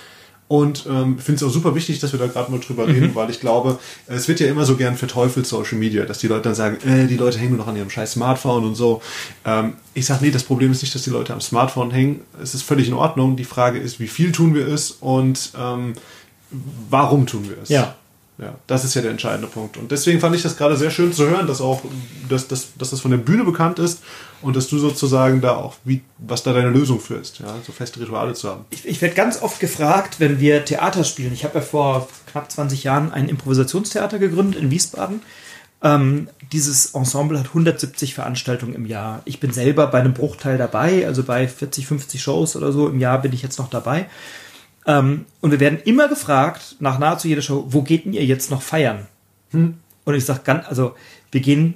[0.49, 2.91] und ähm, finde es auch super wichtig, dass wir da gerade mal drüber mhm.
[2.91, 3.77] reden, weil ich glaube,
[4.07, 7.05] es wird ja immer so gern verteufelt Social Media, dass die Leute dann sagen, äh,
[7.05, 8.99] die Leute hängen nur noch an ihrem scheiß Smartphone und so.
[9.45, 12.21] Ähm, ich sage, nee, das Problem ist nicht, dass die Leute am Smartphone hängen.
[12.41, 13.35] Es ist völlig in Ordnung.
[13.35, 15.93] Die Frage ist, wie viel tun wir es und ähm,
[16.89, 17.69] warum tun wir es?
[17.69, 17.95] Ja.
[18.41, 19.75] Ja, das ist ja der entscheidende Punkt.
[19.75, 21.81] Und deswegen fand ich das gerade sehr schön zu hören, dass auch,
[22.29, 24.01] dass, dass, dass das von der Bühne bekannt ist
[24.41, 27.73] und dass du sozusagen da auch, wie, was da deine Lösung für ist, ja, so
[27.73, 28.63] feste Rituale zu haben.
[28.69, 31.33] Ich, ich werde ganz oft gefragt, wenn wir Theater spielen.
[31.33, 35.21] Ich habe ja vor knapp 20 Jahren ein Improvisationstheater gegründet in Wiesbaden.
[35.81, 39.21] Ähm, dieses Ensemble hat 170 Veranstaltungen im Jahr.
[39.25, 42.99] Ich bin selber bei einem Bruchteil dabei, also bei 40, 50 Shows oder so im
[42.99, 44.07] Jahr bin ich jetzt noch dabei.
[44.89, 48.49] Ähm, und wir werden immer gefragt, nach nahezu jeder Show, wo geht denn ihr jetzt
[48.49, 49.05] noch feiern?
[49.51, 49.75] Hm?
[50.03, 50.95] Und ich sage ganz, also
[51.31, 51.75] wir gehen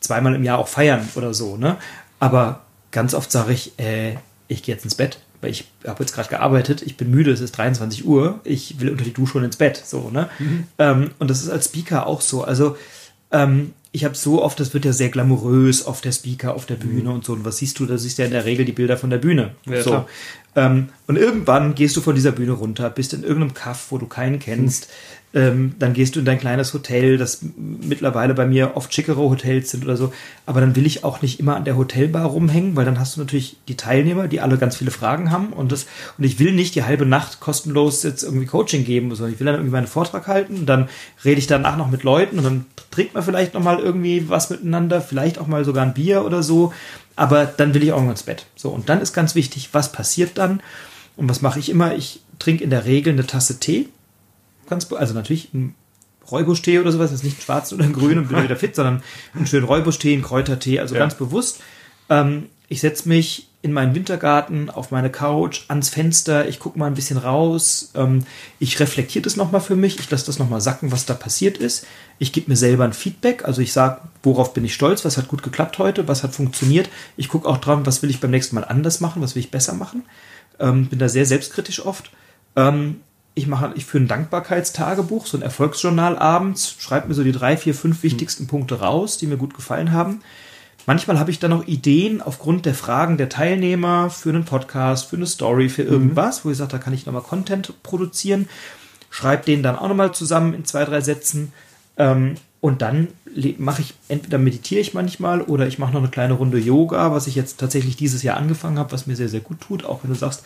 [0.00, 1.76] zweimal im Jahr auch feiern oder so, ne?
[2.20, 4.14] Aber ganz oft sage ich, äh,
[4.48, 7.40] ich gehe jetzt ins Bett, weil ich habe jetzt gerade gearbeitet, ich bin müde, es
[7.40, 10.30] ist 23 Uhr, ich will unter die Dusche und ins Bett, so, ne?
[10.38, 10.64] Mhm.
[10.78, 12.44] Ähm, und das ist als Speaker auch so.
[12.44, 12.78] Also
[13.30, 16.76] ähm, ich habe so oft, das wird ja sehr glamourös auf der Speaker, auf der
[16.76, 17.16] Bühne mhm.
[17.16, 17.32] und so.
[17.32, 17.86] Und was siehst du?
[17.86, 19.54] Da siehst du ja in der Regel die Bilder von der Bühne.
[19.66, 20.06] Ja, so.
[20.58, 24.06] Ähm, und irgendwann gehst du von dieser Bühne runter, bist in irgendeinem Kaff, wo du
[24.06, 24.88] keinen kennst.
[25.32, 29.70] Ähm, dann gehst du in dein kleines Hotel, das mittlerweile bei mir oft schickere Hotels
[29.70, 30.12] sind oder so.
[30.46, 33.20] Aber dann will ich auch nicht immer an der Hotelbar rumhängen, weil dann hast du
[33.20, 35.52] natürlich die Teilnehmer, die alle ganz viele Fragen haben.
[35.52, 35.86] Und, das,
[36.16, 39.46] und ich will nicht die halbe Nacht kostenlos jetzt irgendwie Coaching geben, sondern ich will
[39.46, 40.88] dann irgendwie meinen Vortrag halten und dann
[41.24, 45.00] rede ich danach noch mit Leuten und dann trinkt man vielleicht nochmal irgendwie was miteinander,
[45.00, 46.72] vielleicht auch mal sogar ein Bier oder so.
[47.18, 48.46] Aber dann will ich auch ins Bett.
[48.56, 50.62] So, und dann ist ganz wichtig, was passiert dann?
[51.16, 51.94] Und was mache ich immer?
[51.94, 53.88] Ich trinke in der Regel eine Tasse Tee
[54.68, 55.74] ganz, also natürlich ein
[56.30, 58.76] Räubusch-Tee oder sowas, das ist nicht ein schwarz oder ein grün und bin wieder fit,
[58.76, 59.02] sondern
[59.34, 61.00] einen schönen Räubusch-Tee, einen Kräutertee, also ja.
[61.00, 61.60] ganz bewusst.
[62.10, 66.86] Ähm, ich setze mich in meinen Wintergarten auf meine Couch ans Fenster, ich gucke mal
[66.86, 68.24] ein bisschen raus, ähm,
[68.60, 71.84] ich reflektiere das nochmal für mich, ich lasse das nochmal sacken, was da passiert ist.
[72.20, 75.26] Ich gebe mir selber ein Feedback, also ich sage, worauf bin ich stolz, was hat
[75.26, 76.88] gut geklappt heute, was hat funktioniert.
[77.16, 79.50] Ich gucke auch dran, was will ich beim nächsten Mal anders machen, was will ich
[79.50, 80.04] besser machen.
[80.60, 82.12] Ähm, bin da sehr selbstkritisch oft.
[82.54, 83.00] Ähm,
[83.34, 87.56] ich mache, ich führe ein Dankbarkeitstagebuch, so ein Erfolgsjournal abends, schreibe mir so die drei,
[87.56, 88.48] vier, fünf wichtigsten mhm.
[88.48, 90.20] Punkte raus, die mir gut gefallen haben.
[90.88, 95.16] Manchmal habe ich dann noch Ideen aufgrund der Fragen der Teilnehmer für einen Podcast, für
[95.16, 95.92] eine Story, für mhm.
[95.92, 96.48] irgendwas, mhm.
[96.48, 98.48] wo ich sage, da kann ich nochmal Content produzieren.
[99.10, 101.52] Schreibe den dann auch nochmal zusammen in zwei, drei Sätzen.
[101.98, 103.08] Ähm, und dann
[103.58, 107.26] mache ich, entweder meditiere ich manchmal oder ich mache noch eine kleine Runde Yoga, was
[107.26, 109.84] ich jetzt tatsächlich dieses Jahr angefangen habe, was mir sehr, sehr gut tut.
[109.84, 110.42] Auch wenn du sagst,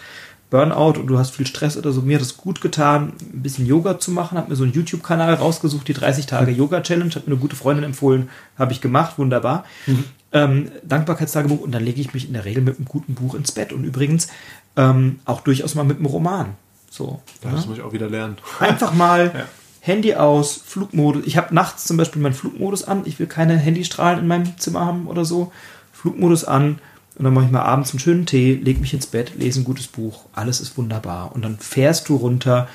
[0.51, 2.03] Burnout und du hast viel Stress oder so.
[2.03, 4.37] Mir hat es gut getan, ein bisschen Yoga zu machen.
[4.37, 7.15] Habe mir so einen YouTube-Kanal rausgesucht, die 30 Tage Yoga Challenge.
[7.15, 8.29] Hat mir eine gute Freundin empfohlen,
[8.59, 9.65] habe ich gemacht, wunderbar.
[9.87, 10.05] Mhm.
[10.33, 13.53] Ähm, Dankbarkeitstagebuch und dann lege ich mich in der Regel mit einem guten Buch ins
[13.53, 14.29] Bett und übrigens
[14.77, 16.55] ähm, auch durchaus mal mit einem Roman.
[16.91, 17.21] So.
[17.45, 18.37] Ja, das muss ich auch wieder lernen.
[18.59, 19.45] Einfach mal ja.
[19.81, 21.25] Handy aus, Flugmodus.
[21.27, 23.03] Ich habe nachts zum Beispiel meinen Flugmodus an.
[23.05, 25.53] Ich will keine Handystrahlen in meinem Zimmer haben oder so.
[25.93, 26.79] Flugmodus an
[27.17, 29.65] und dann mache ich mal abends einen schönen Tee, leg mich ins Bett, lese ein
[29.65, 30.25] gutes Buch.
[30.33, 31.33] Alles ist wunderbar.
[31.35, 32.69] Und dann fährst du runter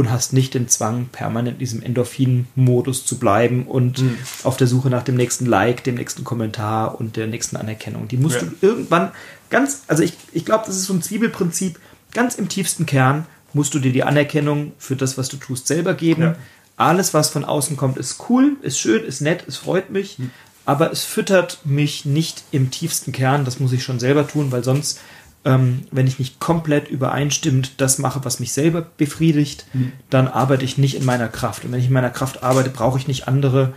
[0.00, 4.16] und hast nicht den Zwang, permanent in diesem Endorphin-Modus zu bleiben und mhm.
[4.44, 8.08] auf der Suche nach dem nächsten Like, dem nächsten Kommentar und der nächsten Anerkennung.
[8.08, 8.48] Die musst ja.
[8.48, 9.12] du irgendwann
[9.50, 11.78] ganz, also ich, ich glaube, das ist so ein Zwiebelprinzip,
[12.12, 15.94] ganz im tiefsten Kern musst du dir die Anerkennung für das, was du tust, selber
[15.94, 16.22] geben.
[16.22, 16.36] Ja.
[16.76, 20.30] Alles, was von außen kommt, ist cool, ist schön, ist nett, es freut mich, mhm.
[20.64, 23.44] aber es füttert mich nicht im tiefsten Kern.
[23.44, 24.98] Das muss ich schon selber tun, weil sonst,
[25.44, 29.92] ähm, wenn ich nicht komplett übereinstimmend das mache, was mich selber befriedigt, mhm.
[30.10, 31.64] dann arbeite ich nicht in meiner Kraft.
[31.64, 33.72] Und wenn ich in meiner Kraft arbeite, brauche ich nicht andere,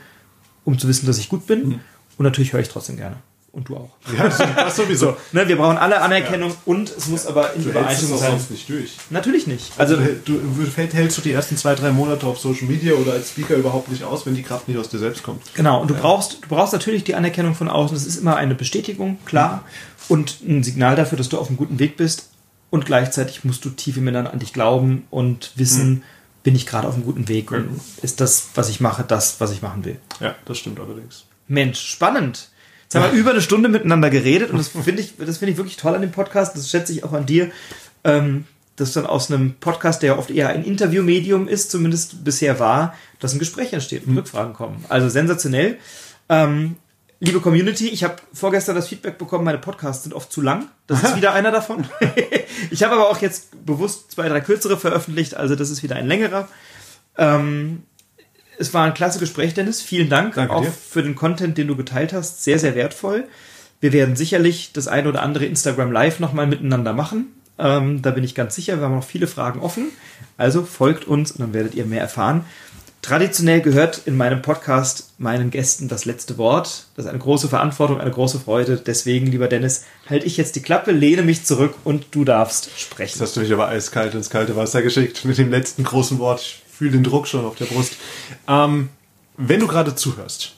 [0.65, 1.67] um zu wissen, dass ich gut bin.
[1.67, 1.79] Mhm.
[2.17, 3.15] Und natürlich höre ich trotzdem gerne.
[3.53, 3.91] Und du auch.
[4.17, 4.29] Ja,
[4.63, 5.15] das sowieso.
[5.31, 6.55] ne, wir brauchen alle Anerkennung ja.
[6.65, 8.31] und es muss aber in Übereinstimmung sein.
[8.31, 8.97] sonst nicht durch.
[9.11, 9.73] Natürlich nicht.
[9.77, 13.13] Also, also du, du, hältst du die ersten zwei, drei Monate auf Social Media oder
[13.13, 15.43] als Speaker überhaupt nicht aus, wenn die Kraft nicht aus dir selbst kommt.
[15.53, 15.99] Genau, und du ja.
[15.99, 17.95] brauchst, du brauchst natürlich die Anerkennung von außen.
[17.95, 19.57] Das ist immer eine Bestätigung, klar.
[19.57, 19.92] Mhm.
[20.13, 22.29] Und ein Signal dafür, dass du auf einem guten Weg bist.
[22.69, 26.03] Und gleichzeitig musst du tief im Inneren an dich glauben und wissen, mhm.
[26.43, 29.51] bin ich gerade auf einem guten Weg und ist das, was ich mache, das, was
[29.51, 29.97] ich machen will.
[30.19, 31.25] Ja, das stimmt allerdings.
[31.47, 32.49] Mensch, spannend.
[32.83, 35.57] Jetzt haben wir über eine Stunde miteinander geredet und das finde ich, das finde ich
[35.57, 36.55] wirklich toll an dem Podcast.
[36.55, 37.49] Das schätze ich auch an dir.
[38.03, 38.45] Ähm,
[38.75, 42.93] dass dann aus einem Podcast, der ja oft eher ein Interviewmedium ist, zumindest bisher war,
[43.19, 44.19] dass ein Gespräch entsteht und mhm.
[44.19, 44.85] Rückfragen kommen.
[44.89, 45.79] Also sensationell.
[46.29, 46.75] Ähm,
[47.23, 50.67] liebe Community, ich habe vorgestern das Feedback bekommen, meine Podcasts sind oft zu lang.
[50.87, 51.85] Das ist wieder einer davon.
[52.69, 56.05] ich habe aber auch jetzt bewusst zwei, drei kürzere veröffentlicht, also das ist wieder ein
[56.07, 56.49] längerer.
[57.17, 57.83] Ähm,
[58.59, 59.81] es war ein klasse Gespräch, Dennis.
[59.81, 60.71] Vielen Dank Danke auch dir.
[60.71, 62.43] für den Content, den du geteilt hast.
[62.43, 63.25] Sehr, sehr wertvoll.
[63.79, 67.27] Wir werden sicherlich das eine oder andere Instagram Live nochmal miteinander machen.
[67.57, 68.77] Ähm, da bin ich ganz sicher.
[68.77, 69.87] Wir haben noch viele Fragen offen.
[70.37, 72.43] Also folgt uns und dann werdet ihr mehr erfahren.
[73.03, 76.85] Traditionell gehört in meinem Podcast meinen Gästen das letzte Wort.
[76.95, 78.77] Das ist eine große Verantwortung, eine große Freude.
[78.77, 83.19] Deswegen, lieber Dennis, halte ich jetzt die Klappe, lehne mich zurück und du darfst sprechen.
[83.19, 86.39] Das hast du mich aber eiskalt ins kalte Wasser geschickt mit dem letzten großen Wort.
[86.39, 87.97] Ich fühle den Druck schon auf der Brust.
[88.47, 88.87] Ähm,
[89.35, 90.55] wenn du gerade zuhörst,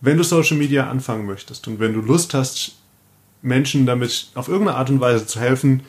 [0.00, 2.76] wenn du Social Media anfangen möchtest und wenn du Lust hast,
[3.42, 5.82] Menschen damit auf irgendeine Art und Weise zu helfen,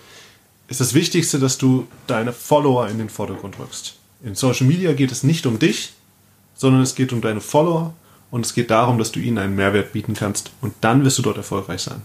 [0.67, 3.96] ist das Wichtigste, dass du deine Follower in den Vordergrund rückst.
[4.23, 5.93] In Social Media geht es nicht um dich,
[6.55, 7.93] sondern es geht um deine Follower
[8.31, 11.21] und es geht darum, dass du ihnen einen Mehrwert bieten kannst und dann wirst du
[11.21, 12.01] dort erfolgreich sein.